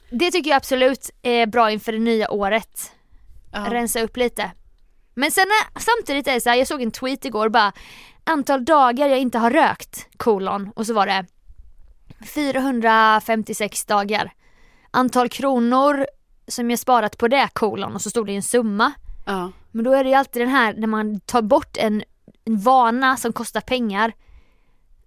Det 0.09 0.31
tycker 0.31 0.49
jag 0.49 0.57
absolut 0.57 1.09
är 1.21 1.45
bra 1.45 1.71
inför 1.71 1.91
det 1.91 1.99
nya 1.99 2.31
året. 2.31 2.91
Ja. 3.51 3.67
Rensa 3.69 4.01
upp 4.01 4.17
lite. 4.17 4.51
Men 5.13 5.31
sen 5.31 5.43
är, 5.43 5.79
samtidigt 5.79 6.27
är 6.27 6.33
det 6.33 6.41
så 6.41 6.49
här, 6.49 6.57
jag 6.57 6.67
såg 6.67 6.81
en 6.81 6.91
tweet 6.91 7.25
igår 7.25 7.49
bara 7.49 7.71
antal 8.23 8.65
dagar 8.65 9.07
jag 9.07 9.19
inte 9.19 9.37
har 9.37 9.51
rökt, 9.51 10.07
kolon. 10.17 10.71
Och 10.75 10.85
så 10.85 10.93
var 10.93 11.07
det 11.07 11.25
456 12.25 13.85
dagar. 13.85 14.33
Antal 14.91 15.29
kronor 15.29 16.07
som 16.47 16.69
jag 16.69 16.79
sparat 16.79 17.17
på 17.17 17.27
det, 17.27 17.49
kolon. 17.53 17.95
Och 17.95 18.01
så 18.01 18.09
stod 18.09 18.27
det 18.27 18.35
en 18.35 18.43
summa. 18.43 18.91
Ja. 19.25 19.51
Men 19.71 19.85
då 19.85 19.93
är 19.93 20.03
det 20.03 20.09
ju 20.09 20.15
alltid 20.15 20.41
den 20.41 20.49
här 20.49 20.73
när 20.73 20.87
man 20.87 21.19
tar 21.19 21.41
bort 21.41 21.77
en, 21.77 22.03
en 22.45 22.59
vana 22.59 23.17
som 23.17 23.33
kostar 23.33 23.61
pengar. 23.61 24.13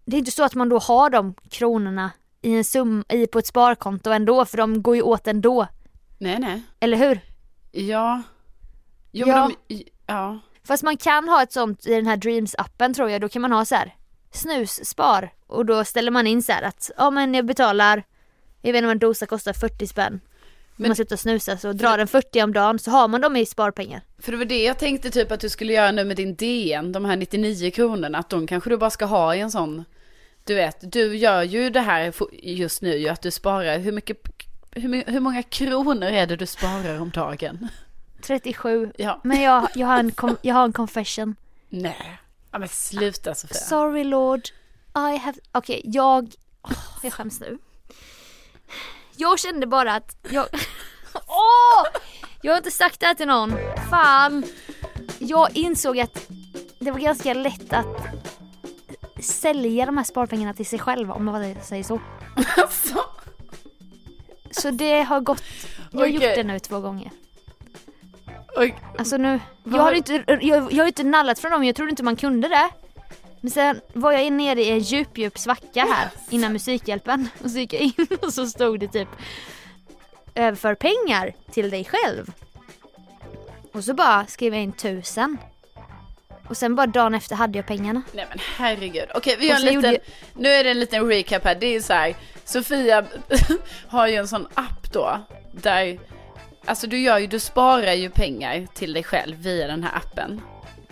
Det 0.04 0.16
är 0.16 0.18
inte 0.18 0.30
så 0.30 0.44
att 0.44 0.54
man 0.54 0.68
då 0.68 0.78
har 0.78 1.10
de 1.10 1.34
kronorna 1.50 2.10
i 2.42 2.54
en 2.56 2.64
sum, 2.64 3.04
i 3.08 3.26
på 3.26 3.38
ett 3.38 3.46
sparkonto 3.46 4.10
ändå 4.10 4.44
för 4.44 4.56
de 4.56 4.82
går 4.82 4.96
ju 4.96 5.02
åt 5.02 5.26
ändå. 5.26 5.66
Nej 6.18 6.38
nej. 6.38 6.62
Eller 6.80 6.96
hur? 6.96 7.20
Ja. 7.72 8.22
Jo, 9.12 9.28
Ja. 9.28 9.50
De, 9.68 9.84
ja. 10.06 10.38
Fast 10.64 10.82
man 10.82 10.96
kan 10.96 11.28
ha 11.28 11.42
ett 11.42 11.52
sånt 11.52 11.86
i 11.86 11.94
den 11.94 12.06
här 12.06 12.16
Dreams-appen 12.16 12.94
tror 12.94 13.10
jag. 13.10 13.20
Då 13.20 13.28
kan 13.28 13.42
man 13.42 13.52
ha 13.52 13.64
så 13.64 13.74
här 13.74 13.94
snus, 14.32 14.88
spar. 14.88 15.32
Och 15.46 15.66
då 15.66 15.84
ställer 15.84 16.10
man 16.10 16.26
in 16.26 16.42
så 16.42 16.52
här 16.52 16.62
att 16.62 16.90
ja 16.96 17.10
men 17.10 17.34
jag 17.34 17.46
betalar, 17.46 18.02
jag 18.62 18.72
vet 18.72 18.78
inte 18.78 18.86
om 18.86 18.90
en 18.90 18.98
dosa 18.98 19.26
kostar 19.26 19.52
40 19.52 19.86
spänn. 19.86 20.20
Men, 20.76 20.88
man 20.88 20.96
slutar 20.96 21.16
snusa 21.16 21.56
så 21.58 21.72
drar 21.72 21.98
den 21.98 22.08
40 22.08 22.42
om 22.42 22.52
dagen 22.52 22.78
så 22.78 22.90
har 22.90 23.08
man 23.08 23.20
dem 23.20 23.36
i 23.36 23.46
sparpengar. 23.46 24.00
För 24.18 24.32
det 24.32 24.38
var 24.38 24.44
det 24.44 24.64
jag 24.64 24.78
tänkte 24.78 25.10
typ 25.10 25.32
att 25.32 25.40
du 25.40 25.48
skulle 25.48 25.72
göra 25.72 25.90
nu 25.90 26.04
med 26.04 26.16
din 26.16 26.34
DN, 26.34 26.92
de 26.92 27.04
här 27.04 27.16
99 27.16 27.70
kronorna, 27.70 28.18
att 28.18 28.30
de 28.30 28.46
kanske 28.46 28.70
du 28.70 28.76
bara 28.76 28.90
ska 28.90 29.04
ha 29.04 29.34
i 29.34 29.40
en 29.40 29.50
sån, 29.50 29.84
du 30.44 30.54
vet, 30.54 30.92
du 30.92 31.16
gör 31.16 31.42
ju 31.42 31.70
det 31.70 31.80
här 31.80 32.14
just 32.32 32.82
nu 32.82 32.96
ju 32.96 33.08
att 33.08 33.22
du 33.22 33.30
sparar, 33.30 33.78
hur 33.78 33.92
mycket, 33.92 34.18
hur, 34.70 35.10
hur 35.10 35.20
många 35.20 35.42
kronor 35.42 36.06
är 36.06 36.26
det 36.26 36.36
du 36.36 36.46
sparar 36.46 37.00
om 37.00 37.10
dagen? 37.10 37.68
37. 38.22 38.92
Ja, 38.98 39.20
Men 39.24 39.42
jag, 39.42 39.68
jag, 39.74 39.86
har, 39.86 39.98
en 39.98 40.12
jag 40.42 40.54
har 40.54 40.64
en 40.64 40.72
confession. 40.72 41.36
nej, 41.68 42.18
ja 42.50 42.58
men 42.58 42.68
sluta 42.68 43.34
Sofia. 43.34 43.54
Sorry 43.58 44.04
Lord, 44.04 44.48
I 44.96 45.16
have... 45.18 45.38
Okej, 45.52 45.80
jag... 45.84 46.34
Åh, 46.62 46.72
jag 47.02 47.12
skäms 47.12 47.40
nu. 47.40 47.58
Jag 49.16 49.38
kände 49.38 49.66
bara 49.66 49.94
att 49.94 50.16
jag... 50.30 50.46
Åh! 51.14 52.00
Jag 52.42 52.52
har 52.52 52.56
inte 52.56 52.70
sagt 52.70 53.00
det 53.00 53.06
här 53.06 53.14
till 53.14 53.26
någon. 53.26 53.54
Fan. 53.90 54.44
Jag 55.18 55.56
insåg 55.56 56.00
att 56.00 56.26
det 56.78 56.90
var 56.90 56.98
ganska 57.00 57.34
lätt 57.34 57.72
att 57.72 57.86
sälja 59.24 59.86
de 59.86 59.96
här 59.96 60.04
sparpengarna 60.04 60.54
till 60.54 60.66
sig 60.66 60.78
själv 60.78 61.10
om 61.10 61.24
man 61.24 61.54
säger 61.62 61.82
så. 61.84 62.00
Alltså, 62.56 63.04
Så 64.50 64.70
det 64.70 65.02
har 65.02 65.20
gått... 65.20 65.42
Jag 65.92 66.00
har 66.00 66.06
gjort 66.06 66.22
Okej. 66.22 66.36
det 66.36 66.42
nu 66.44 66.58
två 66.58 66.80
gånger. 66.80 67.10
oj, 68.56 68.78
Alltså 68.98 69.16
nu, 69.16 69.40
jag 69.64 69.82
har- 69.82 69.92
inte, 69.92 70.24
jag, 70.26 70.72
jag 70.72 70.82
har 70.84 70.86
inte 70.86 71.02
nallat 71.04 71.38
från 71.38 71.50
dem, 71.52 71.64
jag 71.64 71.76
trodde 71.76 71.90
inte 71.90 72.02
man 72.02 72.16
kunde 72.16 72.48
det. 72.48 72.70
Men 73.44 73.50
sen 73.50 73.80
var 73.92 74.12
jag 74.12 74.32
nere 74.32 74.62
i 74.62 74.70
en 74.70 74.78
djup, 74.78 75.18
djup 75.18 75.38
svacka 75.38 75.80
här 75.80 76.08
innan 76.30 76.52
Musikhjälpen 76.52 77.28
och 77.42 77.50
så 77.50 77.58
gick 77.58 77.72
jag 77.72 77.82
in 77.82 78.06
och 78.22 78.32
så 78.32 78.46
stod 78.46 78.80
det 78.80 78.88
typ 78.88 79.08
överför 80.34 80.74
pengar 80.74 81.34
till 81.50 81.70
dig 81.70 81.84
själv. 81.84 82.32
Och 83.72 83.84
så 83.84 83.94
bara 83.94 84.26
skrev 84.26 84.54
jag 84.54 84.62
in 84.62 84.72
tusen. 84.72 85.38
Och 86.48 86.56
sen 86.56 86.74
bara 86.74 86.86
dagen 86.86 87.14
efter 87.14 87.36
hade 87.36 87.58
jag 87.58 87.66
pengarna. 87.66 88.02
nej 88.12 88.26
men 88.28 88.38
herregud. 88.56 89.08
Okej, 89.14 89.36
vi 89.38 89.48
gör 89.48 89.56
en 89.56 89.62
liten, 89.62 89.96
nu 90.34 90.48
är 90.48 90.64
det 90.64 90.70
en 90.70 90.80
liten 90.80 91.08
recap 91.08 91.44
här, 91.44 91.54
det 91.54 91.66
är 91.66 91.80
så 91.80 91.92
här, 91.92 92.14
Sofia 92.44 93.04
har 93.88 94.06
ju 94.06 94.14
en 94.14 94.28
sån 94.28 94.48
app 94.54 94.92
då, 94.92 95.20
där, 95.52 95.98
alltså 96.64 96.86
du 96.86 96.98
gör 96.98 97.18
ju, 97.18 97.26
du 97.26 97.40
sparar 97.40 97.92
ju 97.92 98.10
pengar 98.10 98.66
till 98.74 98.92
dig 98.92 99.02
själv 99.02 99.36
via 99.36 99.66
den 99.66 99.82
här 99.82 99.96
appen. 99.96 100.40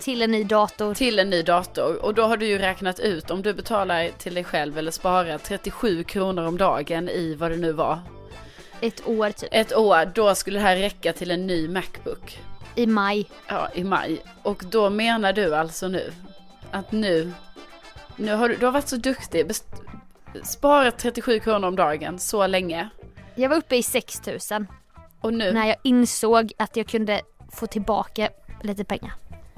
Till 0.03 0.21
en 0.21 0.31
ny 0.31 0.43
dator. 0.43 0.93
till 0.93 1.19
en 1.19 1.29
ny 1.29 1.41
dator 1.43 2.05
och 2.05 2.13
då 2.13 2.23
har 2.23 2.37
du 2.37 2.45
ju 2.45 2.57
räknat 2.57 2.99
ut 2.99 3.31
om 3.31 3.41
du 3.41 3.53
betalar 3.53 4.09
till 4.17 4.33
dig 4.33 4.43
själv 4.43 4.77
eller 4.77 4.91
sparar 4.91 5.37
37 5.37 6.03
kronor 6.03 6.43
om 6.45 6.57
dagen 6.57 7.09
i 7.09 7.35
vad 7.35 7.51
det 7.51 7.57
nu 7.57 7.71
var 7.71 7.99
Ett 8.81 9.07
år 9.07 9.31
typ. 9.31 9.49
ett 9.51 9.75
år 9.75 10.11
då 10.15 10.35
skulle 10.35 10.59
det 10.59 10.63
här 10.65 10.75
räcka 10.75 11.13
till 11.13 11.31
en 11.31 11.47
ny 11.47 11.67
Macbook 11.67 12.39
I 12.75 12.85
maj. 12.87 13.29
ja, 13.47 13.69
i 13.73 13.83
maj 13.83 14.21
och 14.43 14.63
då 14.69 14.89
menar 14.89 15.33
du 15.33 15.55
alltså 15.55 15.87
nu 15.87 16.11
att 16.71 16.91
nu 16.91 17.31
nu 18.15 18.33
har 18.35 18.49
du, 18.49 18.55
du 18.55 18.65
har 18.65 18.71
varit 18.73 18.87
så 18.87 18.95
duktig 18.95 19.47
best, 19.47 19.65
sparat 20.43 20.97
37 20.99 21.39
kronor 21.39 21.67
om 21.67 21.75
dagen 21.75 22.19
så 22.19 22.47
länge 22.47 22.89
Jag 23.35 23.49
var 23.49 23.57
uppe 23.57 23.75
i 23.75 23.83
6000 23.83 24.67
och 25.21 25.33
nu 25.33 25.51
när 25.53 25.67
jag 25.67 25.77
insåg 25.83 26.53
att 26.57 26.75
jag 26.77 26.87
kunde 26.87 27.21
få 27.51 27.67
tillbaka 27.67 28.29
lite 28.63 28.83
pengar. 28.83 29.13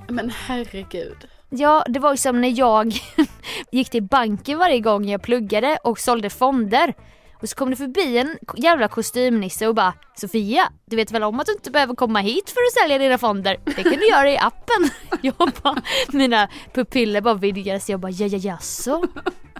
Men 0.07 0.29
herregud 0.29 1.27
Ja, 1.49 1.85
det 1.87 1.99
var 1.99 2.11
ju 2.11 2.17
som 2.17 2.41
när 2.41 2.59
jag 2.59 2.93
gick 3.71 3.89
till 3.89 4.03
banken 4.03 4.57
varje 4.57 4.79
gång 4.79 5.09
jag 5.09 5.21
pluggade 5.21 5.77
och 5.83 5.99
sålde 5.99 6.29
fonder. 6.29 6.93
Och 7.41 7.49
så 7.49 7.55
kom 7.55 7.69
det 7.69 7.75
förbi 7.75 8.17
en 8.17 8.37
jävla 8.57 8.87
kostymnisse 8.87 9.67
och 9.67 9.75
bara 9.75 9.93
Sofia, 10.15 10.69
du 10.85 10.95
vet 10.95 11.11
väl 11.11 11.23
om 11.23 11.39
att 11.39 11.45
du 11.45 11.51
inte 11.51 11.71
behöver 11.71 11.95
komma 11.95 12.19
hit 12.19 12.49
för 12.49 12.59
att 12.61 12.81
sälja 12.81 12.97
dina 12.97 13.17
fonder? 13.17 13.57
Det 13.65 13.83
kan 13.83 13.93
du 13.99 14.07
göra 14.09 14.31
i 14.31 14.37
appen. 14.37 14.89
Jag 15.21 15.51
bara, 15.63 15.81
mina 16.07 16.49
pupiller 16.73 17.21
bara 17.21 17.33
vidgades. 17.33 17.89
Jag 17.89 17.99
bara 17.99 18.11
ja, 18.11 18.25
ja, 18.25 18.37
jaså? 18.37 19.03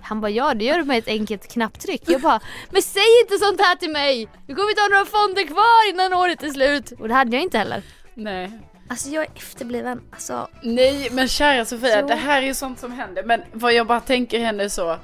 Han 0.01 0.21
bara 0.21 0.31
ja, 0.31 0.53
det 0.53 0.65
gör 0.65 0.77
du 0.77 0.83
med 0.83 0.97
ett 0.97 1.07
enkelt 1.07 1.51
knapptryck. 1.51 2.03
Jag 2.05 2.21
bara, 2.21 2.39
men 2.69 2.81
säg 2.81 3.21
inte 3.23 3.37
sånt 3.37 3.61
här 3.61 3.75
till 3.75 3.91
mig! 3.91 4.27
Du 4.47 4.55
kommer 4.55 4.69
inte 4.69 4.81
ha 4.81 4.89
några 4.89 5.05
fonder 5.05 5.47
kvar 5.47 5.89
innan 5.89 6.13
året 6.13 6.43
är 6.43 6.49
slut. 6.49 6.91
Och 6.99 7.07
det 7.07 7.13
hade 7.13 7.35
jag 7.35 7.43
inte 7.43 7.57
heller. 7.57 7.83
nej 8.13 8.51
Alltså 8.87 9.09
jag 9.09 9.23
är 9.23 9.29
efterbliven. 9.35 10.01
Alltså, 10.11 10.47
Nej 10.61 11.09
men 11.11 11.27
kära 11.27 11.65
Sofia, 11.65 12.01
Jo. 12.01 12.07
det 12.07 12.15
här 12.15 12.41
är 12.41 12.45
ju 12.45 12.53
sånt 12.53 12.79
som 12.79 12.91
händer. 12.91 13.23
Men 13.23 13.41
vad 13.51 13.73
jag 13.73 13.87
bara 13.87 13.99
tänker 13.99 14.39
henne 14.39 14.69
så, 14.69 14.97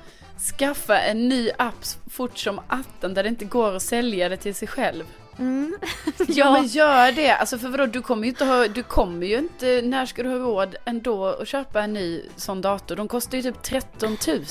skaffa 0.58 1.00
en 1.00 1.30
ny 1.30 1.50
app 1.58 1.86
fort 2.10 2.38
som 2.38 2.62
atten 2.68 3.14
där 3.14 3.24
det 3.24 3.30
inte 3.30 3.46
går 3.46 3.76
att 3.76 3.82
sälja 3.82 4.30
det 4.30 4.38
till 4.38 4.56
sig 4.56 4.68
själv. 4.68 5.04
Mm. 5.40 5.78
Ja 6.28 6.52
men 6.52 6.68
gör 6.68 7.12
det, 7.12 7.32
alltså 7.32 7.58
för 7.58 7.68
vadå, 7.68 7.86
du 7.86 8.02
kommer 8.02 8.24
ju 8.24 8.30
inte 8.30 8.46
ha, 8.46 8.68
du 8.68 8.84
kommer 8.84 9.28
ju 9.28 9.38
inte, 9.38 9.82
när 9.84 10.06
ska 10.06 10.24
du 10.24 10.30
ha 10.30 10.36
råd 10.36 10.76
ändå 10.86 11.26
att 11.26 11.48
köpa 11.48 11.82
en 11.82 11.94
ny 11.94 12.22
sån 12.36 12.62
dator? 12.62 12.96
De 12.96 13.08
kostar 13.08 13.38
ju 13.38 13.42
typ 13.44 13.64
13 13.64 14.18
000. 14.28 14.46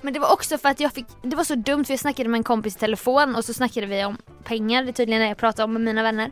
Men 0.00 0.12
det 0.14 0.20
var 0.20 0.32
också 0.32 0.58
för 0.58 0.68
att 0.68 0.80
jag 0.80 0.92
fick, 0.92 1.06
det 1.22 1.36
var 1.36 1.44
så 1.44 1.54
dumt 1.54 1.84
för 1.84 1.92
jag 1.92 2.00
snackade 2.00 2.28
med 2.28 2.38
en 2.38 2.44
kompis 2.44 2.76
i 2.76 2.78
telefon 2.78 3.36
och 3.36 3.44
så 3.44 3.54
snackade 3.54 3.86
vi 3.86 4.04
om 4.04 4.16
pengar, 4.44 4.82
det 4.82 4.90
är 4.90 4.92
tydligen 4.92 5.22
det 5.22 5.28
jag 5.28 5.36
pratar 5.36 5.64
om 5.64 5.72
med 5.72 5.82
mina 5.82 6.02
vänner. 6.02 6.30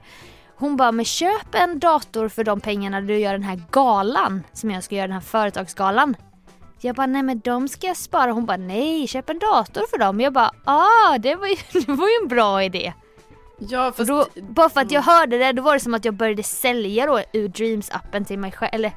Hon 0.62 0.76
bara, 0.76 0.92
men 0.92 1.04
köp 1.04 1.54
en 1.54 1.78
dator 1.78 2.28
för 2.28 2.44
de 2.44 2.60
pengarna 2.60 3.00
du 3.00 3.18
gör 3.18 3.32
den 3.32 3.42
här 3.42 3.62
galan 3.70 4.42
som 4.52 4.70
jag 4.70 4.84
ska 4.84 4.94
göra, 4.94 5.06
den 5.06 5.14
här 5.14 5.20
företagsgalan. 5.20 6.16
Jag 6.80 6.96
bara, 6.96 7.06
nej 7.06 7.22
men 7.22 7.40
de 7.40 7.68
ska 7.68 7.86
jag 7.86 7.96
spara. 7.96 8.32
Hon 8.32 8.46
bara, 8.46 8.56
nej 8.56 9.06
köp 9.06 9.30
en 9.30 9.38
dator 9.38 9.82
för 9.90 9.98
dem. 9.98 10.20
Jag 10.20 10.32
bara, 10.32 10.50
ah 10.64 11.18
det 11.18 11.34
var 11.34 11.46
ju, 11.46 11.56
det 11.72 11.88
var 11.88 12.08
ju 12.08 12.22
en 12.22 12.28
bra 12.28 12.62
idé. 12.62 12.92
Ja 13.58 13.92
fast, 13.92 14.08
då, 14.08 14.26
bara 14.34 14.68
för 14.68 14.80
att 14.80 14.90
jag 14.90 15.02
hörde 15.02 15.38
det, 15.38 15.52
då 15.52 15.62
var 15.62 15.74
det 15.74 15.80
som 15.80 15.94
att 15.94 16.04
jag 16.04 16.14
började 16.14 16.42
sälja 16.42 17.06
då 17.06 17.20
ur 17.32 17.48
Dreams-appen 17.48 18.24
till 18.24 18.38
mig 18.38 18.52
själv, 18.52 18.70
eller 18.74 18.92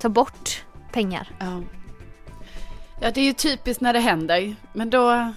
ta 0.00 0.08
bort 0.08 0.64
pengar. 0.92 1.28
ja. 1.40 1.62
ja 3.00 3.10
det 3.10 3.20
är 3.20 3.24
ju 3.24 3.32
typiskt 3.32 3.80
när 3.80 3.92
det 3.92 4.00
händer, 4.00 4.54
men 4.72 4.90
då, 4.90 5.32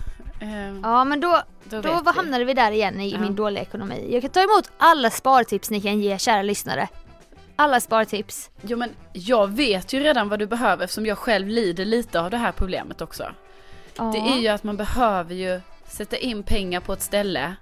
Ja 0.84 1.04
men 1.04 1.20
då, 1.22 1.42
då, 1.64 1.82
då 1.82 2.02
vi. 2.06 2.12
hamnade 2.16 2.44
vi 2.46 2.54
där 2.54 2.72
igen 2.72 3.02
i 3.02 3.10
Ja. 3.10 3.20
min 3.20 3.36
dåliga 3.36 3.62
ekonomi. 3.64 4.10
Jag 4.14 4.22
kan 4.22 4.32
ta 4.32 4.40
emot 4.42 4.72
alla 4.78 5.10
spartips 5.10 5.70
ni 5.70 5.82
kan 5.82 6.00
ge 6.00 6.18
kära 6.20 6.42
lyssnare. 6.42 6.88
Alla 7.56 7.80
spartips. 7.80 8.50
Jo 8.62 8.78
men 8.78 8.90
jag 9.14 9.48
vet 9.48 9.94
ju 9.94 10.00
redan 10.00 10.30
vad 10.30 10.40
du 10.40 10.48
behöver 10.48 10.84
eftersom 10.84 11.06
jag 11.06 11.18
själv 11.18 11.48
lider 11.48 11.86
lite 11.86 12.22
av 12.22 12.30
det 12.32 12.38
här 12.38 12.52
problemet 12.52 13.02
också. 13.02 13.32
Ja. 13.98 14.04
Det 14.04 14.20
är 14.20 14.40
ju 14.40 14.48
att 14.48 14.64
man 14.64 14.78
behöver 14.78 15.36
ju 15.36 15.62
sätta 15.88 16.18
in 16.18 16.44
pengar 16.44 16.80
på 16.80 16.94
ett 16.94 17.02
ställe 17.02 17.56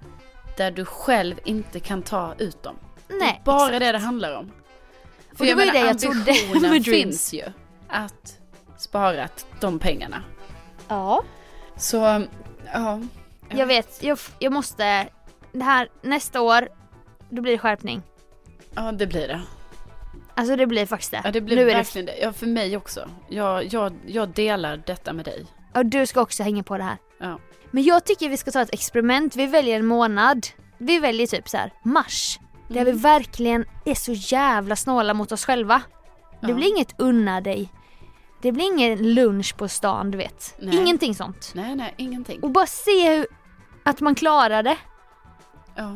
där 0.56 0.70
du 0.70 0.84
själv 0.84 1.34
inte 1.44 1.80
kan 1.80 2.02
ta 2.02 2.34
ut 2.38 2.62
dem. 2.62 2.76
Nej, 3.08 3.42
bara 3.44 3.64
exakt. 3.66 3.80
det 3.80 3.92
det 3.92 3.98
handlar 3.98 4.36
om. 4.36 4.50
Och 5.38 5.46
det 5.46 5.54
var 5.54 5.62
ju 5.64 5.70
det 5.70 5.78
jag 5.78 5.98
trodde 5.98 6.18
ambitionen 6.18 6.70
med 6.70 6.84
finns 6.84 7.32
ju 7.32 7.44
att 7.88 8.38
spara 8.76 9.28
de 9.60 9.78
pengarna. 9.78 10.22
Ja. 10.88 11.22
Så, 11.76 12.24
ja. 12.72 13.00
Jag 13.48 13.66
vet, 13.66 14.02
jag, 14.02 14.18
jag 14.38 14.52
måste, 14.52 15.08
det 15.52 15.64
här 15.64 15.88
nästa 16.02 16.40
år, 16.40 16.68
då 17.30 17.42
blir 17.42 17.52
det 17.52 17.58
skärpning. 17.58 18.02
Ja 18.74 18.92
det 18.92 19.06
blir 19.06 19.28
det. 19.28 19.40
Alltså 20.34 20.56
det 20.56 20.66
blir 20.66 20.86
faktiskt 20.86 21.10
det. 21.10 21.20
Ja 21.24 21.30
det 21.30 21.40
blir 21.40 21.56
nu 21.56 21.64
verkligen 21.64 22.06
det. 22.06 22.16
Ja 22.18 22.32
för 22.32 22.46
mig 22.46 22.76
också. 22.76 23.08
Jag, 23.28 23.72
jag, 23.74 23.92
jag 24.06 24.28
delar 24.28 24.82
detta 24.86 25.12
med 25.12 25.24
dig. 25.24 25.46
och 25.74 25.86
du 25.86 26.06
ska 26.06 26.20
också 26.20 26.42
hänga 26.42 26.62
på 26.62 26.76
det 26.78 26.84
här. 26.84 26.96
Ja. 27.18 27.38
Men 27.70 27.82
jag 27.82 28.04
tycker 28.04 28.28
vi 28.28 28.36
ska 28.36 28.50
ta 28.50 28.60
ett 28.60 28.74
experiment, 28.74 29.36
vi 29.36 29.46
väljer 29.46 29.76
en 29.76 29.86
månad. 29.86 30.46
Vi 30.78 30.98
väljer 30.98 31.26
typ 31.26 31.48
så 31.48 31.56
här 31.56 31.72
mars. 31.84 32.38
Där 32.68 32.84
vi 32.84 32.92
verkligen 32.92 33.64
är 33.84 33.94
så 33.94 34.12
jävla 34.12 34.76
snåla 34.76 35.14
mot 35.14 35.32
oss 35.32 35.44
själva. 35.44 35.82
Det 36.40 36.48
Ja. 36.48 36.54
blir 36.54 36.68
inget 36.76 36.94
unna 37.00 37.40
dig. 37.40 37.68
Det 38.42 38.52
blir 38.52 38.64
ingen 38.64 39.14
lunch 39.14 39.56
på 39.56 39.68
stan 39.68 40.10
du 40.10 40.18
vet. 40.18 40.54
Nej. 40.58 40.76
Ingenting 40.76 41.14
sånt. 41.14 41.52
Nej 41.54 41.74
nej 41.76 41.94
ingenting. 41.96 42.42
Och 42.42 42.50
bara 42.50 42.66
se 42.66 43.16
hur, 43.16 43.26
att 43.82 44.00
man 44.00 44.14
klarar 44.14 44.62
det. 44.62 44.76
Ja. 45.74 45.94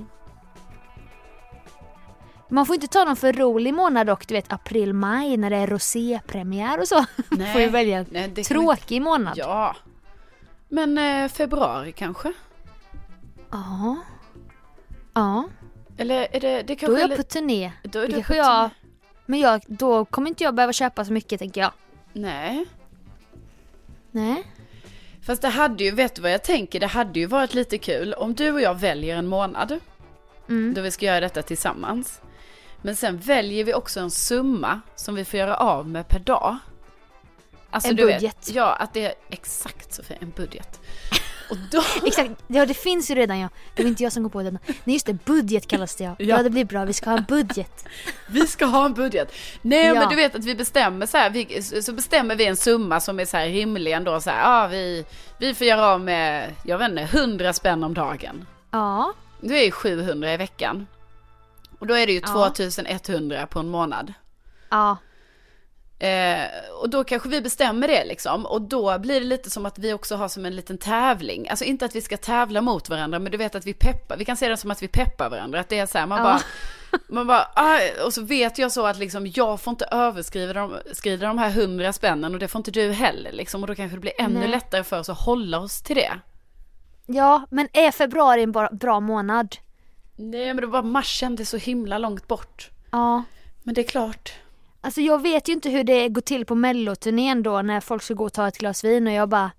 Man 2.49 2.67
får 2.67 2.75
inte 2.75 2.87
ta 2.87 3.05
någon 3.05 3.17
för 3.17 3.33
rolig 3.33 3.75
månad 3.75 4.07
dock, 4.07 4.29
du 4.29 4.35
vet 4.35 4.53
april, 4.53 4.93
maj 4.93 5.37
när 5.37 5.51
det 5.51 5.57
är 5.57 5.67
rosépremiär 5.67 6.81
och 6.81 6.89
så. 6.89 7.05
Nej. 7.31 7.53
får 7.53 7.61
ju 7.61 7.69
välja 7.69 7.99
en 7.99 8.07
Nej, 8.11 8.29
det 8.29 8.45
tråkig 8.45 9.03
månad. 9.03 9.29
inte- 9.39 9.41
Ja. 9.41 9.77
Men 10.69 10.99
eh, 10.99 11.29
februari 11.29 11.93
kanske? 11.93 12.33
Ja. 13.51 13.97
Ja. 15.15 15.45
Eller 15.97 16.27
är 16.37 16.41
det, 16.41 16.63
det 16.63 16.63
Då 16.63 16.77
kanske 16.77 17.05
är 17.05 17.09
jag 17.09 17.17
på 17.17 17.23
turné. 17.23 17.73
då 17.83 17.99
är 17.99 18.09
du 18.09 18.23
på 18.23 18.35
jag... 18.35 18.47
turné. 18.71 18.71
Men 19.27 19.41
jag, 19.41 19.63
då 19.69 20.05
kommer 20.05 20.29
inte 20.29 20.45
jag 20.45 20.55
behöva 20.55 20.73
köpa 20.73 21.05
så 21.05 21.13
mycket 21.13 21.39
tänker 21.39 21.61
jag. 21.61 21.73
Nej. 22.15 22.65
Nej. 24.11 24.45
Fast 25.23 25.43
det 25.43 25.49
hade 25.49 25.85
ju, 25.85 25.91
vet 25.91 26.15
du 26.15 26.23
vad 26.23 26.33
jag 26.33 26.45
tänker? 26.45 26.81
Det 26.81 26.87
hade 26.87 27.21
ju 27.21 27.27
varit 27.27 27.55
lite 27.55 27.79
kul 27.79 28.15
om 28.15 28.35
du 28.35 28.53
och 28.53 28.61
jag 28.61 28.75
väljer 28.75 29.17
en 29.17 29.27
månad. 29.27 29.81
Mm. 30.49 30.75
Då 30.75 30.81
vi 30.81 30.91
ska 30.91 31.07
göra 31.07 31.21
detta 31.21 31.43
tillsammans. 31.43 32.21
Men 32.83 32.97
sen 32.97 33.19
väljer 33.19 33.65
vi 33.65 33.75
också 33.75 34.01
en 34.01 34.11
summa 34.11 34.81
som 34.95 35.15
vi 35.15 35.25
får 35.25 35.39
göra 35.39 35.57
av 35.57 35.89
med 35.89 36.09
per 36.09 36.19
dag. 36.19 36.57
Alltså 37.71 37.91
En 37.91 37.97
du 37.97 38.03
budget. 38.03 38.23
Vet, 38.23 38.55
ja, 38.55 38.75
att 38.75 38.93
det 38.93 39.05
är 39.05 39.15
exakt 39.31 39.93
Sofia, 39.93 40.17
en 40.21 40.31
budget. 40.31 40.81
Och 41.51 41.57
då, 41.71 41.83
Exakt, 42.07 42.31
ja 42.47 42.67
det 42.67 42.75
finns 42.75 43.11
ju 43.11 43.15
redan 43.15 43.39
ja. 43.39 43.49
Det 43.75 43.83
var 43.83 43.89
inte 43.89 44.03
jag 44.03 44.13
som 44.13 44.23
kom 44.23 44.31
på 44.31 44.43
det. 44.43 44.51
Nej 44.51 44.95
just 44.95 45.07
det, 45.07 45.25
budget 45.25 45.67
kallas 45.67 45.97
det 45.97 46.05
ja. 46.05 46.17
Ja. 46.19 46.25
Ja, 46.37 46.43
det 46.43 46.51
blir 46.51 46.65
bra, 46.65 46.85
vi 46.85 46.93
ska 46.93 47.11
ha 47.11 47.19
en 47.19 47.25
budget. 47.29 47.85
vi 48.29 48.47
ska 48.47 48.65
ha 48.67 48.85
en 48.87 48.95
budget. 48.95 49.33
Nej 49.63 49.87
Ja. 49.87 49.95
men 49.95 50.09
du 50.09 50.17
vet 50.17 50.35
att 50.35 50.45
vi 50.45 50.55
bestämmer 50.55 51.07
så 51.07 51.17
här, 51.17 51.31
vi, 51.31 51.63
så 51.63 51.93
bestämmer 51.93 52.37
vi 52.37 52.47
en 52.47 52.57
summa 52.57 53.01
som 53.01 53.21
är 53.21 53.25
så 53.25 53.37
här 53.37 53.47
rimlig 53.47 53.93
ändå 53.93 54.21
så 54.21 54.31
här, 54.31 54.41
ja 54.63 54.67
vi, 54.67 55.05
vi 55.39 55.55
får 55.55 55.67
göra 55.67 55.87
av 55.87 56.01
med, 56.01 56.55
jag 56.65 56.79
vet 56.79 56.89
inte, 56.91 57.03
100 57.03 57.53
spänn 57.53 57.85
om 57.85 57.95
dagen. 57.95 58.47
Ja. 58.71 59.13
Det 59.41 59.55
är 59.61 59.65
ju 59.65 59.71
700 59.71 60.33
i 60.35 60.37
veckan. 60.37 60.87
Och 61.79 61.87
då 61.87 61.95
är 61.95 62.07
det 62.07 62.13
ju 62.13 62.21
Ja. 62.27 62.53
2100 62.57 63.47
på 63.47 63.59
en 63.59 63.69
månad. 63.69 64.13
Ja. 64.71 64.97
Eh, 65.99 66.45
och 66.81 66.91
då 66.91 67.05
kanske 67.05 67.29
vi 67.29 67.41
bestämmer 67.41 67.89
det 67.89 68.05
liksom. 68.05 68.47
Och 68.47 68.63
då 68.63 68.99
blir 68.99 69.21
det 69.21 69.27
lite 69.27 69.51
som 69.51 69.67
att 69.67 69.79
vi 69.79 69.93
också 69.93 70.17
har 70.17 70.29
som 70.29 70.45
en 70.47 70.57
liten 70.57 70.79
tävling. 70.79 71.49
Alltså 71.49 71.65
inte 71.65 71.85
att 71.85 71.97
vi 71.97 72.01
ska 72.01 72.17
tävla 72.17 72.61
mot 72.61 72.89
varandra, 72.89 73.19
men 73.19 73.33
du 73.33 73.39
vet 73.39 73.55
att 73.55 73.67
vi 73.67 73.75
peppar. 73.75 74.17
Vi 74.17 74.25
kan 74.25 74.37
se 74.37 74.49
det 74.49 74.57
som 74.57 74.71
att 74.71 74.83
vi 74.83 74.89
peppar 74.89 75.31
varandra. 75.31 75.61
Att 75.61 75.69
det 75.69 75.79
är 75.79 75.87
så 75.87 75.99
här, 75.99 76.07
man 76.07 76.19
Ja. 76.19 76.25
bara, 76.25 76.41
man 77.09 77.27
bara, 77.27 77.49
ah, 77.55 77.79
och 78.07 78.13
så 78.15 78.23
vet 78.23 78.59
jag 78.59 78.73
så 78.73 78.87
att 78.87 78.99
liksom 78.99 79.27
jag 79.27 79.61
får 79.61 79.71
inte 79.71 79.85
överskrida 79.91 80.53
de, 80.53 80.77
skrida 80.93 81.27
de 81.27 81.39
här 81.39 81.51
hundra 81.51 81.93
spännen 81.93 82.35
och 82.35 82.41
det 82.41 82.49
får 82.49 82.59
inte 82.59 82.71
du 82.71 82.93
heller 82.93 83.33
liksom. 83.33 83.63
Och 83.63 83.67
då 83.67 83.75
kanske 83.75 83.97
det 83.97 84.01
blir 84.01 84.21
ännu 84.21 84.39
Nej. 84.41 84.49
lättare 84.49 84.85
för 84.85 85.01
oss 85.01 85.09
att 85.09 85.21
hålla 85.21 85.59
oss 85.59 85.83
till 85.83 85.97
det. 85.97 86.13
Ja, 87.07 87.47
men 87.51 87.69
är 87.73 87.91
februari 87.91 88.43
en 88.43 88.53
bra, 88.53 88.69
bra 88.73 89.01
månad? 89.01 89.57
Nej 90.17 90.47
men 90.47 90.57
det 90.57 90.67
var 90.67 90.83
mars 90.83 91.07
kändes 91.09 91.51
så 91.51 91.57
himla 91.57 91.99
långt 91.99 92.29
bort. 92.29 92.71
Ja. 92.91 93.23
Men 93.63 93.75
det 93.75 93.81
är 93.81 93.89
klart. 93.89 94.33
Alltså 94.85 95.01
jag 95.01 95.23
vet 95.23 95.49
ju 95.49 95.53
inte 95.53 95.71
hur 95.71 95.85
det 95.85 96.09
går 96.09 96.21
till 96.21 96.47
på 96.47 96.55
melloturnén 96.55 97.43
då 97.43 97.63
när 97.63 97.81
folk 97.81 98.03
ska 98.03 98.15
gå 98.15 98.25
och 98.25 98.33
ta 98.33 98.49
ett 98.49 98.59
glas 98.59 98.85
vin 98.85 99.07
och 99.07 99.13
jag 99.13 99.29
bara 99.29 99.51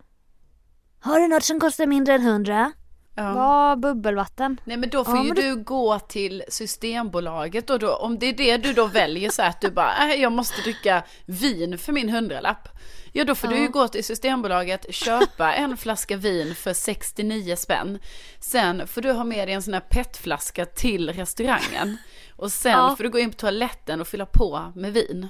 Har 1.00 1.20
du 1.20 1.28
något 1.28 1.44
som 1.44 1.60
kostar 1.60 1.86
mindre 1.88 2.14
än 2.14 2.22
100? 2.22 2.72
Ja. 3.18 3.24
Ja, 3.36 3.76
bubbelvatten. 3.76 4.60
Nej 4.66 4.78
men 4.78 4.90
då 4.90 5.06
får 5.06 5.16
Ja, 5.16 5.22
ju 5.24 5.28
men 5.34 5.36
du 5.36 5.64
gå 5.64 6.00
till 6.00 6.44
Systembolaget 6.50 7.70
och 7.70 7.80
då, 7.80 7.96
om 7.96 8.20
det 8.20 8.26
är 8.26 8.34
det 8.34 8.58
du 8.58 8.74
då 8.74 8.86
väljer 8.86 9.30
så 9.30 9.42
att 9.42 9.62
du 9.62 9.72
bara, 9.72 10.10
äh, 10.14 10.22
jag 10.22 10.32
måste 10.32 10.62
dricka 10.62 11.04
vin 11.26 11.78
för 11.78 11.94
min 11.94 12.10
hundralapp. 12.10 12.68
Ja 13.14 13.24
då 13.24 13.36
får 13.36 13.48
du 13.48 13.56
ju 13.58 13.64
Ja. 13.64 13.70
gå 13.70 13.88
till 13.88 14.04
Systembolaget, 14.04 14.94
köpa 14.94 15.54
en 15.54 15.78
flaska 15.78 16.18
vin 16.18 16.56
för 16.56 16.74
69 16.74 17.56
spänn. 17.56 18.00
Sen 18.40 18.88
får 18.88 19.02
du 19.02 19.12
ha 19.12 19.24
med 19.24 19.48
dig 19.48 19.56
en 19.56 19.62
sån 19.64 19.74
här 19.74 19.82
petflaska 19.90 20.66
till 20.66 21.10
restaurangen. 21.14 21.98
Och 22.36 22.52
sen 22.52 22.72
Ja. 22.72 22.96
får 22.96 23.04
du 23.04 23.10
gå 23.10 23.20
in 23.20 23.32
på 23.32 23.38
toaletten 23.38 24.02
och 24.02 24.08
fylla 24.08 24.26
på 24.26 24.72
med 24.76 24.94
vin. 24.94 25.30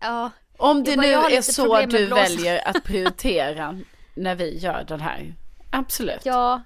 Ja. 0.00 0.30
Om 0.58 0.84
det 0.84 0.96
bara, 0.96 1.06
nu 1.06 1.12
är 1.12 1.42
så 1.42 1.86
du 1.86 2.06
väljer 2.06 2.68
att 2.68 2.84
prioritera 2.84 3.80
när 4.14 4.34
vi 4.34 4.58
gör 4.58 4.84
den 4.88 5.00
här. 5.00 5.34
Absolut. 5.70 6.20
Ja. 6.24 6.62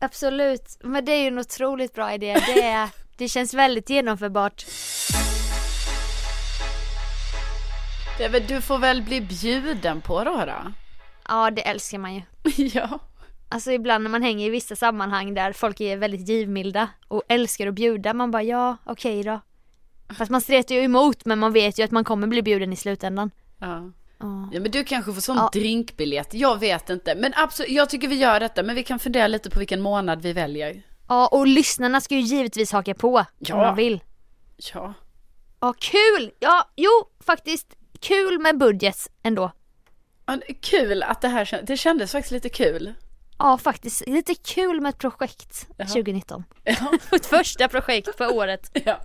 Absolut. 0.00 0.78
Men 0.80 1.04
det 1.04 1.12
är 1.12 1.20
ju 1.20 1.26
en 1.28 1.38
otroligt 1.38 1.94
bra 1.94 2.14
idé. 2.14 2.34
Det, 2.46 2.62
är, 2.62 2.88
det 3.16 3.28
känns 3.28 3.54
väldigt 3.54 3.90
genomförbart. 3.90 4.66
Du 8.48 8.60
får 8.60 8.78
väl 8.78 9.02
bli 9.02 9.20
bjuden 9.20 10.00
på 10.00 10.24
då 10.24 10.44
då? 10.46 10.72
Ja, 11.28 11.50
det 11.50 11.68
älskar 11.68 11.98
man 11.98 12.14
ju. 12.14 12.22
ja. 12.56 12.98
Alltså 13.48 13.72
ibland 13.72 14.04
när 14.04 14.10
man 14.10 14.22
hänger 14.22 14.46
i 14.46 14.50
vissa 14.50 14.76
sammanhang 14.76 15.34
där 15.34 15.52
folk 15.52 15.80
är 15.80 15.96
väldigt 15.96 16.28
givmilda 16.28 16.88
och 17.08 17.22
älskar 17.28 17.66
att 17.66 17.74
bjuda, 17.74 18.14
man 18.14 18.30
bara 18.30 18.42
ja, 18.42 18.76
okej 18.84 19.22
då. 19.22 19.40
Fast 20.14 20.30
man 20.30 20.40
stretar 20.40 20.74
ju 20.74 20.80
emot 20.82 21.24
men 21.24 21.38
man 21.38 21.52
vet 21.52 21.78
ju 21.78 21.82
att 21.82 21.90
man 21.90 22.04
kommer 22.04 22.26
bli 22.26 22.42
bjuden 22.42 22.72
i 22.72 22.76
slutändan. 22.76 23.30
Ja. 23.58 23.90
Ja. 24.20 24.48
ja 24.52 24.60
men 24.60 24.70
du 24.70 24.84
kanske 24.84 25.12
får 25.12 25.20
sån 25.20 25.36
Ja. 25.36 25.50
drinkbiljett, 25.52 26.34
jag 26.34 26.60
vet 26.60 26.90
inte. 26.90 27.14
Men 27.14 27.32
absolut, 27.36 27.70
jag 27.70 27.90
tycker 27.90 28.08
vi 28.08 28.14
gör 28.16 28.40
detta, 28.40 28.62
men 28.62 28.74
vi 28.74 28.82
kan 28.82 28.98
fundera 28.98 29.26
lite 29.26 29.50
på 29.50 29.58
vilken 29.58 29.80
månad 29.80 30.22
vi 30.22 30.32
väljer. 30.32 30.82
Ja, 31.08 31.26
och 31.26 31.46
lyssnarna 31.46 32.00
ska 32.00 32.14
ju 32.14 32.20
givetvis 32.20 32.72
haka 32.72 32.94
på 32.94 33.24
Ja. 33.38 33.54
om 33.54 33.60
de 33.62 33.76
vill. 33.76 34.00
Ja. 34.74 34.94
Ja, 35.60 35.74
kul! 35.78 36.30
Ja, 36.40 36.70
jo, 36.76 36.90
faktiskt 37.20 37.76
kul 38.00 38.38
med 38.38 38.58
budget 38.58 39.08
ändå. 39.22 39.50
Ja, 40.26 40.38
Kul 40.60 41.02
att 41.02 41.20
det 41.20 41.28
här 41.28 41.60
det 41.66 41.76
kändes 41.76 42.12
faktiskt 42.12 42.32
lite 42.32 42.48
kul. 42.48 42.94
Ja, 43.38 43.58
faktiskt 43.58 44.06
lite 44.06 44.34
kul 44.34 44.80
med 44.80 44.90
ett 44.90 44.98
projekt 44.98 45.66
Jaha. 45.76 45.88
2019. 45.88 46.44
Ja. 46.64 46.92
Ett 47.16 47.26
första 47.26 47.68
projekt 47.68 48.16
för 48.16 48.34
året. 48.34 48.70
ja. 48.84 49.00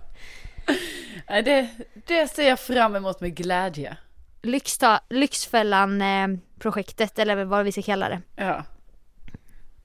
Det, 1.26 1.68
det 2.06 2.28
ser 2.28 2.48
jag 2.48 2.60
fram 2.60 2.96
emot 2.96 3.20
med 3.20 3.36
glädje. 3.36 3.96
Lyxta, 4.42 5.00
Lyxfällan-projektet, 5.10 7.18
eller 7.18 7.44
vad 7.44 7.64
vi 7.64 7.72
ska 7.72 7.82
kalla 7.82 8.08
det. 8.08 8.22
Ja. 8.36 8.64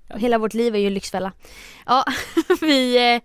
Hela 0.09 0.37
vårt 0.37 0.53
liv 0.53 0.75
är 0.75 0.79
ju 0.79 0.89
lyxfälla. 0.89 1.31
Ja, 1.85 2.03
vi, 2.61 3.13
eh, 3.15 3.21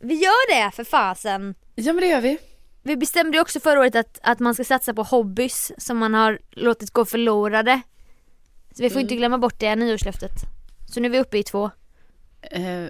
vi 0.00 0.14
gör 0.14 0.54
det 0.54 0.70
för 0.70 0.84
fasen. 0.84 1.54
Ja 1.74 1.92
men 1.92 2.00
det 2.00 2.06
gör 2.06 2.20
vi. 2.20 2.38
Vi 2.82 2.96
bestämde 2.96 3.36
ju 3.36 3.42
också 3.42 3.60
förra 3.60 3.80
året 3.80 3.94
att, 3.94 4.18
att 4.22 4.38
man 4.38 4.54
ska 4.54 4.64
satsa 4.64 4.94
på 4.94 5.02
hobbys 5.02 5.72
som 5.78 5.98
man 5.98 6.14
har 6.14 6.38
låtit 6.50 6.90
gå 6.90 7.04
förlorade. 7.04 7.80
Så 8.74 8.82
vi 8.82 8.90
får 8.90 8.96
Mm. 8.96 9.04
inte 9.04 9.16
glömma 9.16 9.38
bort 9.38 9.58
det 9.58 9.76
nyårslöftet. 9.76 10.32
Så 10.88 11.00
nu 11.00 11.06
är 11.06 11.10
vi 11.10 11.20
uppe 11.20 11.38
i 11.38 11.42
två. 11.42 11.70
Eh, 12.42 12.84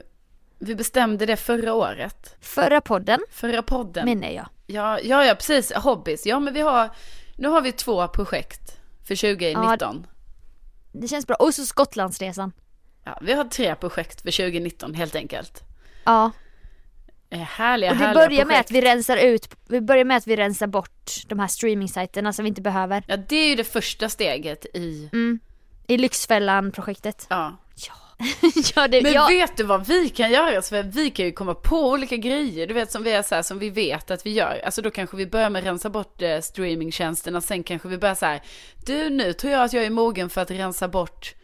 vi 0.59 0.75
bestämde 0.75 1.27
det 1.27 1.37
förra 1.37 1.75
året. 1.75 2.37
Förra 2.41 2.81
podden 2.81 3.21
Förra 3.31 3.63
podden. 3.63 4.05
menar 4.05 4.29
jag. 4.29 4.49
Ja, 4.67 5.01
ja, 5.01 5.25
ja, 5.25 5.35
precis. 5.35 5.73
Hobbys. 5.73 6.27
Ja, 6.27 6.41
men 6.41 6.55
vi 6.55 6.61
har, 6.61 6.91
nu 7.37 7.49
har 7.49 7.61
vi 7.63 7.73
två 7.73 8.09
projekt 8.09 8.79
för 9.07 9.17
2019. 9.17 10.07
Det 10.93 11.09
känns 11.09 11.27
bra. 11.27 11.37
Och 11.37 11.55
så 11.55 11.65
Skottlandsresan. 11.67 12.53
Ja, 13.05 13.19
vi 13.23 13.33
har 13.33 13.45
tre 13.45 13.75
projekt 13.75 14.21
för 14.23 14.31
2019 14.31 14.95
helt 14.95 15.15
enkelt. 15.15 15.61
Ja. 16.05 16.31
Eh, 17.31 17.39
härliga, 17.39 17.91
Och 17.91 17.97
det 17.97 18.05
härliga 18.05 18.27
börjar 18.29 18.45
med 18.45 18.47
projekt. 18.47 18.65
att 18.67 18.71
vi 18.71 18.81
rensar 18.81 19.17
ut, 19.17 19.49
vi 19.69 19.81
börjar 19.81 20.05
med 20.05 20.17
att 20.17 20.27
vi 20.27 20.37
rensar 20.37 20.67
bort 20.67 21.11
de 21.29 21.39
här 21.39 21.49
streamingsajterna 21.49 22.33
som 22.33 22.43
vi 22.45 22.49
inte 22.49 22.61
behöver. 22.63 23.03
Ja, 23.07 23.17
det 23.17 23.37
är 23.37 23.49
ju 23.49 23.55
det 23.55 23.65
första 23.65 24.09
steget 24.09 24.67
i, 24.75 25.09
Mm. 25.13 25.41
I 25.93 25.99
Lyxfällan-projektet. 25.99 27.27
ja. 27.29 27.57
ja, 28.75 28.89
det, 28.89 29.03
Men 29.03 29.13
ja, 29.13 29.27
vet 29.27 29.57
du 29.57 29.65
vad 29.65 29.87
vi 29.87 30.09
kan 30.09 30.31
göra? 30.31 30.63
Så 30.63 30.83
vi 30.83 31.11
kan 31.11 31.27
ju 31.27 31.33
komma 31.33 31.55
på 31.55 31.91
olika 31.91 32.17
grejer, 32.17 32.67
du 32.67 32.75
vet 32.75 32.93
som 32.93 33.03
vi 33.03 33.13
är 33.13 33.23
så 33.23 33.35
här, 33.35 33.43
som 33.43 33.59
vi 33.59 33.71
vet 33.71 34.11
att 34.11 34.27
vi 34.27 34.31
gör. 34.31 34.61
Alltså 34.65 34.83
då 34.83 34.91
kanske 34.91 35.17
vi 35.17 35.27
börjar 35.27 35.51
med 35.51 35.61
att 35.61 35.67
rensa 35.67 35.91
bort 35.91 36.23
eh, 36.23 36.41
streamingtjänsterna, 36.41 37.41
sen 37.41 37.63
kanske 37.63 37.89
vi 37.89 37.99
börjar 37.99 38.15
så 38.15 38.27
här, 38.27 38.43
du 38.87 39.11
nu 39.11 39.33
tror 39.33 39.53
jag 39.53 39.63
att 39.63 39.73
jag 39.73 39.85
är 39.85 39.91
mogen 39.91 40.31
för 40.31 40.41
att 40.41 40.51
rensa 40.51 40.89
bort 40.89 41.35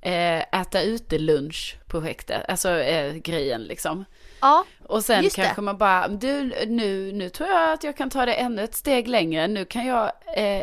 eh, 0.00 0.60
äta 0.60 0.82
ute 0.82 1.18
lunch-projektet, 1.18 2.44
alltså 2.48 2.70
eh, 2.70 3.14
grejen 3.14 3.62
liksom. 3.62 4.04
ja, 4.40 4.64
Och 4.88 5.04
sen 5.04 5.24
Just 5.24 5.36
det. 5.36 5.42
kanske 5.42 5.62
man 5.62 5.78
bara, 5.78 6.08
du 6.08 6.42
nu, 6.66 7.12
nu 7.12 7.30
tror 7.30 7.48
jag 7.48 7.72
att 7.72 7.84
jag 7.84 7.96
kan 7.96 8.10
ta 8.10 8.26
det 8.26 8.34
ännu 8.34 8.64
ett 8.64 8.74
steg 8.74 9.08
längre. 9.08 9.48
Nu 9.48 9.64
kan 9.64 9.86
jag 9.86 10.12
eh, 10.36 10.62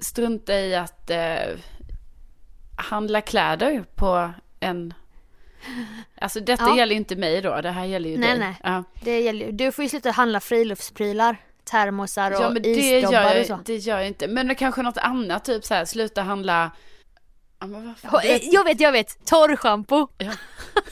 strunta 0.00 0.54
i 0.54 0.74
att 0.74 1.10
eh, 1.10 1.56
handla 2.76 3.20
kläder 3.20 3.84
på 3.94 4.30
en... 4.60 4.94
Alltså 6.20 6.40
detta 6.40 6.64
Ja. 6.64 6.76
gäller 6.76 6.94
inte 6.94 7.16
mig 7.16 7.42
då, 7.42 7.60
det 7.60 7.70
här 7.70 7.84
gäller 7.84 8.10
ju 8.10 8.18
Nej, 8.18 8.28
dig. 8.30 8.38
nej. 8.38 8.54
Ja. 8.62 8.84
det 9.04 9.20
gäller. 9.20 9.52
Du 9.52 9.72
får 9.72 9.82
ju 9.82 9.88
sluta 9.88 10.10
handla 10.10 10.40
friluftsprylar. 10.40 11.36
Termosar 11.64 12.30
och 12.30 12.40
ja 12.40 12.50
men 12.50 12.62
det 12.62 13.00
gör, 13.00 13.02
och 13.40 13.46
så. 13.46 13.52
jag, 13.52 13.60
det 13.64 13.76
gör 13.76 13.98
jag 13.98 14.06
inte. 14.06 14.28
Men 14.28 14.48
det 14.48 14.54
kanske 14.54 14.82
något 14.82 14.98
annat, 14.98 15.44
typ 15.44 15.64
så 15.64 15.74
här, 15.74 15.84
sluta 15.84 16.22
handla... 16.22 16.70
Ja, 17.58 17.66
men 17.66 17.94
vad 18.12 18.24
eh, 18.24 18.36
Jag 18.42 18.64
vet, 18.64 18.80
jag 18.80 18.92
vet. 18.92 19.26
Torrschampo. 19.26 20.08
Ja. 20.18 20.32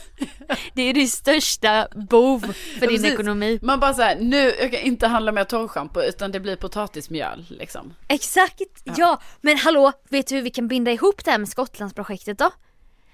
det 0.75 0.83
är 0.83 0.95
din 0.95 1.09
största 1.09 1.89
bov 2.11 2.41
för 2.79 2.87
Ja, 2.87 2.91
din 2.91 3.05
ekonomi. 3.05 3.59
Man 3.63 3.81
bara 3.81 3.95
så 3.95 4.03
här, 4.03 4.17
nu, 4.17 4.37
jag 4.61 4.71
kan 4.71 4.81
inte 4.81 5.07
handla 5.07 5.33
mer 5.33 5.45
torrschampo 5.45 6.03
utan 6.03 6.33
det 6.33 6.41
blir 6.41 6.57
potatismjöl 6.57 7.47
liksom. 7.49 7.95
Exakt, 8.09 8.63
ja. 8.85 9.21
Men 9.41 9.59
hallå, 9.59 9.93
vet 10.09 10.27
du 10.27 10.35
hur 10.35 10.43
vi 10.43 10.51
kan 10.51 10.69
binda 10.69 10.93
ihop 10.93 11.25
det 11.25 11.31
här 11.31 11.39
med 11.39 11.49
Skottlandsprojektet 11.49 12.39
då? 12.39 12.51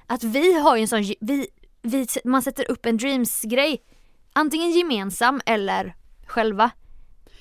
Att 0.06 0.24
vi 0.24 0.60
har 0.60 0.76
ju 0.76 0.82
en 0.82 0.88
sån, 0.88 1.02
vi, 1.20 1.46
vi, 1.82 2.06
man 2.24 2.42
sätter 2.42 2.70
upp 2.70 2.86
en 2.86 2.96
Dreams-grej. 2.96 3.82
Antingen 4.32 4.70
gemensam 4.70 5.40
eller 5.46 5.94
själva. 6.26 6.70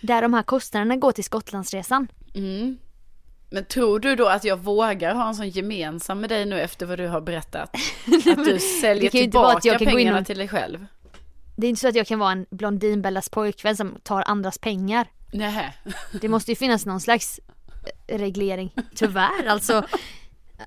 Där 0.02 0.22
de 0.22 0.34
här 0.34 0.44
kostnaderna 0.44 0.96
går 0.96 1.12
till 1.12 1.24
Skottlandsresan. 1.24 2.08
Mm. 2.36 2.78
Men 3.52 3.66
tror 3.66 4.00
du 4.00 4.16
då 4.16 4.28
att 4.28 4.44
jag 4.44 4.58
vågar 4.58 5.16
ha 5.16 5.28
en 5.28 5.36
sån 5.36 5.50
gemensam 5.50 6.20
med 6.20 6.30
dig 6.30 6.46
nu 6.46 6.62
efter 6.62 6.86
vad 6.86 6.98
du 6.98 7.08
har 7.08 7.22
berättat? 7.22 7.70
Att 8.38 8.46
du 8.46 8.60
säljer 8.60 9.10
tillbaka 9.10 9.78
pengarna 9.80 10.20
och- 10.20 10.26
till 10.26 10.38
dig 10.38 10.48
själv? 10.48 10.86
Det 11.58 11.68
är 11.68 11.70
inte 11.70 11.82
så 11.82 11.88
att 11.88 11.96
jag 11.96 12.08
kan 12.08 12.20
vara 12.20 12.32
en 12.32 12.46
Blondinbellas 12.50 13.30
pojkvän 13.30 13.78
som 13.78 13.96
tar 14.04 14.24
andras 14.28 14.58
pengar. 14.58 15.08
Nej. 15.34 15.78
Det 16.22 16.30
måste 16.30 16.52
ju 16.52 16.56
finnas 16.56 16.86
någon 16.86 17.00
slags 17.02 17.40
eh, 18.08 18.18
reglering. 18.20 18.74
Tyvärr 18.96 19.48
alltså. 19.48 19.86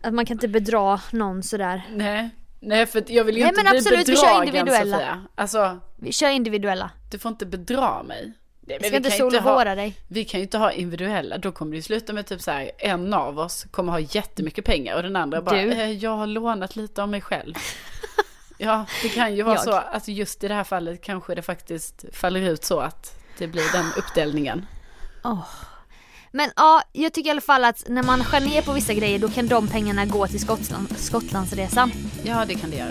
Att 0.03 0.15
man 0.15 0.27
kan 0.27 0.35
inte 0.35 0.49
bedra 0.49 1.01
någon 1.13 1.43
sådär. 1.43 1.83
Nej. 1.91 2.31
Nej 2.61 2.87
för 2.87 3.05
jag 3.09 3.25
vill 3.25 3.37
ju 3.37 3.43
Nej, 3.43 3.49
inte 3.49 3.63
men 3.65 3.71
bli 3.71 3.79
absolut, 3.79 4.09
vi 4.09 4.17
kör 4.17 4.23
bedragen 4.23 4.47
individuella. 4.49 4.97
Sofia. 4.97 5.25
Alltså, 5.35 5.79
Vi 5.97 6.13
kör 6.13 6.29
individuella. 6.31 6.91
du 7.11 7.19
får 7.19 7.29
inte 7.29 7.47
bedra 7.47 8.03
mig. 8.03 8.33
Nej, 8.67 8.79
Vi 8.81 8.89
ska 8.89 8.97
inte 8.97 9.09
kan 9.09 9.19
ju 9.19 9.23
sol 9.23 9.35
och 9.37 9.43
ha, 9.43 9.55
våra 9.55 9.75
dig. 9.75 9.97
vi 10.09 10.25
kan 10.25 10.41
ju 10.41 10.45
inte 10.45 10.59
ha 10.59 10.73
individuella, 10.73 11.39
då 11.39 11.53
kommer 11.53 11.71
det 11.73 11.77
ju 11.77 11.83
sluta 11.83 12.13
med 12.13 12.27
typ 12.27 12.41
så 12.43 12.51
här, 12.51 12.71
en 12.79 13.15
av 13.15 13.39
oss 13.39 13.67
kommer 13.71 13.93
ha 13.93 14.01
jättemycket 14.01 14.65
pengar 14.65 14.97
och 14.97 15.03
den 15.03 15.17
andra 15.17 15.43
bara, 15.43 15.63
Du. 15.63 15.73
eh, 15.73 15.91
jag 15.91 16.17
har 16.17 16.27
lånat 16.27 16.77
lite 16.77 17.03
av 17.03 17.09
mig 17.09 17.21
själv. 17.21 17.55
ja, 18.59 18.87
det 19.03 19.09
kan 19.09 19.37
ju 19.37 19.43
vara 19.43 19.55
Jag. 19.55 19.65
så, 19.65 19.73
alltså 19.73 20.11
just 20.11 20.45
i 20.45 20.49
det 20.49 20.55
här 20.55 20.65
fallet 20.65 21.03
kanske 21.03 21.35
det 21.35 21.43
faktiskt 21.43 22.05
faller 22.13 22.41
ut 22.41 22.65
så 22.65 22.81
att 22.81 23.19
det 23.39 23.47
blir 23.47 23.73
den 23.73 23.87
uppdelningen. 23.99 24.67
Men 26.33 26.51
ja, 26.57 26.83
jag 26.93 27.13
tycker 27.13 27.29
i 27.29 27.31
alla 27.31 27.41
fall 27.41 27.65
att 27.65 27.85
när 27.89 28.03
man 28.03 28.25
skär 28.25 28.41
ner 28.41 28.63
på 28.63 28.73
vissa 28.73 28.95
grejer 28.95 29.19
då 29.19 29.29
kan 29.29 29.47
de 29.49 29.69
pengarna 29.69 30.07
gå 30.07 30.27
till 30.27 30.41
Skottland, 30.41 30.99
Skottlandsresan. 30.99 31.93
Ja, 32.25 32.45
det 32.49 32.55
kan 32.55 32.71
det 32.71 32.77
göra. 32.77 32.91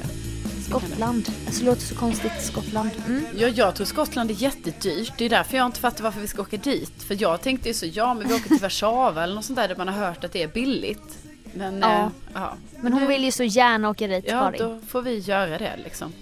Skottland. 0.80 1.30
Alltså 1.46 1.64
det 1.64 1.70
låter 1.70 1.82
så 1.82 1.96
konstigt, 1.96 2.32
Skottland. 2.42 2.90
Mm. 3.08 3.26
Ja, 3.38 3.48
jag 3.48 3.76
tror 3.76 3.86
Skottland 3.86 4.32
är 4.32 4.36
jättedyrt. 4.36 5.14
Det 5.18 5.26
är 5.26 5.30
därför 5.30 5.58
jag 5.58 5.66
inte 5.66 5.80
fattar 5.80 6.04
varför 6.04 6.22
vi 6.22 6.28
ska 6.28 6.42
åka 6.42 6.58
dit. 6.58 7.04
För 7.04 7.22
jag 7.22 7.42
tänkte 7.42 7.68
ju 7.68 7.74
så, 7.74 7.86
ja 7.86 8.14
men 8.14 8.28
vi 8.28 8.34
åker 8.34 8.48
till 8.48 8.58
Warszawa 8.62 9.24
eller 9.24 9.36
något 9.36 9.46
sånt 9.46 9.58
där 9.60 9.68
där 9.68 9.76
man 9.76 9.88
har 9.88 10.06
hört 10.08 10.24
att 10.24 10.32
det 10.34 10.44
är 10.44 10.48
billigt. 10.48 11.18
Men 11.54 11.80
Ja. 11.80 11.90
ja, 11.90 12.12
ja. 12.34 12.54
Men 12.82 12.94
hon 12.94 13.02
Nu- 13.02 13.08
vill 13.08 13.24
ju 13.24 13.32
så 13.32 13.44
gärna 13.44 13.90
åka 13.90 14.08
dit 14.08 14.26
Ja, 14.28 14.40
Karin. 14.40 14.60
då 14.62 14.80
får 14.88 15.02
vi 15.02 15.18
göra 15.20 15.58
det 15.58 15.72
liksom. 15.84 16.14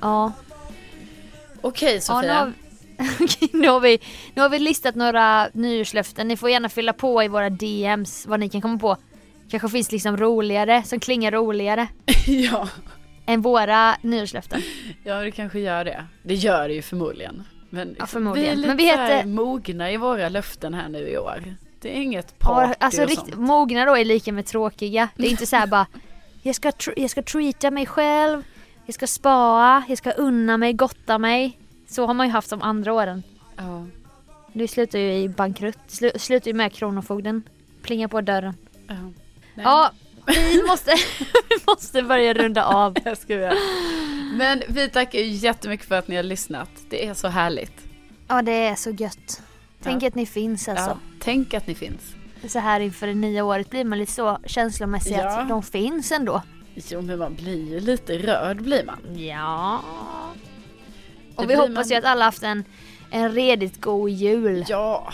Ja. 0.00 0.32
Okej 1.60 1.94
ja 1.94 2.00
Sofia. 2.00 2.20
nu, 2.22 2.28
har 2.34 2.46
vi, 2.46 3.24
Okej, 3.24 3.48
nu, 3.52 3.68
har 3.68 3.80
vi, 3.80 3.98
nu 4.34 4.42
har 4.42 4.48
vi 4.48 4.58
listat 4.58 4.94
några 4.94 5.48
nyårslöften. 5.52 6.28
Ni 6.28 6.36
får 6.36 6.50
gärna 6.50 6.68
fylla 6.68 6.92
på 6.92 7.22
i 7.22 7.28
våra 7.28 7.50
DMs 7.50 8.26
vad 8.26 8.40
ni 8.40 8.48
kan 8.48 8.60
komma 8.60 8.78
på. 8.78 8.96
Kanske 9.50 9.68
finns 9.68 9.92
liksom 9.92 10.16
roligare, 10.16 10.82
som 10.86 11.00
klingar 11.00 11.30
roligare 11.32 11.88
ja. 12.26 12.68
Än 13.26 13.40
våra 13.42 13.96
nyårslöften. 14.02 14.60
ja, 15.04 15.14
det 15.20 15.30
kanske 15.30 15.60
gör 15.60 15.84
det. 15.84 16.04
Det 16.22 16.34
gör 16.34 16.68
det 16.68 16.74
ju 16.74 16.82
förmodligen. 16.82 17.44
Men 17.70 17.88
liksom, 17.88 18.06
förmodligen. 18.08 18.46
vi 18.46 18.52
är 18.52 18.56
lite 18.56 18.68
Men 18.68 18.76
vi 18.76 18.86
heter- 18.86 19.24
mogna 19.26 19.90
i 19.92 19.96
våra 19.96 20.28
löften 20.28 20.74
här 20.74 20.88
nu 20.88 20.98
i 21.08 21.18
år. 21.18 21.54
Det 21.80 21.96
är 21.98 22.02
inget 22.02 22.38
party 22.38 22.68
Ja, 22.68 22.86
alltså 22.86 23.02
och 23.02 23.08
riktigt, 23.08 23.34
sånt. 23.34 23.46
mogna 23.46 23.84
då 23.84 23.96
är 23.96 24.04
lika 24.04 24.32
med 24.32 24.46
tråkiga. 24.46 25.08
Det 25.16 25.26
är 25.26 25.30
inte 25.30 25.46
så 25.46 25.56
här 25.56 25.66
bara 25.66 25.86
jag 26.42 26.54
ska, 26.54 26.72
jag 26.96 27.10
ska 27.10 27.22
treata 27.22 27.70
mig 27.70 27.86
själv, 27.86 28.42
jag 28.86 28.94
ska 28.94 29.06
spara, 29.06 29.84
jag 29.88 29.98
ska 29.98 30.10
unna 30.10 30.56
mig, 30.56 30.72
gotta 30.72 31.18
mig. 31.18 31.58
Så 31.88 32.06
har 32.06 32.14
man 32.14 32.26
ju 32.26 32.32
haft 32.32 32.50
de 32.50 32.62
andra 32.62 32.92
åren. 32.92 33.22
Ja. 33.56 33.86
Det 34.52 34.68
slutar 34.68 34.98
ju 34.98 35.12
i 35.14 35.28
bankrutt. 35.28 35.78
Slu- 35.88 36.18
slutar 36.18 36.46
ju 36.48 36.54
med 36.54 36.72
Kronofogden. 36.72 37.42
Plingar 37.82 38.08
på 38.08 38.20
dörren. 38.20 38.54
Ja. 38.88 38.94
Nej. 39.54 39.64
Ja, 39.64 39.90
vi 40.26 40.62
måste, 40.68 40.90
vi 41.48 41.56
måste 41.66 42.02
börja 42.02 42.34
runda 42.34 42.64
av. 42.64 42.96
Jag 43.04 43.18
skojar. 43.18 43.54
Men 44.36 44.62
vi 44.68 44.88
tackar 44.88 45.18
jättemycket 45.18 45.86
för 45.88 45.94
att 45.94 46.08
ni 46.08 46.16
har 46.16 46.22
lyssnat. 46.22 46.70
Det 46.90 47.06
är 47.06 47.14
så 47.14 47.28
härligt. 47.28 47.72
Ja, 48.28 48.42
det 48.42 48.52
är 48.52 48.74
så 48.74 48.90
gött. 48.90 49.42
Tänk 49.82 50.02
Ja. 50.02 50.08
att 50.08 50.14
ni 50.14 50.26
finns 50.26 50.68
alltså. 50.68 50.84
Ja, 50.90 50.98
tänk 51.20 51.54
att 51.54 51.66
ni 51.66 51.74
finns. 51.74 52.14
Så 52.48 52.58
här 52.58 52.80
inför 52.80 53.06
det 53.06 53.14
nya 53.14 53.44
året 53.44 53.70
blir 53.70 53.84
man 53.84 53.98
lite 53.98 54.12
så 54.12 54.38
känslomässig 54.46 55.16
Ja. 55.16 55.40
att 55.40 55.48
de 55.48 55.62
finns 55.62 56.12
ändå. 56.12 56.42
Jo, 56.74 57.00
men 57.00 57.18
man 57.18 57.34
blir 57.34 57.70
ju 57.70 57.80
lite 57.80 58.18
rörd 58.18 58.62
blir 58.62 58.84
man. 58.84 59.18
Ja. 59.26 59.80
Det 61.36 61.42
Och 61.44 61.50
vi 61.50 61.54
hoppas 61.54 61.74
man. 61.74 61.88
ju 61.88 61.94
att 61.94 62.04
alla 62.04 62.24
haft 62.24 62.42
en, 62.42 62.64
en 63.10 63.32
redigt 63.32 63.80
god 63.80 64.10
jul. 64.10 64.64
Ja, 64.68 65.12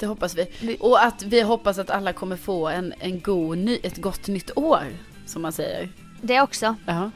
det 0.00 0.06
hoppas 0.06 0.34
vi. 0.34 0.76
Och 0.80 1.04
att 1.04 1.22
vi 1.22 1.40
hoppas 1.40 1.78
att 1.78 1.90
alla 1.90 2.12
kommer 2.12 2.36
få 2.36 2.68
en, 2.68 2.94
en 2.98 3.20
god 3.20 3.58
ny, 3.58 3.78
ett 3.82 3.96
gott 3.96 4.28
nytt 4.28 4.56
år, 4.56 4.84
som 5.26 5.42
man 5.42 5.52
säger. 5.52 5.88
Det 6.20 6.40
också. 6.40 6.76
Ja. 6.86 7.10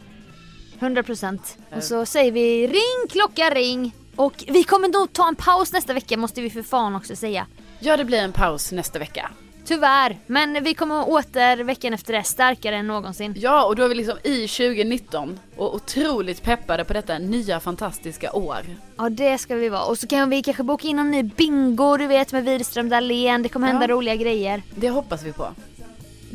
100%. 0.80 1.38
Ja. 1.70 1.76
Och 1.76 1.84
så 1.84 2.06
säger 2.06 2.32
vi 2.32 2.66
ring 2.66 3.08
klocka 3.10 3.50
ring. 3.50 3.94
Och 4.16 4.44
vi 4.48 4.64
kommer 4.64 4.88
nog 4.88 5.12
ta 5.12 5.28
en 5.28 5.36
paus 5.36 5.72
nästa 5.72 5.92
vecka 5.92 6.16
måste 6.16 6.40
vi 6.40 6.50
för 6.50 6.62
fan 6.62 6.96
också 6.96 7.16
säga. 7.16 7.46
Ja, 7.78 7.96
det 7.96 8.04
blir 8.04 8.18
en 8.18 8.32
paus 8.32 8.72
nästa 8.72 8.98
vecka. 8.98 9.30
Tyvärr, 9.66 10.16
men 10.26 10.64
vi 10.64 10.74
kommer 10.74 11.08
åter 11.08 11.56
veckan 11.64 11.94
efter 11.94 12.12
det 12.12 12.24
starkare 12.24 12.76
än 12.76 12.86
någonsin. 12.86 13.34
Ja, 13.36 13.64
och 13.64 13.76
då 13.76 13.82
är 13.84 13.88
vi 13.88 13.94
liksom 13.94 14.18
i 14.22 14.48
2019 14.48 15.40
och 15.56 15.74
otroligt 15.74 16.42
peppade 16.42 16.84
på 16.84 16.92
detta 16.92 17.18
nya 17.18 17.60
fantastiska 17.60 18.32
år. 18.32 18.58
Ja 18.96 19.08
det 19.08 19.38
ska 19.38 19.54
vi 19.54 19.68
vara. 19.68 19.84
Och 19.84 19.98
så 19.98 20.06
kan 20.06 20.30
vi 20.30 20.42
kanske 20.42 20.62
boka 20.62 20.88
in 20.88 20.98
en 20.98 21.10
ny 21.10 21.22
bingo 21.22 21.96
du 21.96 22.06
vet 22.06 22.32
med 22.32 22.44
Widerström 22.44 22.88
Dahlén. 22.88 23.42
Det 23.42 23.48
kommer 23.48 23.66
hända 23.66 23.84
Ja. 23.84 23.88
roliga 23.94 24.14
grejer. 24.16 24.62
Det 24.74 24.90
hoppas 24.90 25.22
vi 25.22 25.32
på. 25.32 25.46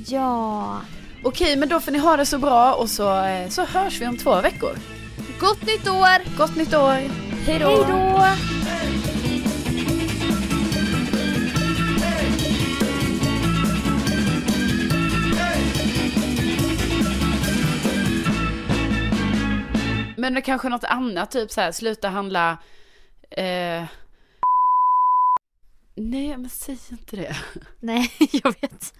Ja. 0.07 0.81
Okej, 1.23 1.55
men 1.55 1.69
då 1.69 1.79
får 1.79 1.91
ni 1.91 1.97
ha 1.99 2.17
det 2.17 2.25
så 2.25 2.37
bra 2.37 2.73
och 2.73 2.89
så, 2.89 3.23
eh, 3.25 3.49
så 3.49 3.65
hörs 3.65 4.01
vi 4.01 4.07
om 4.07 4.17
två 4.17 4.41
veckor. 4.41 4.75
Gott 5.39 5.61
nytt 5.61 5.87
år! 5.87 6.37
Gott 6.37 6.55
nytt 6.55 6.73
år! 6.73 6.99
Hej 7.45 7.59
då! 7.59 7.85
Men 20.19 20.33
det 20.33 20.41
kanske 20.41 20.69
något 20.69 20.83
annat, 20.83 21.31
typ 21.31 21.51
så 21.51 21.61
här, 21.61 21.71
sluta 21.71 22.09
handla... 22.09 22.57
Eh... 23.29 23.85
Nej, 25.95 26.37
men 26.37 26.49
säg 26.49 26.79
inte 26.91 27.15
det. 27.15 27.35
Nej, 27.79 28.11
jag 28.31 28.55
vet. 28.61 28.93